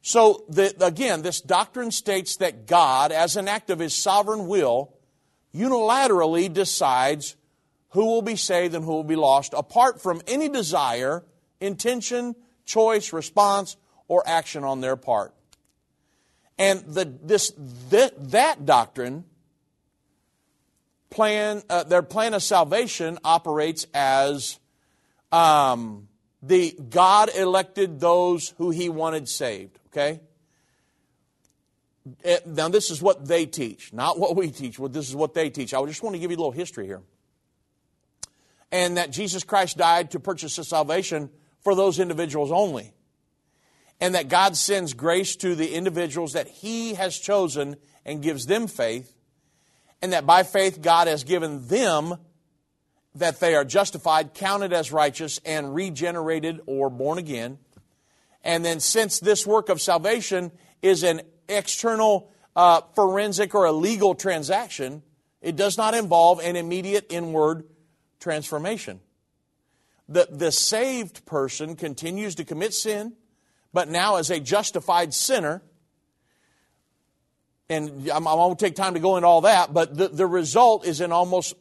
So, 0.00 0.44
the, 0.48 0.74
again, 0.80 1.20
this 1.20 1.42
doctrine 1.42 1.90
states 1.90 2.36
that 2.36 2.66
God, 2.66 3.12
as 3.12 3.36
an 3.36 3.48
act 3.48 3.68
of 3.68 3.80
his 3.80 3.94
sovereign 3.94 4.46
will, 4.46 4.94
unilaterally 5.54 6.50
decides 6.50 7.36
who 7.92 8.06
will 8.06 8.22
be 8.22 8.36
saved 8.36 8.74
and 8.74 8.84
who 8.84 8.92
will 8.92 9.04
be 9.04 9.16
lost, 9.16 9.52
apart 9.54 10.00
from 10.00 10.22
any 10.26 10.48
desire, 10.48 11.24
intention, 11.60 12.34
choice, 12.64 13.12
response, 13.12 13.76
or 14.08 14.22
action 14.26 14.64
on 14.64 14.80
their 14.80 14.96
part. 14.96 15.34
And 16.58 16.80
the, 16.86 17.04
this, 17.22 17.52
that, 17.90 18.64
doctrine, 18.64 19.24
plan, 21.10 21.62
uh, 21.68 21.84
their 21.84 22.02
plan 22.02 22.32
of 22.32 22.42
salvation 22.42 23.18
operates 23.24 23.86
as 23.92 24.58
um, 25.30 26.08
the 26.42 26.74
God 26.88 27.30
elected 27.36 28.00
those 28.00 28.54
who 28.56 28.70
He 28.70 28.88
wanted 28.88 29.28
saved. 29.28 29.78
Okay. 29.88 30.20
Eh, 32.24 32.38
now, 32.46 32.68
this 32.68 32.90
is 32.90 33.02
what 33.02 33.26
they 33.28 33.44
teach, 33.44 33.92
not 33.92 34.18
what 34.18 34.34
we 34.34 34.50
teach. 34.50 34.78
Well, 34.78 34.88
this 34.88 35.08
is 35.08 35.14
what 35.14 35.34
they 35.34 35.50
teach. 35.50 35.74
I 35.74 35.84
just 35.84 36.02
want 36.02 36.14
to 36.14 36.20
give 36.20 36.30
you 36.30 36.36
a 36.36 36.40
little 36.40 36.52
history 36.52 36.86
here 36.86 37.02
and 38.72 38.96
that 38.96 39.10
Jesus 39.10 39.44
Christ 39.44 39.76
died 39.76 40.10
to 40.12 40.20
purchase 40.20 40.56
the 40.56 40.64
salvation 40.64 41.28
for 41.60 41.74
those 41.74 42.00
individuals 42.00 42.50
only. 42.50 42.94
And 44.00 44.14
that 44.16 44.28
God 44.28 44.56
sends 44.56 44.94
grace 44.94 45.36
to 45.36 45.54
the 45.54 45.74
individuals 45.74 46.32
that 46.32 46.48
He 46.48 46.94
has 46.94 47.16
chosen 47.16 47.76
and 48.04 48.22
gives 48.22 48.46
them 48.46 48.66
faith. 48.66 49.14
And 50.00 50.12
that 50.14 50.26
by 50.26 50.42
faith, 50.42 50.82
God 50.82 51.06
has 51.06 51.22
given 51.22 51.68
them 51.68 52.16
that 53.14 53.38
they 53.38 53.54
are 53.54 53.64
justified, 53.64 54.34
counted 54.34 54.72
as 54.72 54.90
righteous, 54.90 55.38
and 55.44 55.74
regenerated 55.74 56.60
or 56.66 56.88
born 56.90 57.18
again. 57.18 57.58
And 58.42 58.64
then, 58.64 58.80
since 58.80 59.20
this 59.20 59.46
work 59.46 59.68
of 59.68 59.80
salvation 59.80 60.50
is 60.80 61.04
an 61.04 61.20
external 61.48 62.32
uh, 62.56 62.80
forensic 62.96 63.54
or 63.54 63.66
a 63.66 63.72
legal 63.72 64.14
transaction, 64.14 65.02
it 65.40 65.54
does 65.54 65.76
not 65.76 65.94
involve 65.94 66.40
an 66.40 66.56
immediate 66.56 67.06
inward 67.10 67.64
transformation. 68.22 69.00
The, 70.08 70.28
the 70.30 70.52
saved 70.52 71.26
person 71.26 71.76
continues 71.76 72.36
to 72.36 72.44
commit 72.44 72.72
sin, 72.72 73.14
but 73.72 73.88
now 73.88 74.16
as 74.16 74.30
a 74.30 74.40
justified 74.40 75.12
sinner, 75.12 75.62
and 77.68 78.10
I 78.10 78.18
won't 78.18 78.58
take 78.58 78.76
time 78.76 78.94
to 78.94 79.00
go 79.00 79.16
into 79.16 79.26
all 79.26 79.42
that, 79.42 79.72
but 79.72 79.96
the, 79.96 80.08
the 80.08 80.26
result 80.26 80.86
is 80.86 81.00
in 81.00 81.12
almost, 81.12 81.54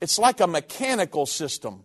it's 0.00 0.18
like 0.18 0.40
a 0.40 0.46
mechanical 0.46 1.26
system 1.26 1.84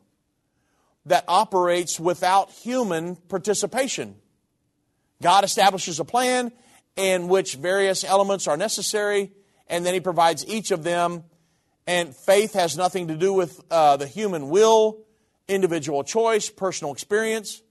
that 1.06 1.24
operates 1.28 2.00
without 2.00 2.52
human 2.52 3.16
participation. 3.16 4.16
God 5.22 5.44
establishes 5.44 6.00
a 6.00 6.06
plan 6.06 6.52
in 6.96 7.28
which 7.28 7.56
various 7.56 8.04
elements 8.04 8.48
are 8.48 8.58
necessary, 8.58 9.32
and 9.68 9.86
then 9.86 9.94
He 9.94 10.00
provides 10.00 10.46
each 10.48 10.72
of 10.72 10.84
them 10.84 11.24
and 11.92 12.16
faith 12.16 12.54
has 12.54 12.78
nothing 12.78 13.10
to 13.10 13.18
do 13.18 13.34
with 13.34 13.60
uh, 13.70 13.98
the 13.98 14.08
human 14.08 14.48
will, 14.48 15.02
individual 15.50 16.06
choice, 16.06 16.50
personal 16.50 16.94
experience. 16.94 17.62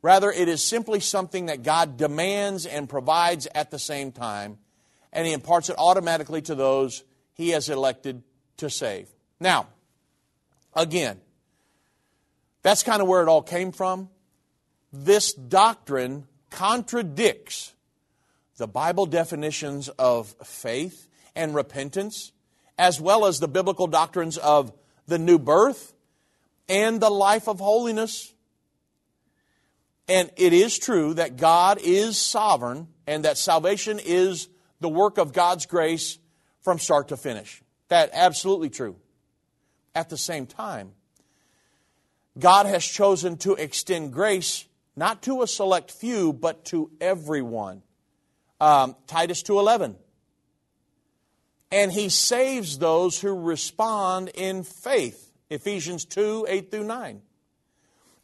Rather, 0.00 0.32
it 0.32 0.48
is 0.48 0.64
simply 0.64 1.00
something 1.00 1.46
that 1.46 1.62
God 1.62 1.98
demands 1.98 2.64
and 2.64 2.88
provides 2.88 3.46
at 3.54 3.70
the 3.70 3.78
same 3.78 4.10
time, 4.10 4.56
and 5.12 5.26
He 5.26 5.34
imparts 5.34 5.68
it 5.68 5.76
automatically 5.76 6.40
to 6.42 6.54
those 6.54 7.04
He 7.34 7.50
has 7.50 7.68
elected 7.68 8.22
to 8.56 8.70
save. 8.70 9.10
Now, 9.38 9.66
again, 10.74 11.20
that's 12.62 12.82
kind 12.82 13.02
of 13.02 13.08
where 13.08 13.20
it 13.20 13.28
all 13.28 13.42
came 13.42 13.70
from. 13.70 14.08
This 14.94 15.34
doctrine 15.34 16.26
contradicts 16.48 17.74
the 18.56 18.66
Bible 18.66 19.04
definitions 19.04 19.90
of 19.90 20.34
faith 20.42 21.06
and 21.36 21.54
repentance 21.54 22.32
as 22.78 23.00
well 23.00 23.26
as 23.26 23.38
the 23.38 23.48
biblical 23.48 23.86
doctrines 23.86 24.38
of 24.38 24.72
the 25.06 25.18
new 25.18 25.38
birth 25.38 25.92
and 26.68 27.00
the 27.00 27.10
life 27.10 27.48
of 27.48 27.60
holiness. 27.60 28.32
And 30.08 30.30
it 30.36 30.52
is 30.52 30.78
true 30.78 31.14
that 31.14 31.36
God 31.36 31.78
is 31.82 32.18
sovereign 32.18 32.88
and 33.06 33.24
that 33.24 33.38
salvation 33.38 34.00
is 34.02 34.48
the 34.80 34.88
work 34.88 35.18
of 35.18 35.32
God's 35.32 35.66
grace 35.66 36.18
from 36.62 36.78
start 36.78 37.08
to 37.08 37.16
finish. 37.16 37.62
That 37.88 38.10
absolutely 38.12 38.70
true. 38.70 38.96
at 39.94 40.08
the 40.08 40.16
same 40.16 40.46
time. 40.46 40.92
God 42.38 42.64
has 42.64 42.84
chosen 42.84 43.36
to 43.38 43.54
extend 43.54 44.12
grace 44.12 44.66
not 44.96 45.22
to 45.22 45.42
a 45.42 45.46
select 45.46 45.90
few, 45.90 46.32
but 46.32 46.64
to 46.66 46.90
everyone. 47.00 47.82
Um, 48.60 48.96
Titus 49.06 49.42
2.11. 49.42 49.96
And 51.72 51.90
he 51.90 52.10
saves 52.10 52.78
those 52.78 53.18
who 53.18 53.32
respond 53.32 54.28
in 54.34 54.62
faith. 54.62 55.32
Ephesians 55.48 56.04
2, 56.04 56.46
8 56.48 56.70
through 56.70 56.84
9. 56.84 57.22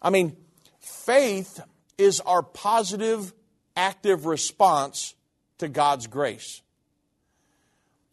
I 0.03 0.11
mean, 0.11 0.37
faith 0.81 1.59
is 1.97 2.21
our 2.21 2.43
positive, 2.43 3.33
active 3.75 4.27
response 4.27 5.15
to 5.59 5.69
God's 5.69 6.07
grace. 6.07 6.61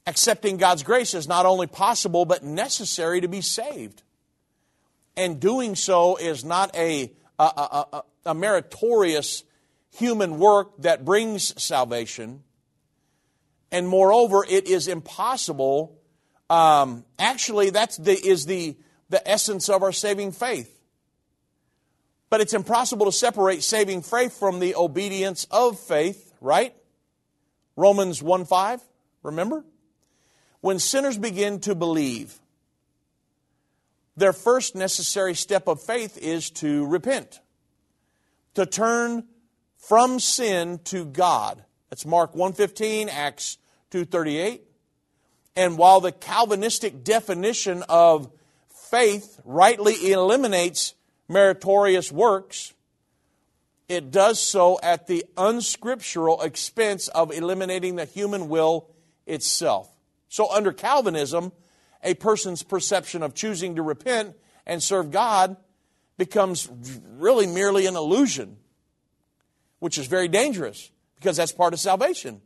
Accepting 0.07 0.57
God's 0.57 0.83
grace 0.83 1.13
is 1.13 1.27
not 1.27 1.45
only 1.45 1.67
possible, 1.67 2.25
but 2.25 2.43
necessary 2.43 3.21
to 3.21 3.27
be 3.27 3.41
saved. 3.41 4.03
And 5.17 5.39
doing 5.39 5.75
so 5.75 6.15
is 6.15 6.45
not 6.45 6.75
a, 6.75 7.11
a, 7.39 7.43
a, 7.43 8.03
a 8.27 8.33
meritorious 8.33 9.43
human 9.97 10.39
work 10.39 10.77
that 10.79 11.03
brings 11.03 11.61
salvation. 11.61 12.43
And 13.71 13.87
moreover, 13.87 14.45
it 14.47 14.67
is 14.67 14.87
impossible. 14.87 15.99
Um, 16.49 17.03
actually, 17.17 17.71
that's 17.71 17.97
the, 17.97 18.13
is 18.13 18.45
the, 18.45 18.77
the 19.09 19.27
essence 19.27 19.69
of 19.69 19.83
our 19.83 19.91
saving 19.91 20.31
faith. 20.31 20.71
But 22.29 22.41
it's 22.41 22.53
impossible 22.53 23.05
to 23.05 23.11
separate 23.11 23.63
saving 23.63 24.01
faith 24.01 24.37
from 24.37 24.59
the 24.59 24.75
obedience 24.75 25.45
of 25.51 25.79
faith, 25.79 26.33
right? 26.41 26.75
Romans 27.75 28.21
1 28.21 28.45
5, 28.45 28.81
remember? 29.23 29.65
When 30.61 30.79
sinners 30.79 31.17
begin 31.17 31.59
to 31.61 31.75
believe, 31.75 32.39
their 34.17 34.33
first 34.33 34.75
necessary 34.75 35.35
step 35.35 35.67
of 35.67 35.81
faith 35.81 36.17
is 36.17 36.49
to 36.51 36.85
repent, 36.85 37.41
to 38.53 38.65
turn 38.65 39.25
from 39.77 40.19
sin 40.19 40.79
to 40.85 41.05
God. 41.05 41.63
That's 41.89 42.05
Mark 42.05 42.33
1:15, 42.33 43.09
Acts 43.09 43.57
2:38. 43.91 44.61
And 45.55 45.77
while 45.77 46.01
the 46.01 46.11
Calvinistic 46.11 47.03
definition 47.03 47.83
of 47.87 48.29
faith 48.69 49.39
rightly 49.45 50.11
eliminates 50.11 50.93
meritorious 51.27 52.11
works, 52.11 52.73
it 53.87 54.11
does 54.11 54.39
so 54.39 54.79
at 54.81 55.07
the 55.07 55.25
unscriptural 55.37 56.41
expense 56.41 57.07
of 57.09 57.31
eliminating 57.31 57.95
the 57.95 58.05
human 58.05 58.49
will 58.49 58.89
itself. 59.25 59.89
So, 60.27 60.51
under 60.51 60.73
Calvinism, 60.73 61.51
a 62.03 62.15
person's 62.15 62.63
perception 62.63 63.23
of 63.23 63.33
choosing 63.33 63.75
to 63.75 63.81
repent 63.81 64.35
and 64.65 64.81
serve 64.81 65.11
God 65.11 65.55
becomes 66.17 66.67
really 67.17 67.47
merely 67.47 67.85
an 67.85 67.95
illusion, 67.95 68.57
which 69.79 69.97
is 69.97 70.07
very 70.07 70.27
dangerous 70.27 70.91
because 71.25 71.37
that's 71.37 71.51
part 71.51 71.73
of 71.73 71.79
salvation. 71.79 72.39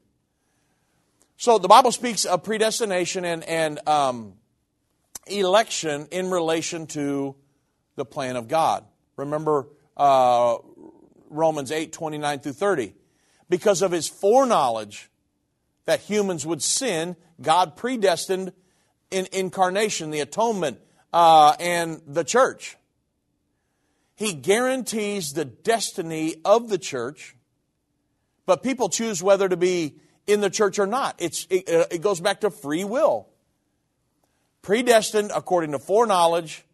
So, 1.36 1.58
the 1.58 1.68
Bible 1.68 1.92
speaks 1.92 2.24
of 2.24 2.44
predestination 2.44 3.26
and, 3.26 3.44
and 3.44 3.86
um, 3.86 4.36
election 5.28 6.08
in 6.12 6.32
relation 6.32 6.88
to 6.88 7.36
the 7.98 8.06
plan 8.06 8.38
of 8.38 8.48
God. 8.48 8.86
Remember 9.18 9.68
uh, 9.98 10.60
Romans 11.30 11.74
8 11.74 11.92
29 11.92 12.40
through 12.40 12.54
30. 12.54 12.94
Because 13.50 13.82
of 13.82 13.92
his 13.92 14.08
foreknowledge 14.08 15.10
that 15.86 16.00
humans 16.00 16.46
would 16.46 16.64
sin, 16.64 17.18
God 17.42 17.76
predestined 17.76 18.54
in 19.12 19.28
incarnation, 19.34 20.10
the 20.10 20.22
atonement, 20.22 20.80
uh, 21.12 21.54
and 21.60 22.02
the 22.08 22.24
church. 22.24 22.78
He 24.16 24.32
guarantees 24.32 25.34
the 25.34 25.44
destiny 25.44 26.36
of 26.46 26.70
the 26.70 26.78
church, 26.78 27.36
but 28.50 28.64
people 28.64 28.89
choose 28.89 29.22
whether 29.22 29.47
to 29.47 29.56
be 29.56 29.93
in 30.26 30.41
the 30.41 30.50
church 30.50 30.80
or 30.80 30.88
not. 30.88 31.14
It's, 31.20 31.45
it, 31.52 31.70
uh, 31.70 31.86
it 31.91 32.02
goes 32.02 32.20
back 32.20 32.41
to 32.41 32.50
free 32.50 32.84
will. 32.84 33.28
Predestined 34.64 35.32
according 35.36 35.74
to 35.74 35.78
foreknowledge, 35.78 36.66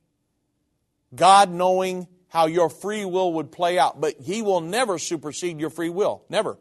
God 1.14 1.52
knowing 1.52 2.08
how 2.30 2.46
your 2.46 2.70
free 2.70 3.04
will 3.04 3.34
would 3.34 3.52
play 3.52 3.78
out, 3.78 4.00
but 4.00 4.16
He 4.22 4.42
will 4.42 4.62
never 4.62 4.98
supersede 4.98 5.60
your 5.60 5.70
free 5.70 5.90
will. 5.90 6.24
Never. 6.30 6.58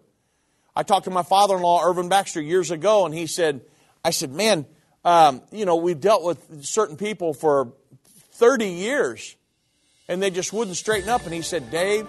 I 0.75 0.83
talked 0.83 1.05
to 1.05 1.13
my 1.13 1.23
father 1.23 1.55
in 1.55 1.63
law, 1.63 1.85
Irvin 1.85 2.09
Baxter, 2.09 2.43
years 2.43 2.73
ago, 2.73 3.07
and 3.07 3.15
he 3.15 3.29
said, 3.29 3.61
I 4.05 4.11
said, 4.11 4.33
man, 4.33 4.67
um, 5.05 5.43
you 5.53 5.65
know, 5.65 5.77
we've 5.77 6.01
dealt 6.01 6.25
with 6.25 6.65
certain 6.65 6.97
people 6.97 7.35
for 7.35 7.73
30 8.33 8.67
years, 8.67 9.37
and 10.09 10.21
they 10.21 10.31
just 10.31 10.53
wouldn't 10.53 10.77
straighten 10.77 11.09
up. 11.09 11.25
And 11.25 11.33
he 11.33 11.43
said, 11.43 11.71
Dave, 11.71 12.09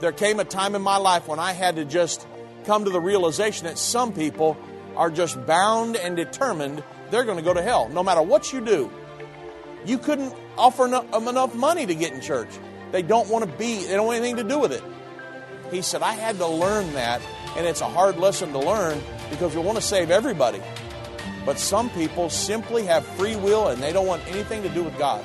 there 0.00 0.12
came 0.12 0.40
a 0.40 0.44
time 0.46 0.74
in 0.74 0.80
my 0.80 0.96
life 0.96 1.28
when 1.28 1.38
I 1.38 1.52
had 1.52 1.76
to 1.76 1.84
just 1.84 2.26
come 2.66 2.84
to 2.84 2.90
the 2.90 3.00
realization 3.00 3.66
that 3.66 3.78
some 3.78 4.12
people 4.12 4.56
are 4.96 5.10
just 5.10 5.44
bound 5.46 5.96
and 5.96 6.16
determined 6.16 6.82
they're 7.10 7.24
going 7.24 7.38
to 7.38 7.44
go 7.44 7.54
to 7.54 7.62
hell 7.62 7.88
no 7.88 8.02
matter 8.02 8.22
what 8.22 8.52
you 8.52 8.60
do. 8.60 8.90
You 9.84 9.98
couldn't 9.98 10.34
offer 10.58 10.88
them 10.88 11.06
um, 11.12 11.28
enough 11.28 11.54
money 11.54 11.86
to 11.86 11.94
get 11.94 12.12
in 12.12 12.20
church. 12.20 12.48
They 12.92 13.02
don't 13.02 13.28
want 13.28 13.44
to 13.44 13.58
be, 13.58 13.84
they 13.84 13.94
don't 13.94 14.06
want 14.06 14.18
anything 14.18 14.36
to 14.36 14.44
do 14.44 14.58
with 14.58 14.72
it. 14.72 14.82
He 15.70 15.82
said, 15.82 16.02
I 16.02 16.12
had 16.12 16.38
to 16.38 16.46
learn 16.46 16.92
that, 16.94 17.20
and 17.56 17.66
it's 17.66 17.80
a 17.80 17.88
hard 17.88 18.18
lesson 18.18 18.52
to 18.52 18.58
learn 18.58 19.00
because 19.30 19.54
we 19.54 19.62
want 19.62 19.76
to 19.76 19.82
save 19.82 20.10
everybody. 20.10 20.60
But 21.44 21.58
some 21.58 21.90
people 21.90 22.30
simply 22.30 22.84
have 22.86 23.06
free 23.06 23.36
will 23.36 23.68
and 23.68 23.80
they 23.80 23.92
don't 23.92 24.06
want 24.06 24.26
anything 24.26 24.62
to 24.62 24.68
do 24.68 24.82
with 24.82 24.98
God. 24.98 25.24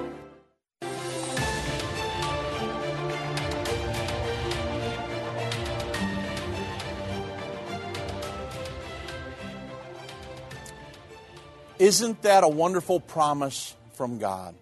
Isn't 11.81 12.21
that 12.21 12.43
a 12.43 12.47
wonderful 12.47 12.99
promise 12.99 13.75
from 13.95 14.19
God? 14.19 14.53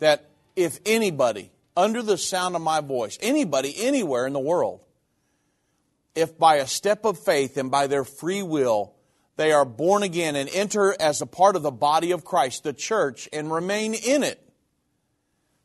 That 0.00 0.28
if 0.54 0.78
anybody, 0.84 1.50
under 1.74 2.02
the 2.02 2.18
sound 2.18 2.54
of 2.54 2.60
my 2.60 2.82
voice, 2.82 3.16
anybody 3.22 3.74
anywhere 3.74 4.26
in 4.26 4.34
the 4.34 4.38
world, 4.38 4.80
if 6.14 6.38
by 6.38 6.56
a 6.56 6.66
step 6.66 7.06
of 7.06 7.18
faith 7.18 7.56
and 7.56 7.70
by 7.70 7.86
their 7.86 8.04
free 8.04 8.42
will 8.42 8.92
they 9.36 9.50
are 9.50 9.64
born 9.64 10.02
again 10.02 10.36
and 10.36 10.50
enter 10.50 10.94
as 11.00 11.22
a 11.22 11.26
part 11.26 11.56
of 11.56 11.62
the 11.62 11.70
body 11.70 12.10
of 12.10 12.22
Christ, 12.22 12.64
the 12.64 12.74
church, 12.74 13.30
and 13.32 13.50
remain 13.50 13.94
in 13.94 14.22
it, 14.22 14.38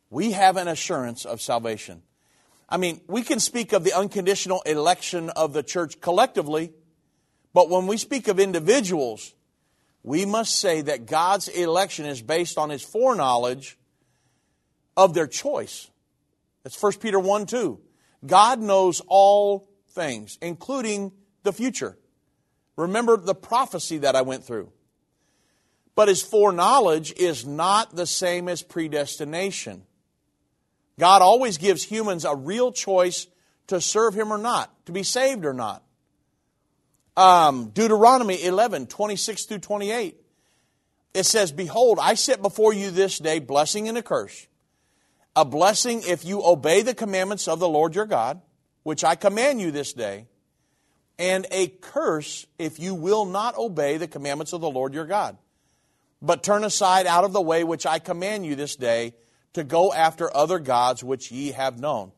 we 0.10 0.32
have 0.32 0.56
an 0.56 0.70
assurance 0.70 1.26
of 1.26 1.42
salvation. 1.42 2.02
I 2.70 2.78
mean, 2.78 3.02
we 3.08 3.24
can 3.24 3.42
speak 3.42 3.74
of 3.74 3.84
the 3.84 3.92
unconditional 3.92 4.62
election 4.62 5.32
of 5.32 5.52
the 5.52 5.64
church 5.64 6.00
collectively, 6.00 6.72
but 7.54 7.70
when 7.70 7.88
we 7.88 7.98
speak 7.98 8.30
of 8.30 8.40
individuals, 8.40 9.34
we 10.04 10.26
must 10.26 10.60
say 10.60 10.82
that 10.82 11.06
God's 11.06 11.48
election 11.48 12.06
is 12.06 12.22
based 12.22 12.58
on 12.58 12.70
his 12.70 12.82
foreknowledge 12.82 13.78
of 14.98 15.14
their 15.14 15.28
choice. 15.28 15.90
That's 16.64 16.82
1 16.82 16.94
Peter 16.94 17.20
1 17.20 17.46
2. 17.46 17.80
God 18.26 18.60
knows 18.60 19.02
all 19.08 19.70
things, 19.90 20.38
including 20.42 21.12
the 21.44 21.54
future. 21.54 21.98
Remember 22.76 23.18
the 23.18 23.36
prophecy 23.36 24.00
that 24.00 24.16
I 24.16 24.22
went 24.22 24.44
through. 24.44 24.72
But 25.96 26.08
his 26.08 26.22
foreknowledge 26.22 27.14
is 27.14 27.46
not 27.46 27.96
the 27.96 28.08
same 28.08 28.48
as 28.48 28.64
predestination. 28.64 29.84
God 30.98 31.22
always 31.22 31.58
gives 31.58 31.84
humans 31.84 32.26
a 32.26 32.36
real 32.36 32.72
choice 32.72 33.28
to 33.68 33.82
serve 33.82 34.14
him 34.14 34.32
or 34.32 34.38
not, 34.38 34.86
to 34.86 34.92
be 34.92 35.04
saved 35.04 35.46
or 35.46 35.54
not. 35.54 35.84
Um, 37.18 37.70
Deuteronomy 37.70 38.44
11, 38.44 38.88
26 38.88 39.46
through 39.46 39.60
28. 39.60 40.16
It 41.14 41.26
says, 41.26 41.52
Behold, 41.52 42.00
I 42.02 42.14
set 42.14 42.42
before 42.42 42.74
you 42.74 42.90
this 42.90 43.20
day 43.20 43.40
blessing 43.40 43.90
and 43.90 43.98
a 43.98 44.02
curse. 44.02 44.48
A 45.36 45.46
blessing 45.46 46.04
if 46.06 46.26
you 46.26 46.44
obey 46.44 46.82
the 46.82 46.94
commandments 46.94 47.48
of 47.48 47.60
the 47.60 47.70
Lord 47.70 47.96
your 47.96 48.06
God, 48.06 48.42
which 48.84 49.04
I 49.04 49.16
command 49.16 49.62
you 49.62 49.72
this 49.72 49.94
day, 49.94 50.28
and 51.20 51.46
a 51.52 51.68
curse 51.68 52.46
if 52.58 52.80
you 52.80 52.96
will 52.96 53.26
not 53.26 53.58
obey 53.58 53.98
the 53.98 54.08
commandments 54.08 54.54
of 54.54 54.62
the 54.62 54.70
Lord 54.70 54.94
your 54.94 55.06
God, 55.06 55.38
but 56.22 56.44
turn 56.44 56.64
aside 56.64 57.08
out 57.08 57.24
of 57.24 57.34
the 57.34 57.42
way 57.42 57.64
which 57.64 57.86
I 57.86 58.00
command 58.00 58.46
you 58.46 58.56
this 58.56 58.76
day 58.76 59.14
to 59.54 59.64
go 59.64 59.94
after 59.94 60.36
other 60.36 60.60
gods 60.60 61.04
which 61.04 61.32
ye 61.32 61.52
have 61.52 61.80
known. 61.80 62.12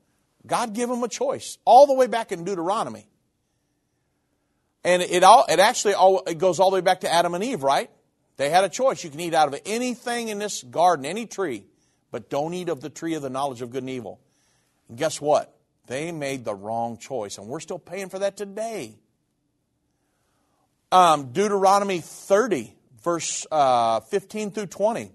God 0.45 0.73
give 0.73 0.89
them 0.89 1.03
a 1.03 1.07
choice, 1.07 1.57
all 1.65 1.87
the 1.87 1.93
way 1.93 2.07
back 2.07 2.31
in 2.31 2.43
Deuteronomy. 2.43 3.07
And 4.83 5.01
it, 5.01 5.23
all, 5.23 5.45
it 5.49 5.59
actually 5.59 5.93
all, 5.93 6.23
it 6.27 6.37
goes 6.37 6.59
all 6.59 6.69
the 6.69 6.75
way 6.75 6.81
back 6.81 7.01
to 7.01 7.11
Adam 7.11 7.33
and 7.33 7.43
Eve, 7.43 7.63
right? 7.63 7.89
They 8.37 8.49
had 8.49 8.63
a 8.63 8.69
choice. 8.69 9.03
You 9.03 9.09
can 9.09 9.19
eat 9.19 9.33
out 9.33 9.47
of 9.47 9.59
anything 9.65 10.27
in 10.27 10.39
this 10.39 10.63
garden, 10.63 11.05
any 11.05 11.25
tree, 11.25 11.65
but 12.11 12.29
don't 12.29 12.53
eat 12.53 12.69
of 12.69 12.81
the 12.81 12.89
tree 12.89 13.13
of 13.13 13.21
the 13.21 13.29
knowledge 13.29 13.61
of 13.61 13.69
good 13.69 13.83
and 13.83 13.89
evil. 13.89 14.19
And 14.89 14.97
guess 14.97 15.21
what? 15.21 15.55
They 15.87 16.11
made 16.11 16.45
the 16.45 16.55
wrong 16.55 16.97
choice, 16.97 17.37
and 17.37 17.47
we're 17.47 17.59
still 17.59 17.79
paying 17.79 18.09
for 18.09 18.19
that 18.19 18.37
today. 18.37 18.95
Um, 20.91 21.31
Deuteronomy 21.31 21.99
30, 21.99 22.73
verse 23.03 23.45
uh, 23.51 23.99
15 24.01 24.51
through 24.51 24.67
20 24.67 25.11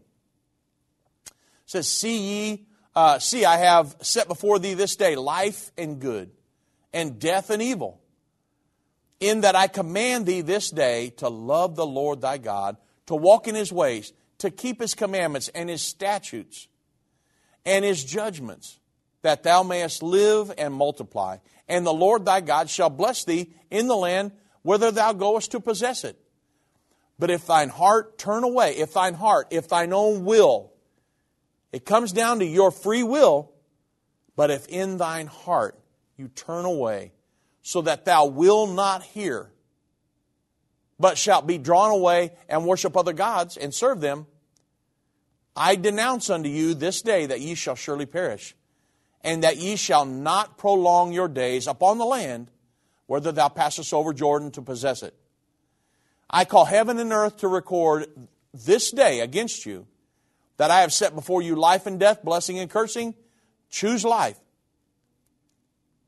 says, 1.67 1.87
See 1.87 2.19
ye, 2.19 2.67
uh, 2.95 3.19
see, 3.19 3.45
I 3.45 3.59
have 3.59 3.95
set 4.03 4.27
before 4.27 4.59
thee 4.59 4.75
this 4.75 4.97
day 4.97 5.17
life 5.17 5.71
and 5.79 6.01
good, 6.01 6.31
and 6.93 7.19
death 7.19 7.51
and 7.51 7.63
evil, 7.63 8.01
in 9.21 9.41
that 9.43 9.57
I 9.57 9.67
command 9.67 10.27
thee 10.27 10.41
this 10.41 10.71
day 10.71 11.11
to 11.17 11.29
love 11.29 11.77
the 11.77 11.87
Lord 11.87 12.21
thy 12.21 12.39
God 12.39 12.77
to 13.07 13.15
walk 13.15 13.49
in 13.49 13.55
his 13.55 13.73
ways, 13.73 14.13
to 14.39 14.51
keep 14.51 14.81
his 14.81 14.95
commandments 14.95 15.49
and 15.49 15.69
his 15.69 15.83
statutes 15.83 16.69
and 17.65 17.85
his 17.85 18.05
judgments, 18.05 18.79
that 19.23 19.43
thou 19.43 19.63
mayest 19.63 20.03
live 20.03 20.53
and 20.57 20.73
multiply. 20.73 21.39
And 21.69 21.85
the 21.85 21.93
Lord 21.93 22.25
thy 22.25 22.41
God 22.41 22.71
shall 22.71 22.91
bless 22.91 23.25
thee 23.25 23.53
in 23.71 23.89
the 23.89 23.97
land 23.97 24.33
whither 24.63 24.91
thou 24.91 25.13
goest 25.13 25.51
to 25.53 25.61
possess 25.61 26.05
it. 26.05 26.19
But 27.19 27.31
if 27.31 27.47
thine 27.47 27.69
heart 27.69 28.19
turn 28.19 28.45
away, 28.45 28.77
if 28.77 28.93
thine 28.93 29.15
heart, 29.15 29.49
if 29.51 29.69
thine 29.69 29.93
own 29.93 30.25
will, 30.25 30.73
it 31.73 31.85
comes 31.85 32.13
down 32.13 32.39
to 32.39 32.45
your 32.45 32.71
free 32.71 33.03
will, 33.03 33.51
but 34.37 34.51
if 34.51 34.67
in 34.69 34.99
thine 34.99 35.27
heart 35.27 35.79
you 36.17 36.29
turn 36.29 36.65
away, 36.65 37.13
so 37.69 37.83
that 37.83 38.07
thou 38.07 38.25
will 38.25 38.67
not 38.67 39.03
hear, 39.03 39.51
but 40.99 41.19
shalt 41.19 41.47
be 41.47 41.59
drawn 41.59 41.91
away 41.91 42.33
and 42.49 42.65
worship 42.65 42.97
other 42.97 43.13
gods 43.13 43.59
and 43.59 43.75
serve 43.75 44.01
them, 44.01 44.27
I 45.55 45.77
denounce 45.77 46.31
unto 46.31 46.49
you 46.49 46.73
this 46.73 47.03
day 47.03 47.27
that 47.27 47.43
ye 47.43 47.55
shall 47.55 47.75
surely 47.75 48.07
perish, 48.07 48.57
and 49.23 49.45
that 49.45 49.59
ye 49.59 49.77
shall 49.77 50.07
not 50.07 50.57
prolong 50.57 51.13
your 51.13 51.29
days 51.29 51.67
upon 51.67 51.99
the 51.99 52.07
land 52.07 52.51
whether 53.05 53.33
thou 53.33 53.51
passest 53.51 53.93
over 53.93 54.15
Jordan 54.15 54.51
to 54.53 54.63
possess 54.63 55.03
it. 55.03 55.13
I 56.31 56.47
call 56.47 56.65
heaven 56.65 56.99
and 56.99 57.13
earth 57.13 57.37
to 57.39 57.49
record 57.49 58.07
this 58.55 58.91
day 58.93 59.21
against 59.21 59.67
you 59.67 59.87
that 60.57 60.71
I 60.71 60.81
have 60.81 60.93
set 60.95 61.15
before 61.15 61.43
you 61.43 61.55
life 61.55 61.85
and 61.85 62.01
death, 62.01 62.25
blessing 62.25 62.59
and 62.59 62.71
cursing. 62.71 63.15
Choose 63.69 64.07
life, 64.07 64.41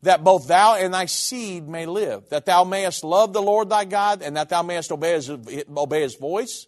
that 0.03 0.24
both 0.24 0.48
thou 0.48 0.76
and 0.76 0.94
thy 0.94 1.07
seed 1.07 1.68
may 1.68 1.86
live, 1.86 2.28
that 2.30 2.46
thou 2.46 2.64
mayest 2.64 3.05
love 3.05 3.32
the 3.32 3.42
Lord 3.42 3.68
thy 3.68 3.84
God, 3.84 4.22
and 4.22 4.36
that 4.36 4.48
thou 4.48 4.62
mayest 4.62 4.90
obey 4.90 5.12
his, 5.12 5.30
obey 5.30 6.03
his 6.03 6.16
voice, 6.16 6.66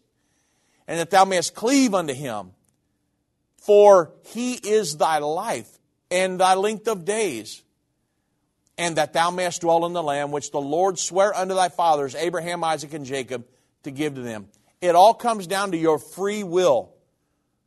and 0.87 0.99
that 0.99 1.11
thou 1.11 1.25
mayest 1.25 1.55
cleave 1.55 1.95
unto 1.95 2.13
him. 2.13 2.51
For 3.59 4.13
he 4.27 4.55
is 4.55 4.97
thy 4.97 5.19
life 5.19 5.71
and 6.11 6.39
thy 6.39 6.55
length 6.55 6.89
of 6.89 7.05
days, 7.05 7.63
and 8.77 8.97
that 8.97 9.13
thou 9.13 9.31
mayest 9.31 9.63
dwell 9.63 9.87
in 9.87 9.93
the 9.93 10.03
land 10.03 10.33
which 10.33 10.51
the 10.51 10.61
Lord 10.61 10.99
sware 10.99 11.35
unto 11.35 11.55
thy 11.55 11.69
fathers, 11.69 12.15
Abraham, 12.15 12.65
Isaac, 12.65 12.93
and 12.93 13.07
Jacob, 13.07 13.47
to 13.85 13.91
give 13.91 14.17
to 14.17 14.21
them. 14.21 14.49
It 14.81 14.95
all 14.95 15.15
comes 15.15 15.47
down 15.47 15.71
to 15.71 15.79
your 15.79 15.99
free 15.99 16.43
will. 16.43 16.93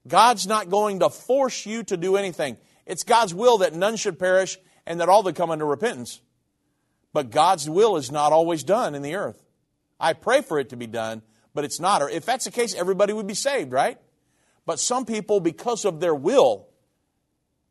God's 0.07 0.45
not 0.45 0.69
going 0.69 0.99
to 0.99 1.09
force 1.09 1.65
you 1.65 1.83
to 1.83 1.97
do 1.97 2.17
anything. 2.17 2.57
It's 2.85 3.03
God's 3.03 3.33
will 3.33 3.59
that 3.59 3.73
none 3.73 3.95
should 3.95 4.19
perish 4.19 4.59
and 4.85 4.99
that 4.99 5.09
all 5.09 5.23
that 5.23 5.35
come 5.35 5.51
unto 5.51 5.65
repentance. 5.65 6.21
But 7.13 7.31
God's 7.31 7.69
will 7.69 7.97
is 7.97 8.11
not 8.11 8.33
always 8.33 8.63
done 8.63 8.95
in 8.95 9.01
the 9.01 9.15
earth. 9.15 9.41
I 9.99 10.13
pray 10.13 10.41
for 10.41 10.59
it 10.59 10.69
to 10.69 10.75
be 10.75 10.87
done, 10.87 11.21
but 11.53 11.63
it's 11.63 11.79
not. 11.79 12.01
Or 12.01 12.09
if 12.09 12.25
that's 12.25 12.45
the 12.45 12.51
case, 12.51 12.75
everybody 12.75 13.13
would 13.13 13.27
be 13.27 13.33
saved, 13.33 13.71
right? 13.71 13.97
But 14.65 14.79
some 14.79 15.05
people, 15.05 15.39
because 15.39 15.85
of 15.85 15.99
their 15.99 16.15
will, 16.15 16.67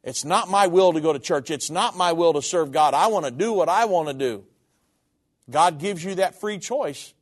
it's 0.03 0.25
not 0.25 0.49
my 0.49 0.67
will 0.67 0.93
to 0.93 1.01
go 1.01 1.13
to 1.13 1.19
church. 1.19 1.51
It's 1.51 1.71
not 1.71 1.97
my 1.97 2.13
will 2.13 2.35
to 2.35 2.43
serve 2.43 2.73
God. 2.73 2.95
I 2.95 3.09
want 3.09 3.25
to 3.25 3.31
do 3.31 3.53
what 3.53 3.69
I 3.69 3.87
want 3.87 4.09
to 4.09 4.15
do. 4.15 4.45
God 5.51 5.79
gives 5.79 6.05
you 6.05 6.17
that 6.17 6.41
free 6.41 6.59
choice. 6.59 7.13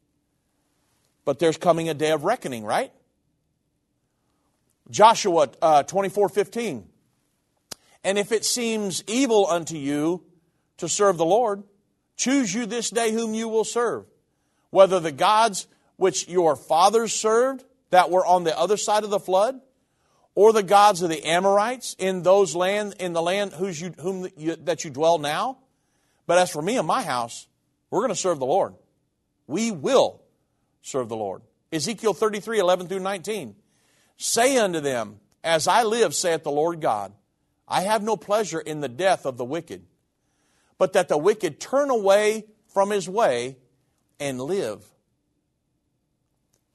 But 1.24 1.38
there's 1.38 1.56
coming 1.56 1.88
a 1.88 1.94
day 1.94 2.10
of 2.10 2.24
reckoning, 2.24 2.64
right? 2.64 2.92
Joshua 4.90 5.48
uh, 5.60 5.82
24 5.84 6.28
15. 6.28 6.88
And 8.04 8.18
if 8.18 8.32
it 8.32 8.44
seems 8.44 9.02
evil 9.06 9.46
unto 9.46 9.76
you 9.76 10.24
to 10.78 10.88
serve 10.88 11.16
the 11.16 11.24
Lord, 11.24 11.62
choose 12.16 12.54
you 12.54 12.66
this 12.66 12.90
day 12.90 13.12
whom 13.12 13.34
you 13.34 13.48
will 13.48 13.64
serve, 13.64 14.06
whether 14.70 14.98
the 15.00 15.12
gods 15.12 15.66
which 15.96 16.28
your 16.28 16.56
fathers 16.56 17.12
served 17.12 17.64
that 17.90 18.10
were 18.10 18.26
on 18.26 18.44
the 18.44 18.58
other 18.58 18.76
side 18.76 19.04
of 19.04 19.10
the 19.10 19.20
flood, 19.20 19.60
or 20.34 20.52
the 20.52 20.62
gods 20.62 21.02
of 21.02 21.10
the 21.10 21.24
Amorites 21.26 21.94
in 21.98 22.22
those 22.22 22.56
land 22.56 22.94
in 22.98 23.12
the 23.12 23.22
land 23.22 23.52
whose 23.52 23.80
you, 23.80 23.94
whom 24.00 24.26
you, 24.36 24.56
that 24.56 24.82
you 24.82 24.90
dwell 24.90 25.18
now. 25.18 25.58
But 26.26 26.38
as 26.38 26.50
for 26.50 26.62
me 26.62 26.78
and 26.78 26.86
my 26.86 27.02
house, 27.02 27.46
we're 27.90 28.00
going 28.00 28.08
to 28.08 28.16
serve 28.16 28.38
the 28.38 28.46
Lord. 28.46 28.74
We 29.46 29.70
will 29.70 30.22
serve 30.80 31.08
the 31.10 31.16
Lord. 31.16 31.42
Ezekiel 31.70 32.14
33, 32.14 32.58
11 32.58 32.88
through 32.88 33.00
19. 33.00 33.54
Say 34.16 34.56
unto 34.56 34.80
them, 34.80 35.20
As 35.44 35.68
I 35.68 35.82
live, 35.82 36.14
saith 36.14 36.42
the 36.42 36.50
Lord 36.50 36.80
God, 36.80 37.12
I 37.72 37.80
have 37.80 38.02
no 38.02 38.18
pleasure 38.18 38.60
in 38.60 38.82
the 38.82 38.88
death 38.88 39.24
of 39.24 39.38
the 39.38 39.46
wicked, 39.46 39.86
but 40.76 40.92
that 40.92 41.08
the 41.08 41.16
wicked 41.16 41.58
turn 41.58 41.88
away 41.88 42.44
from 42.68 42.90
his 42.90 43.08
way 43.08 43.56
and 44.20 44.38
live. 44.38 44.84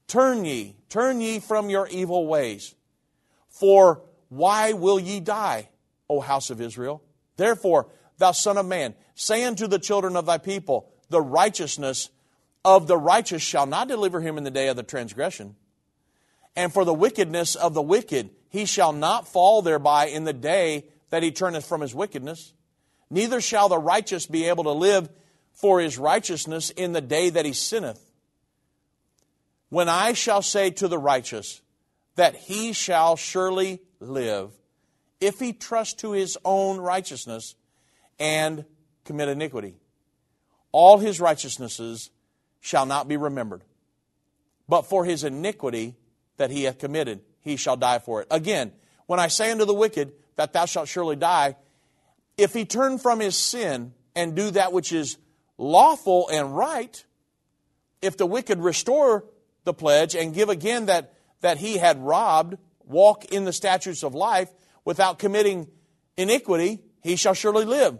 Turn 0.08 0.44
ye, 0.44 0.74
turn 0.88 1.20
ye 1.20 1.38
from 1.38 1.70
your 1.70 1.86
evil 1.86 2.26
ways. 2.26 2.74
For 3.48 4.02
why 4.28 4.72
will 4.72 4.98
ye 4.98 5.20
die, 5.20 5.68
O 6.10 6.18
house 6.18 6.50
of 6.50 6.60
Israel? 6.60 7.00
Therefore, 7.36 7.86
thou 8.18 8.32
son 8.32 8.58
of 8.58 8.66
man, 8.66 8.96
say 9.14 9.44
unto 9.44 9.68
the 9.68 9.78
children 9.78 10.16
of 10.16 10.26
thy 10.26 10.38
people, 10.38 10.90
the 11.10 11.22
righteousness 11.22 12.10
of 12.64 12.88
the 12.88 12.96
righteous 12.96 13.40
shall 13.40 13.66
not 13.66 13.86
deliver 13.86 14.20
him 14.20 14.36
in 14.36 14.42
the 14.42 14.50
day 14.50 14.66
of 14.66 14.74
the 14.74 14.82
transgression. 14.82 15.54
And 16.56 16.72
for 16.72 16.84
the 16.84 16.92
wickedness 16.92 17.54
of 17.54 17.74
the 17.74 17.82
wicked, 17.82 18.30
he 18.48 18.64
shall 18.64 18.92
not 18.92 19.28
fall 19.28 19.62
thereby 19.62 20.06
in 20.06 20.24
the 20.24 20.32
day 20.32 20.86
that 21.10 21.22
he 21.22 21.30
turneth 21.30 21.66
from 21.66 21.80
his 21.80 21.94
wickedness. 21.94 22.52
Neither 23.10 23.40
shall 23.40 23.68
the 23.68 23.78
righteous 23.78 24.26
be 24.26 24.44
able 24.44 24.64
to 24.64 24.72
live 24.72 25.08
for 25.52 25.80
his 25.80 25.98
righteousness 25.98 26.70
in 26.70 26.92
the 26.92 27.00
day 27.00 27.30
that 27.30 27.44
he 27.44 27.52
sinneth. 27.52 28.04
When 29.70 29.88
I 29.88 30.12
shall 30.12 30.42
say 30.42 30.70
to 30.70 30.88
the 30.88 30.98
righteous 30.98 31.60
that 32.16 32.36
he 32.36 32.72
shall 32.72 33.16
surely 33.16 33.80
live, 34.00 34.52
if 35.20 35.38
he 35.38 35.52
trust 35.52 35.98
to 36.00 36.12
his 36.12 36.38
own 36.44 36.78
righteousness 36.78 37.54
and 38.18 38.64
commit 39.04 39.28
iniquity, 39.28 39.76
all 40.72 40.98
his 40.98 41.20
righteousnesses 41.20 42.10
shall 42.60 42.86
not 42.86 43.08
be 43.08 43.16
remembered. 43.16 43.62
But 44.68 44.82
for 44.82 45.04
his 45.04 45.24
iniquity 45.24 45.96
that 46.36 46.50
he 46.50 46.64
hath 46.64 46.78
committed, 46.78 47.20
he 47.48 47.56
shall 47.56 47.76
die 47.76 47.98
for 47.98 48.20
it. 48.22 48.28
Again, 48.30 48.72
when 49.06 49.18
I 49.18 49.28
say 49.28 49.50
unto 49.50 49.64
the 49.64 49.74
wicked 49.74 50.12
that 50.36 50.52
thou 50.52 50.66
shalt 50.66 50.88
surely 50.88 51.16
die, 51.16 51.56
if 52.36 52.52
he 52.52 52.64
turn 52.64 52.98
from 52.98 53.20
his 53.20 53.36
sin 53.36 53.94
and 54.14 54.36
do 54.36 54.50
that 54.52 54.72
which 54.72 54.92
is 54.92 55.18
lawful 55.56 56.28
and 56.28 56.56
right, 56.56 57.04
if 58.00 58.16
the 58.16 58.26
wicked 58.26 58.60
restore 58.60 59.24
the 59.64 59.74
pledge 59.74 60.14
and 60.14 60.34
give 60.34 60.48
again 60.48 60.86
that, 60.86 61.14
that 61.40 61.58
he 61.58 61.78
had 61.78 61.98
robbed, 61.98 62.56
walk 62.84 63.24
in 63.26 63.44
the 63.44 63.52
statutes 63.52 64.04
of 64.04 64.14
life 64.14 64.50
without 64.84 65.18
committing 65.18 65.66
iniquity, 66.16 66.80
he 67.02 67.16
shall 67.16 67.34
surely 67.34 67.64
live. 67.64 67.98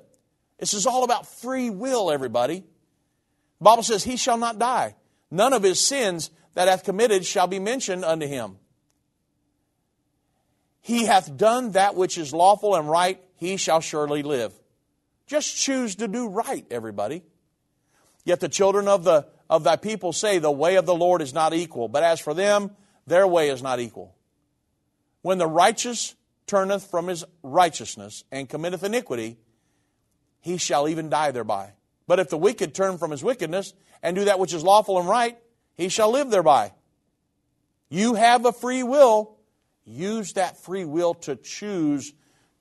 This 0.59 0.75
is 0.75 0.87
all 0.87 1.05
about 1.05 1.27
free 1.27 1.71
will, 1.71 2.11
everybody. 2.11 2.61
The 3.59 3.65
Bible 3.65 3.83
says 3.83 4.05
he 4.05 4.17
shall 4.17 4.39
not 4.39 4.59
die. 4.59 4.97
None 5.31 5.53
of 5.53 5.63
his 5.63 5.81
sins 5.81 6.31
that 6.55 6.69
hath 6.69 6.85
committed 6.85 7.25
shall 7.25 7.47
be 7.47 7.59
mentioned 7.59 8.05
unto 8.05 8.27
him. 8.27 8.57
He 10.89 11.05
hath 11.05 11.37
done 11.37 11.73
that 11.73 11.97
which 11.97 12.17
is 12.17 12.33
lawful 12.33 12.75
and 12.75 12.89
right, 12.89 13.23
he 13.35 13.59
shall 13.59 13.83
surely 13.83 14.23
live. 14.23 14.55
Just 15.27 15.55
choose 15.55 15.97
to 15.97 16.09
do 16.09 16.31
right, 16.31 16.65
everybody. 16.71 17.25
Yet 18.25 18.41
the 18.41 18.49
children 18.49 18.89
of, 18.89 19.05
the, 19.05 19.27
of 19.51 19.65
thy 19.65 19.77
people 19.77 20.15
say, 20.15 20.39
The 20.39 20.51
way 20.51 20.77
of 20.77 20.87
the 20.87 20.95
Lord 20.95 21.21
is 21.21 21.35
not 21.35 21.53
equal, 21.53 21.89
but 21.89 22.05
as 22.05 22.21
for 22.21 22.33
them, 22.33 22.71
their 23.07 23.27
way 23.27 23.51
is 23.51 23.63
not 23.63 23.81
equal. 23.81 24.17
When 25.21 25.37
the 25.37 25.47
righteous 25.47 26.15
turneth 26.47 26.87
from 26.87 27.09
his 27.09 27.23
righteousness 27.43 28.25
and 28.33 28.49
committeth 28.49 28.83
iniquity, 28.83 29.37
he 30.41 30.57
shall 30.57 30.89
even 30.89 31.11
die 31.11 31.33
thereby. 31.33 31.73
But 32.07 32.19
if 32.19 32.31
the 32.31 32.39
wicked 32.39 32.75
turn 32.75 32.97
from 32.97 33.11
his 33.11 33.23
wickedness 33.23 33.75
and 34.03 34.17
do 34.17 34.25
that 34.25 34.39
which 34.39 34.55
is 34.55 34.65
lawful 34.65 34.99
and 34.99 35.07
right, 35.07 35.37
he 35.75 35.91
shall 35.91 36.11
live 36.11 36.31
thereby. 36.31 36.73
You 37.91 38.15
have 38.15 38.47
a 38.47 38.53
free 38.53 38.83
will. 38.83 39.38
Use 39.91 40.35
that 40.35 40.63
free 40.63 40.85
will 40.85 41.15
to 41.15 41.35
choose 41.35 42.13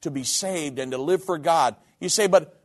to 0.01 0.09
be 0.09 0.23
saved 0.23 0.79
and 0.79 0.93
to 0.93 0.97
live 0.97 1.23
for 1.23 1.37
God. 1.37 1.75
You 1.99 2.07
say, 2.07 2.27
but 2.27 2.61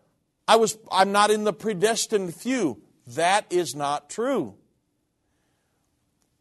I 0.47 0.55
was, 0.57 0.79
I'm 0.91 1.11
not 1.11 1.33
in 1.33 1.43
the 1.43 1.53
predestined 1.53 2.33
few. 2.35 2.81
That 3.09 3.45
is 3.51 3.75
not 3.75 4.09
true. 4.09 4.55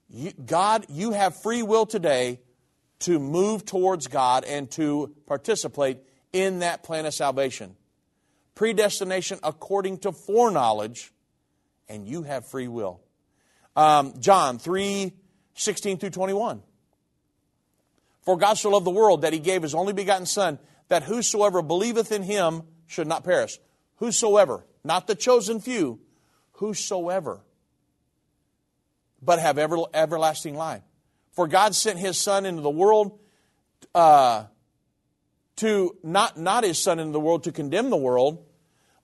You, 0.08 0.34
God, 0.34 0.86
you 0.90 1.14
have 1.14 1.42
free 1.42 1.64
will 1.64 1.88
today 1.88 2.40
to 3.00 3.18
move 3.18 3.66
towards 3.66 4.06
God 4.08 4.44
and 4.44 4.70
to 4.72 5.16
participate 5.26 5.98
in 6.32 6.60
that 6.60 6.84
plan 6.84 7.08
of 7.08 7.16
salvation. 7.16 7.76
Predestination 8.54 9.40
according 9.42 9.98
to 10.00 10.12
foreknowledge, 10.12 11.12
and 11.90 12.08
you 12.08 12.22
have 12.22 12.46
free 12.46 12.68
will. 12.68 13.02
Um, 13.76 14.14
John 14.20 14.60
3 14.60 15.14
16 15.56 15.98
through 15.98 16.10
21. 16.12 16.62
For 18.24 18.38
God 18.38 18.56
so 18.56 18.70
loved 18.70 18.86
the 18.86 18.92
world 18.92 19.24
that 19.24 19.34
he 19.34 19.40
gave 19.40 19.64
his 19.64 19.74
only 19.74 19.94
begotten 19.94 20.26
Son, 20.26 20.60
that 20.90 21.04
whosoever 21.04 21.62
believeth 21.62 22.12
in 22.12 22.24
him 22.24 22.64
should 22.86 23.08
not 23.08 23.24
perish. 23.24 23.60
Whosoever, 23.96 24.66
not 24.84 25.08
the 25.08 25.16
chosen 25.16 25.60
few, 25.60 26.00
whosoever, 26.54 27.42
but 29.22 29.40
have 29.40 29.58
ever, 29.58 29.78
everlasting 29.94 30.56
life. 30.56 30.82
For 31.32 31.48
God 31.48 31.76
sent 31.76 32.00
his 32.00 32.18
Son 32.18 32.46
into 32.46 32.62
the 32.62 32.70
world 32.70 33.20
uh, 33.96 34.46
to, 35.58 35.96
not, 36.04 36.38
not 36.38 36.64
his 36.64 36.78
Son 36.78 37.00
into 37.00 37.14
the 37.14 37.20
world 37.20 37.44
to 37.46 37.52
condemn 37.52 37.90
the 37.90 37.98
world, 37.98 38.46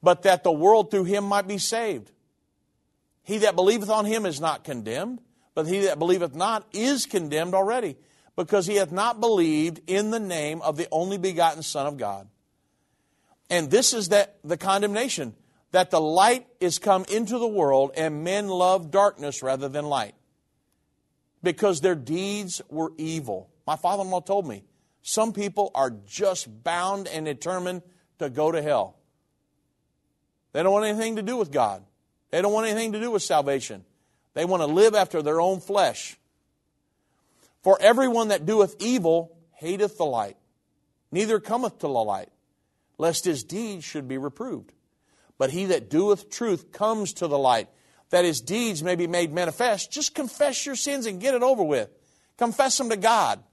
but 0.04 0.24
that 0.24 0.44
the 0.44 0.52
world 0.52 0.92
through 0.92 1.06
him 1.06 1.24
might 1.24 1.48
be 1.48 1.58
saved. 1.58 2.12
He 3.24 3.40
that 3.40 3.56
believeth 3.56 3.90
on 3.90 4.06
him 4.06 4.26
is 4.26 4.40
not 4.40 4.64
condemned, 4.64 5.22
but 5.54 5.68
he 5.68 5.82
that 5.82 6.00
believeth 6.00 6.36
not 6.36 6.66
is 6.72 7.06
condemned 7.06 7.54
already, 7.54 7.98
because 8.38 8.68
he 8.68 8.76
hath 8.76 8.92
not 8.92 9.20
believed 9.20 9.82
in 9.88 10.12
the 10.12 10.20
name 10.20 10.62
of 10.62 10.78
the 10.78 10.88
only 10.92 11.18
begotten 11.18 11.64
Son 11.64 11.88
of 11.88 11.98
God. 11.98 12.30
And 13.50 13.70
this 13.70 13.94
is 13.94 14.10
that 14.10 14.38
the 14.44 14.58
condemnation 14.58 15.36
that 15.72 15.92
the 15.92 16.00
light 16.00 16.48
is 16.62 16.80
come 16.80 17.04
into 17.12 17.40
the 17.40 17.48
world 17.48 17.92
and 17.98 18.24
men 18.24 18.48
love 18.48 18.92
darkness 18.92 19.44
rather 19.44 19.68
than 19.68 19.86
light 19.86 20.14
because 21.44 21.82
their 21.82 21.96
deeds 21.96 22.62
were 22.70 22.94
evil. 22.98 23.50
My 23.66 23.76
father 23.76 24.04
in 24.04 24.10
law 24.10 24.22
told 24.22 24.48
me 24.48 24.64
some 25.02 25.34
people 25.34 25.72
are 25.74 25.92
just 26.06 26.64
bound 26.64 27.08
and 27.08 27.26
determined 27.26 27.82
to 28.20 28.30
go 28.30 28.52
to 28.52 28.62
hell. 28.62 28.98
They 30.54 30.64
don't 30.64 30.74
want 30.74 30.86
anything 30.86 31.16
to 31.16 31.22
do 31.22 31.38
with 31.38 31.52
God. 31.52 31.84
They 32.30 32.42
don't 32.42 32.54
want 32.54 32.68
anything 32.68 32.94
to 32.94 33.00
do 33.00 33.12
with 33.12 33.24
salvation. 33.24 33.84
They 34.34 34.46
want 34.46 34.62
to 34.62 34.68
live 34.68 34.96
after 34.96 35.22
their 35.22 35.42
own 35.42 35.60
flesh. 35.60 36.18
For 37.68 37.78
everyone 37.82 38.30
that 38.30 38.46
doeth 38.46 38.78
evil 38.80 39.36
hateth 39.56 39.98
the 39.98 40.06
light, 40.06 40.38
neither 41.12 41.42
cometh 41.42 41.80
to 41.80 41.88
the 41.88 41.90
light, 41.90 42.30
lest 42.98 43.26
his 43.26 43.44
deeds 43.44 43.84
should 43.84 44.08
be 44.08 44.18
reproved. 44.18 44.72
But 45.38 45.50
he 45.50 45.66
that 45.66 45.90
doeth 45.90 46.30
truth 46.30 46.72
comes 46.72 47.12
to 47.16 47.28
the 47.28 47.38
light, 47.38 47.68
that 48.10 48.24
his 48.24 48.40
deeds 48.40 48.82
may 48.84 48.96
be 48.96 49.06
made 49.06 49.34
manifest. 49.34 49.92
Just 49.92 50.16
confess 50.16 50.66
your 50.66 50.78
sins 50.78 51.06
and 51.06 51.20
get 51.20 51.34
it 51.34 51.44
over 51.44 51.62
with. 51.62 51.90
Confess 52.38 52.78
them 52.78 52.90
to 52.90 52.96
God. 52.96 53.44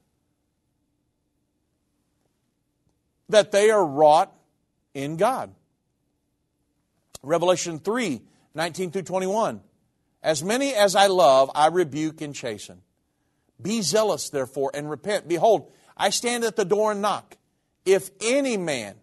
That 3.30 3.50
they 3.50 3.70
are 3.70 3.84
wrought 3.84 4.32
in 4.94 5.16
God. 5.16 5.52
Revelation 7.20 7.80
3 7.80 8.22
19 8.54 8.92
through 8.92 9.02
21. 9.02 9.60
As 10.22 10.44
many 10.44 10.72
as 10.72 10.94
I 10.94 11.08
love, 11.08 11.50
I 11.52 11.66
rebuke 11.66 12.20
and 12.20 12.32
chasten. 12.32 12.80
Be 13.60 13.82
zealous, 13.82 14.30
therefore, 14.30 14.70
and 14.74 14.90
repent. 14.90 15.28
Behold, 15.28 15.72
I 15.96 16.10
stand 16.10 16.44
at 16.44 16.56
the 16.56 16.64
door 16.64 16.92
and 16.92 17.02
knock. 17.02 17.36
If 17.84 18.10
any 18.20 18.56
man, 18.56 18.96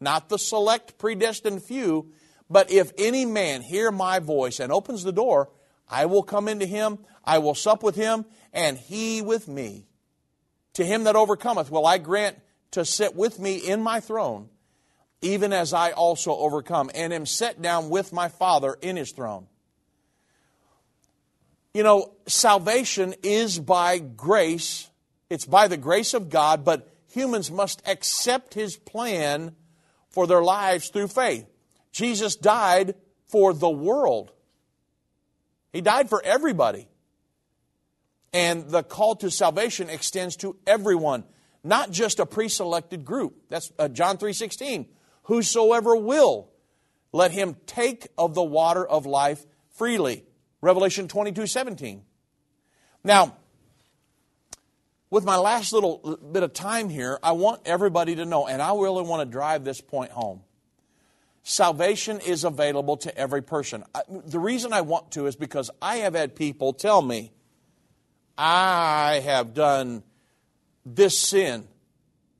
not 0.00 0.28
the 0.28 0.38
select 0.38 0.98
predestined 0.98 1.62
few, 1.62 2.12
but 2.50 2.70
if 2.70 2.92
any 2.98 3.24
man 3.24 3.62
hear 3.62 3.90
my 3.90 4.18
voice 4.18 4.60
and 4.60 4.70
opens 4.70 5.02
the 5.02 5.12
door, 5.12 5.50
I 5.88 6.06
will 6.06 6.22
come 6.22 6.48
into 6.48 6.66
him, 6.66 6.98
I 7.24 7.38
will 7.38 7.54
sup 7.54 7.82
with 7.82 7.94
him, 7.94 8.26
and 8.52 8.76
he 8.76 9.22
with 9.22 9.48
me. 9.48 9.86
To 10.74 10.84
him 10.84 11.04
that 11.04 11.16
overcometh 11.16 11.70
will 11.70 11.86
I 11.86 11.98
grant 11.98 12.38
to 12.72 12.84
sit 12.84 13.14
with 13.14 13.38
me 13.38 13.56
in 13.56 13.82
my 13.82 14.00
throne, 14.00 14.48
even 15.22 15.52
as 15.52 15.72
I 15.72 15.92
also 15.92 16.32
overcome, 16.36 16.90
and 16.94 17.12
am 17.12 17.26
set 17.26 17.62
down 17.62 17.88
with 17.88 18.12
my 18.12 18.28
Father 18.28 18.76
in 18.82 18.96
his 18.96 19.12
throne. 19.12 19.46
You 21.74 21.82
know, 21.82 22.12
salvation 22.26 23.14
is 23.22 23.58
by 23.58 23.98
grace, 23.98 24.88
it's 25.28 25.44
by 25.44 25.68
the 25.68 25.76
grace 25.76 26.14
of 26.14 26.30
God, 26.30 26.64
but 26.64 26.88
humans 27.12 27.50
must 27.50 27.82
accept 27.86 28.54
his 28.54 28.76
plan 28.76 29.56
for 30.08 30.26
their 30.26 30.42
lives 30.42 30.88
through 30.88 31.08
faith. 31.08 31.46
Jesus 31.92 32.36
died 32.36 32.94
for 33.26 33.52
the 33.52 33.68
world. 33.68 34.32
He 35.72 35.80
died 35.80 36.08
for 36.08 36.22
everybody. 36.24 36.88
And 38.32 38.70
the 38.70 38.82
call 38.82 39.16
to 39.16 39.30
salvation 39.30 39.90
extends 39.90 40.36
to 40.36 40.56
everyone, 40.66 41.24
not 41.62 41.90
just 41.90 42.18
a 42.20 42.26
pre-selected 42.26 43.04
group. 43.04 43.36
That's 43.48 43.70
uh, 43.78 43.88
John 43.88 44.16
3:16 44.16 44.86
whosoever 45.24 45.96
will, 45.96 46.50
let 47.12 47.30
him 47.30 47.56
take 47.66 48.08
of 48.16 48.34
the 48.34 48.42
water 48.42 48.86
of 48.86 49.06
life 49.06 49.44
freely. 49.70 50.24
Revelation 50.64 51.08
22 51.08 51.46
17. 51.46 52.02
Now, 53.02 53.36
with 55.10 55.24
my 55.24 55.36
last 55.36 55.72
little 55.72 56.18
bit 56.32 56.42
of 56.42 56.52
time 56.52 56.88
here, 56.88 57.18
I 57.22 57.32
want 57.32 57.62
everybody 57.64 58.16
to 58.16 58.24
know, 58.24 58.46
and 58.46 58.60
I 58.60 58.70
really 58.70 59.02
want 59.02 59.20
to 59.20 59.30
drive 59.30 59.64
this 59.64 59.80
point 59.80 60.10
home. 60.10 60.42
Salvation 61.42 62.20
is 62.20 62.44
available 62.44 62.96
to 62.98 63.16
every 63.16 63.42
person. 63.42 63.84
The 64.08 64.38
reason 64.38 64.72
I 64.72 64.80
want 64.80 65.12
to 65.12 65.26
is 65.26 65.36
because 65.36 65.70
I 65.82 65.96
have 65.96 66.14
had 66.14 66.34
people 66.34 66.72
tell 66.72 67.02
me, 67.02 67.32
I 68.38 69.20
have 69.24 69.52
done 69.52 70.02
this 70.86 71.18
sin 71.18 71.68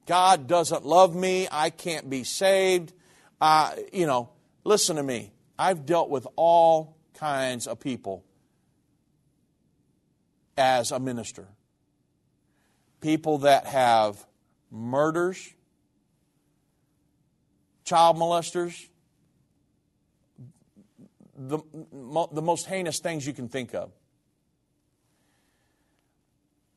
God 0.07 0.47
doesn't 0.47 0.85
love 0.85 1.14
me. 1.14 1.49
I 1.51 1.70
can't 1.70 2.11
be 2.11 2.25
saved. 2.25 2.93
Uh, 3.41 3.75
you 3.93 4.07
know, 4.07 4.31
listen 4.64 4.97
to 4.97 5.03
me. 5.03 5.33
I've 5.59 5.87
dealt 5.87 6.11
with 6.11 6.27
all 6.37 6.93
kinds 7.15 7.67
of 7.67 7.81
people 7.81 8.25
as 10.57 10.91
a 10.91 11.01
minister. 11.01 11.49
People 13.01 13.39
that 13.39 13.67
have 13.67 14.25
murders, 14.71 15.53
child 17.85 18.17
molesters, 18.17 18.89
the, 21.37 21.59
the 22.33 22.43
most 22.43 22.67
heinous 22.67 23.01
things 23.01 23.27
you 23.27 23.33
can 23.33 23.49
think 23.49 23.75
of. 23.75 23.91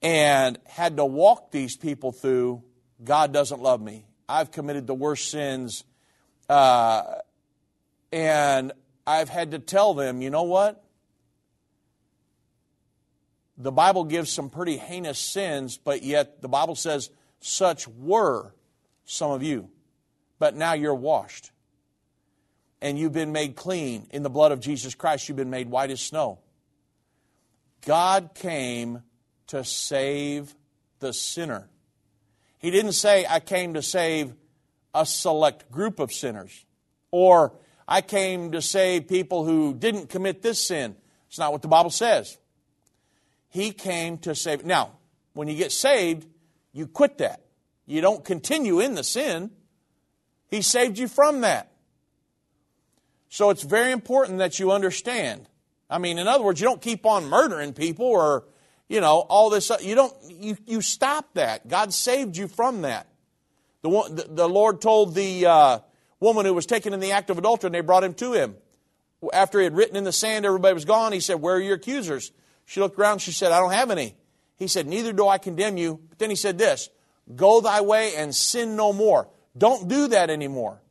And 0.02 0.58
had 0.66 0.98
to 0.98 1.06
walk 1.06 1.52
these 1.52 1.76
people 1.76 2.12
through 2.12 2.64
God 3.04 3.32
doesn't 3.32 3.62
love 3.62 3.82
me. 3.82 4.06
I've 4.28 4.52
committed 4.52 4.88
the 4.88 4.96
worst 4.96 5.30
sins. 5.30 5.84
Uh, 6.50 7.04
and 8.12 8.72
I've 9.08 9.30
had 9.30 9.52
to 9.52 9.60
tell 9.60 9.94
them, 9.94 10.22
you 10.22 10.30
know 10.30 10.44
what? 10.44 10.84
The 13.58 13.72
Bible 13.72 14.04
gives 14.04 14.30
some 14.30 14.50
pretty 14.50 14.76
heinous 14.76 15.18
sins, 15.18 15.78
but 15.78 16.04
yet 16.04 16.42
the 16.42 16.50
Bible 16.50 16.76
says, 16.76 17.10
such 17.40 17.88
were 17.88 18.54
some 19.06 19.32
of 19.32 19.42
you. 19.42 19.70
But 20.40 20.56
now 20.56 20.74
you're 20.74 20.94
washed. 20.94 21.52
And 22.82 23.00
you've 23.00 23.14
been 23.14 23.32
made 23.32 23.56
clean. 23.56 24.08
In 24.12 24.22
the 24.22 24.30
blood 24.30 24.52
of 24.52 24.60
Jesus 24.60 24.94
Christ, 24.94 25.30
you've 25.30 25.38
been 25.38 25.50
made 25.50 25.70
white 25.70 25.90
as 25.90 26.02
snow. 26.02 26.40
God 27.86 28.32
came 28.36 29.02
to 29.48 29.64
save 29.64 30.54
the 31.00 31.14
sinner. 31.14 31.70
He 32.60 32.72
didn't 32.72 32.92
say, 32.92 33.26
I 33.28 33.40
came 33.40 33.76
to 33.76 33.82
save 33.82 34.34
a 34.94 35.06
select 35.06 35.72
group 35.72 36.00
of 36.00 36.12
sinners, 36.12 36.66
or 37.10 37.54
I 37.88 38.02
came 38.02 38.52
to 38.52 38.62
save 38.62 39.08
people 39.08 39.46
who 39.46 39.74
didn't 39.74 40.10
commit 40.10 40.42
this 40.42 40.60
sin. 40.60 40.96
It's 41.30 41.40
not 41.40 41.52
what 41.52 41.62
the 41.62 41.68
Bible 41.68 41.90
says. 41.90 42.38
He 43.50 43.72
came 43.72 44.18
to 44.20 44.36
save. 44.36 44.66
Now, 44.66 44.92
when 45.34 45.48
you 45.48 45.56
get 45.56 45.72
saved, 45.72 46.28
you 46.74 46.88
quit 46.88 47.20
that. 47.20 47.42
You 47.86 48.02
don't 48.02 48.26
continue 48.26 48.80
in 48.82 48.96
the 48.96 49.04
sin. 49.04 49.52
He 50.50 50.62
saved 50.62 50.98
you 50.98 51.08
from 51.08 51.42
that. 51.42 51.72
So 53.30 53.50
it's 53.50 53.64
very 53.64 53.92
important 53.92 54.40
that 54.40 54.60
you 54.60 54.72
understand. 54.72 55.48
I 55.90 55.98
mean, 55.98 56.18
in 56.18 56.28
other 56.28 56.44
words, 56.44 56.60
you 56.60 56.68
don't 56.68 56.82
keep 56.82 57.06
on 57.06 57.26
murdering 57.30 57.74
people 57.74 58.06
or, 58.06 58.46
you 58.90 59.00
know, 59.00 59.20
all 59.20 59.50
this. 59.50 59.72
You 59.82 59.96
don't, 59.96 60.14
you, 60.30 60.58
you 60.66 60.82
stop 60.82 61.34
that. 61.36 61.68
God 61.68 61.94
saved 61.94 62.36
you 62.36 62.48
from 62.48 62.82
that. 62.82 63.08
The, 63.82 63.90
one, 63.90 64.16
the, 64.16 64.24
the 64.30 64.50
Lord 64.50 64.82
told 64.82 65.16
the 65.16 65.46
uh, 65.46 65.80
woman 66.20 66.46
who 66.46 66.54
was 66.54 66.66
taken 66.66 66.94
in 66.94 67.00
the 67.00 67.12
act 67.12 67.30
of 67.30 67.38
adultery 67.38 67.68
and 67.68 67.76
they 67.76 67.82
brought 67.82 68.04
him 68.04 68.14
to 68.16 68.34
him. 68.34 68.56
After 69.34 69.60
he 69.60 69.64
had 69.64 69.76
written 69.76 69.96
in 69.96 70.04
the 70.04 70.12
sand, 70.12 70.46
everybody 70.46 70.74
was 70.74 70.86
gone. 70.86 71.12
He 71.12 71.20
said, 71.20 71.42
Where 71.42 71.56
are 71.56 71.62
your 71.62 71.76
accusers? 71.76 72.32
She 72.66 72.80
looked 72.80 73.00
around. 73.00 73.20
She 73.20 73.32
said, 73.32 73.52
I 73.52 73.60
don't 73.60 73.72
have 73.72 73.90
any. 73.90 74.16
He 74.58 74.68
said, 74.68 74.88
Neither 74.88 75.14
do 75.14 75.28
I 75.28 75.38
condemn 75.38 75.78
you. 75.78 76.00
But 76.10 76.20
then 76.20 76.30
he 76.30 76.36
said 76.36 76.58
this 76.58 76.90
Go 77.36 77.62
thy 77.62 77.82
way 77.82 78.16
and 78.16 78.36
sin 78.36 78.76
no 78.76 78.94
more. 78.94 79.28
Don't 79.58 79.88
do 79.88 80.10
that 80.10 80.30
anymore. 80.30 80.82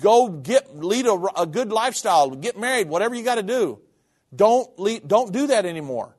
Go 0.00 0.28
get 0.28 0.78
lead 0.78 1.06
a, 1.06 1.40
a 1.40 1.46
good 1.46 1.72
lifestyle, 1.72 2.30
get 2.30 2.58
married, 2.58 2.88
whatever 2.88 3.14
you 3.14 3.24
got 3.24 3.34
to 3.34 3.42
do. 3.42 3.80
Don't 4.34 4.78
lead, 4.78 5.06
don't 5.06 5.32
do 5.32 5.48
that 5.48 5.66
anymore. 5.66 6.16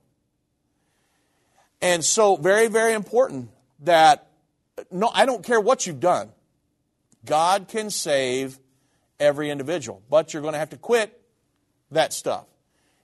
And 1.81 2.03
so, 2.03 2.35
very, 2.35 2.67
very 2.67 2.93
important 2.93 3.49
that 3.79 4.27
no, 4.91 5.09
I 5.13 5.25
don't 5.25 5.43
care 5.43 5.59
what 5.59 5.87
you've 5.87 5.99
done. 5.99 6.31
God 7.25 7.67
can 7.67 7.89
save 7.89 8.59
every 9.19 9.49
individual, 9.49 10.01
but 10.09 10.33
you're 10.33 10.41
going 10.41 10.53
to 10.53 10.59
have 10.59 10.71
to 10.71 10.77
quit 10.77 11.21
that 11.91 12.13
stuff. 12.13 12.45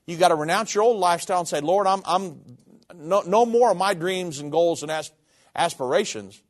You've 0.06 0.18
got 0.18 0.28
to 0.28 0.34
renounce 0.34 0.74
your 0.74 0.84
old 0.84 0.98
lifestyle 0.98 1.40
and 1.40 1.48
say, 1.48 1.60
Lord, 1.60 1.86
I'm, 1.86 2.02
I'm 2.04 2.40
no, 2.94 3.22
no 3.22 3.46
more 3.46 3.70
of 3.70 3.76
my 3.76 3.94
dreams 3.94 4.38
and 4.38 4.50
goals 4.50 4.82
and 4.82 4.92
aspirations 5.54 6.40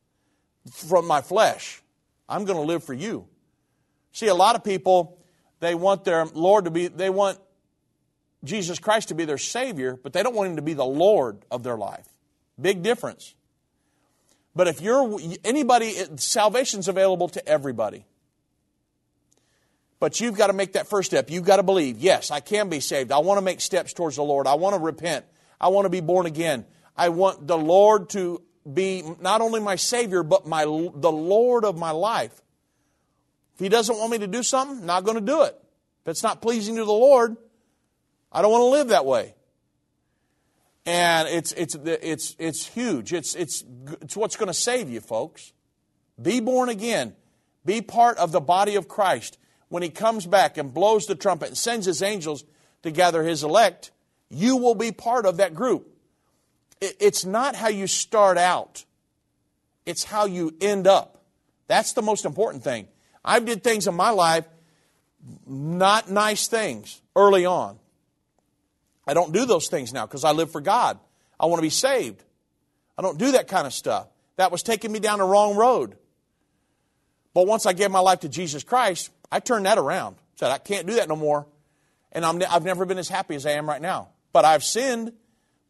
from 0.71 1.05
my 1.05 1.21
flesh. 1.21 1.81
I'm 2.27 2.45
going 2.45 2.57
to 2.57 2.63
live 2.63 2.83
for 2.83 2.93
you. 2.93 3.27
See, 4.11 4.27
a 4.27 4.35
lot 4.35 4.55
of 4.55 4.63
people, 4.63 5.19
they 5.59 5.75
want 5.75 6.03
their 6.03 6.25
Lord 6.25 6.65
to 6.65 6.71
be, 6.71 6.87
they 6.87 7.09
want 7.09 7.37
Jesus 8.43 8.79
Christ 8.79 9.09
to 9.09 9.15
be 9.15 9.25
their 9.25 9.37
Savior, 9.37 9.99
but 10.01 10.13
they 10.13 10.23
don't 10.23 10.35
want 10.35 10.49
Him 10.51 10.55
to 10.55 10.61
be 10.61 10.73
the 10.73 10.85
Lord 10.85 11.45
of 11.51 11.63
their 11.63 11.77
life. 11.77 12.07
Big 12.59 12.81
difference. 12.81 13.35
But 14.55 14.67
if 14.67 14.81
you're 14.81 15.19
anybody, 15.43 15.93
salvation's 16.17 16.87
available 16.87 17.29
to 17.29 17.47
everybody. 17.47 18.05
But 19.99 20.21
you've 20.21 20.37
got 20.37 20.47
to 20.47 20.53
make 20.53 20.73
that 20.73 20.87
first 20.87 21.11
step. 21.11 21.29
You've 21.29 21.45
got 21.45 21.57
to 21.57 21.63
believe, 21.63 21.99
yes, 21.99 22.31
I 22.31 22.39
can 22.39 22.69
be 22.69 22.79
saved. 22.79 23.11
I 23.11 23.19
want 23.19 23.37
to 23.37 23.41
make 23.41 23.61
steps 23.61 23.93
towards 23.93 24.15
the 24.15 24.23
Lord. 24.23 24.47
I 24.47 24.55
want 24.55 24.75
to 24.75 24.81
repent. 24.81 25.25
I 25.59 25.67
want 25.67 25.85
to 25.85 25.89
be 25.89 25.99
born 25.99 26.25
again. 26.25 26.65
I 26.95 27.09
want 27.09 27.47
the 27.47 27.57
Lord 27.57 28.09
to 28.11 28.41
be 28.71 29.03
not 29.19 29.41
only 29.41 29.59
my 29.59 29.75
Savior, 29.75 30.23
but 30.23 30.47
my, 30.47 30.63
the 30.63 31.11
Lord 31.11 31.65
of 31.65 31.77
my 31.77 31.91
life. 31.91 32.33
If 33.55 33.59
He 33.59 33.69
doesn't 33.69 33.97
want 33.97 34.11
me 34.11 34.19
to 34.19 34.27
do 34.27 34.41
something, 34.41 34.85
not 34.85 35.03
going 35.03 35.15
to 35.15 35.25
do 35.25 35.43
it. 35.43 35.55
If 36.03 36.11
it's 36.11 36.23
not 36.23 36.41
pleasing 36.41 36.75
to 36.77 36.85
the 36.85 36.91
Lord, 36.91 37.35
I 38.31 38.41
don't 38.41 38.51
want 38.51 38.61
to 38.61 38.69
live 38.69 38.87
that 38.89 39.05
way. 39.05 39.35
And 40.85 41.27
it's, 41.27 41.51
it's, 41.53 41.75
it's, 41.75 42.35
it's 42.39 42.65
huge. 42.65 43.13
It's, 43.13 43.35
it's, 43.35 43.63
it's 44.01 44.17
what's 44.17 44.35
going 44.35 44.47
to 44.47 44.53
save 44.53 44.89
you, 44.89 45.01
folks. 45.01 45.53
Be 46.21 46.39
born 46.39 46.69
again. 46.69 47.15
Be 47.65 47.81
part 47.81 48.17
of 48.17 48.31
the 48.31 48.39
body 48.39 48.75
of 48.75 48.87
Christ. 48.87 49.37
When 49.67 49.83
He 49.83 49.89
comes 49.89 50.25
back 50.25 50.57
and 50.57 50.73
blows 50.73 51.05
the 51.05 51.15
trumpet 51.15 51.49
and 51.49 51.57
sends 51.57 51.85
His 51.85 52.01
angels 52.01 52.43
to 52.83 52.91
gather 52.91 53.23
His 53.23 53.43
elect, 53.43 53.91
you 54.29 54.57
will 54.57 54.75
be 54.75 54.91
part 54.91 55.25
of 55.25 55.37
that 55.37 55.53
group. 55.53 55.87
It's 56.81 57.25
not 57.25 57.55
how 57.55 57.67
you 57.67 57.87
start 57.87 58.37
out, 58.37 58.85
it's 59.85 60.05
how 60.05 60.25
you 60.25 60.55
end 60.61 60.87
up. 60.87 61.23
That's 61.67 61.93
the 61.93 62.01
most 62.01 62.25
important 62.25 62.63
thing. 62.63 62.87
I've 63.23 63.45
did 63.45 63.63
things 63.63 63.85
in 63.85 63.95
my 63.95 64.09
life, 64.11 64.45
not 65.45 66.09
nice 66.09 66.47
things 66.47 67.01
early 67.15 67.45
on. 67.45 67.78
I 69.09 69.15
don't 69.15 69.33
do 69.33 69.47
those 69.47 69.69
things 69.69 69.91
now 69.91 70.05
because 70.05 70.23
I 70.23 70.33
live 70.33 70.51
for 70.51 70.61
God. 70.61 70.99
I 71.39 71.47
want 71.47 71.57
to 71.57 71.63
be 71.63 71.71
saved. 71.71 72.23
I 72.95 73.01
don't 73.01 73.17
do 73.17 73.31
that 73.31 73.47
kind 73.47 73.65
of 73.65 73.73
stuff. 73.73 74.07
That 74.35 74.51
was 74.51 74.61
taking 74.61 74.91
me 74.91 74.99
down 74.99 75.17
the 75.17 75.25
wrong 75.25 75.55
road. 75.55 75.97
But 77.33 77.47
once 77.47 77.65
I 77.65 77.73
gave 77.73 77.89
my 77.89 78.01
life 78.01 78.19
to 78.19 78.29
Jesus 78.29 78.63
Christ, 78.63 79.09
I 79.31 79.39
turned 79.39 79.65
that 79.65 79.79
around. 79.79 80.17
Said, 80.35 80.51
I 80.51 80.59
can't 80.59 80.85
do 80.85 80.93
that 80.93 81.09
no 81.09 81.15
more. 81.15 81.47
And 82.11 82.23
i 82.23 82.51
have 82.51 82.63
never 82.63 82.85
been 82.85 82.99
as 82.99 83.09
happy 83.09 83.33
as 83.33 83.47
I 83.47 83.53
am 83.53 83.67
right 83.67 83.81
now. 83.81 84.09
But 84.31 84.45
I've 84.45 84.63
sinned, 84.63 85.13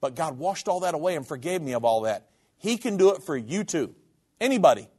but 0.02 0.16
God 0.16 0.38
washed 0.38 0.68
all 0.68 0.82
that 0.82 0.94
away 0.94 1.16
and 1.16 1.26
forgave 1.26 1.62
me 1.62 1.72
of 1.72 1.86
all 1.86 2.02
that. 2.02 2.28
He 2.58 2.76
can 2.76 2.98
do 2.98 3.14
it 3.14 3.24
for 3.24 3.38
you 3.38 3.64
too. 3.64 3.96
Anybody. 4.42 4.90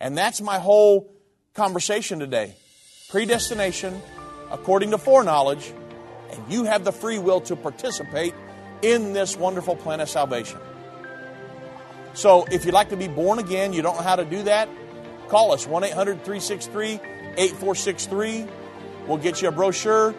And 0.00 0.18
that's 0.18 0.40
my 0.40 0.58
whole 0.58 1.14
conversation 1.54 2.18
today. 2.18 2.56
Predestination, 3.08 4.02
according 4.50 4.90
to 4.90 4.98
foreknowledge, 4.98 5.72
and 6.32 6.52
you 6.52 6.64
have 6.64 6.84
the 6.84 6.92
free 6.92 7.18
will 7.18 7.40
to 7.42 7.56
participate 7.56 8.34
in 8.82 9.12
this 9.12 9.36
wonderful 9.36 9.76
plan 9.76 10.00
of 10.00 10.08
salvation. 10.08 10.58
So 12.14 12.44
if 12.50 12.64
you'd 12.64 12.74
like 12.74 12.90
to 12.90 12.96
be 12.96 13.08
born 13.08 13.38
again, 13.38 13.72
you 13.72 13.82
don't 13.82 13.96
know 13.96 14.02
how 14.02 14.16
to 14.16 14.24
do 14.24 14.42
that, 14.44 14.68
call 15.28 15.52
us 15.52 15.66
1 15.66 15.84
800 15.84 16.24
363 16.24 17.00
8463. 17.36 18.46
We'll 19.06 19.18
get 19.18 19.42
you 19.42 19.48
a 19.48 19.52
brochure. 19.52 20.12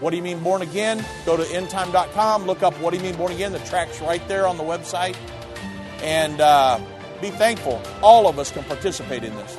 What 0.00 0.10
do 0.10 0.16
you 0.16 0.22
mean 0.22 0.38
born 0.40 0.62
again? 0.62 1.04
Go 1.26 1.36
to 1.36 1.42
endtime.com, 1.42 2.46
look 2.46 2.62
up 2.62 2.74
what 2.80 2.90
do 2.90 2.96
you 2.96 3.02
mean 3.02 3.16
born 3.16 3.32
again. 3.32 3.52
The 3.52 3.58
track's 3.60 4.00
right 4.00 4.26
there 4.28 4.46
on 4.46 4.56
the 4.56 4.62
website. 4.62 5.16
And 6.02 6.40
uh, 6.40 6.80
be 7.20 7.30
thankful. 7.30 7.82
All 8.02 8.26
of 8.26 8.38
us 8.38 8.50
can 8.50 8.64
participate 8.64 9.24
in 9.24 9.36
this. 9.36 9.58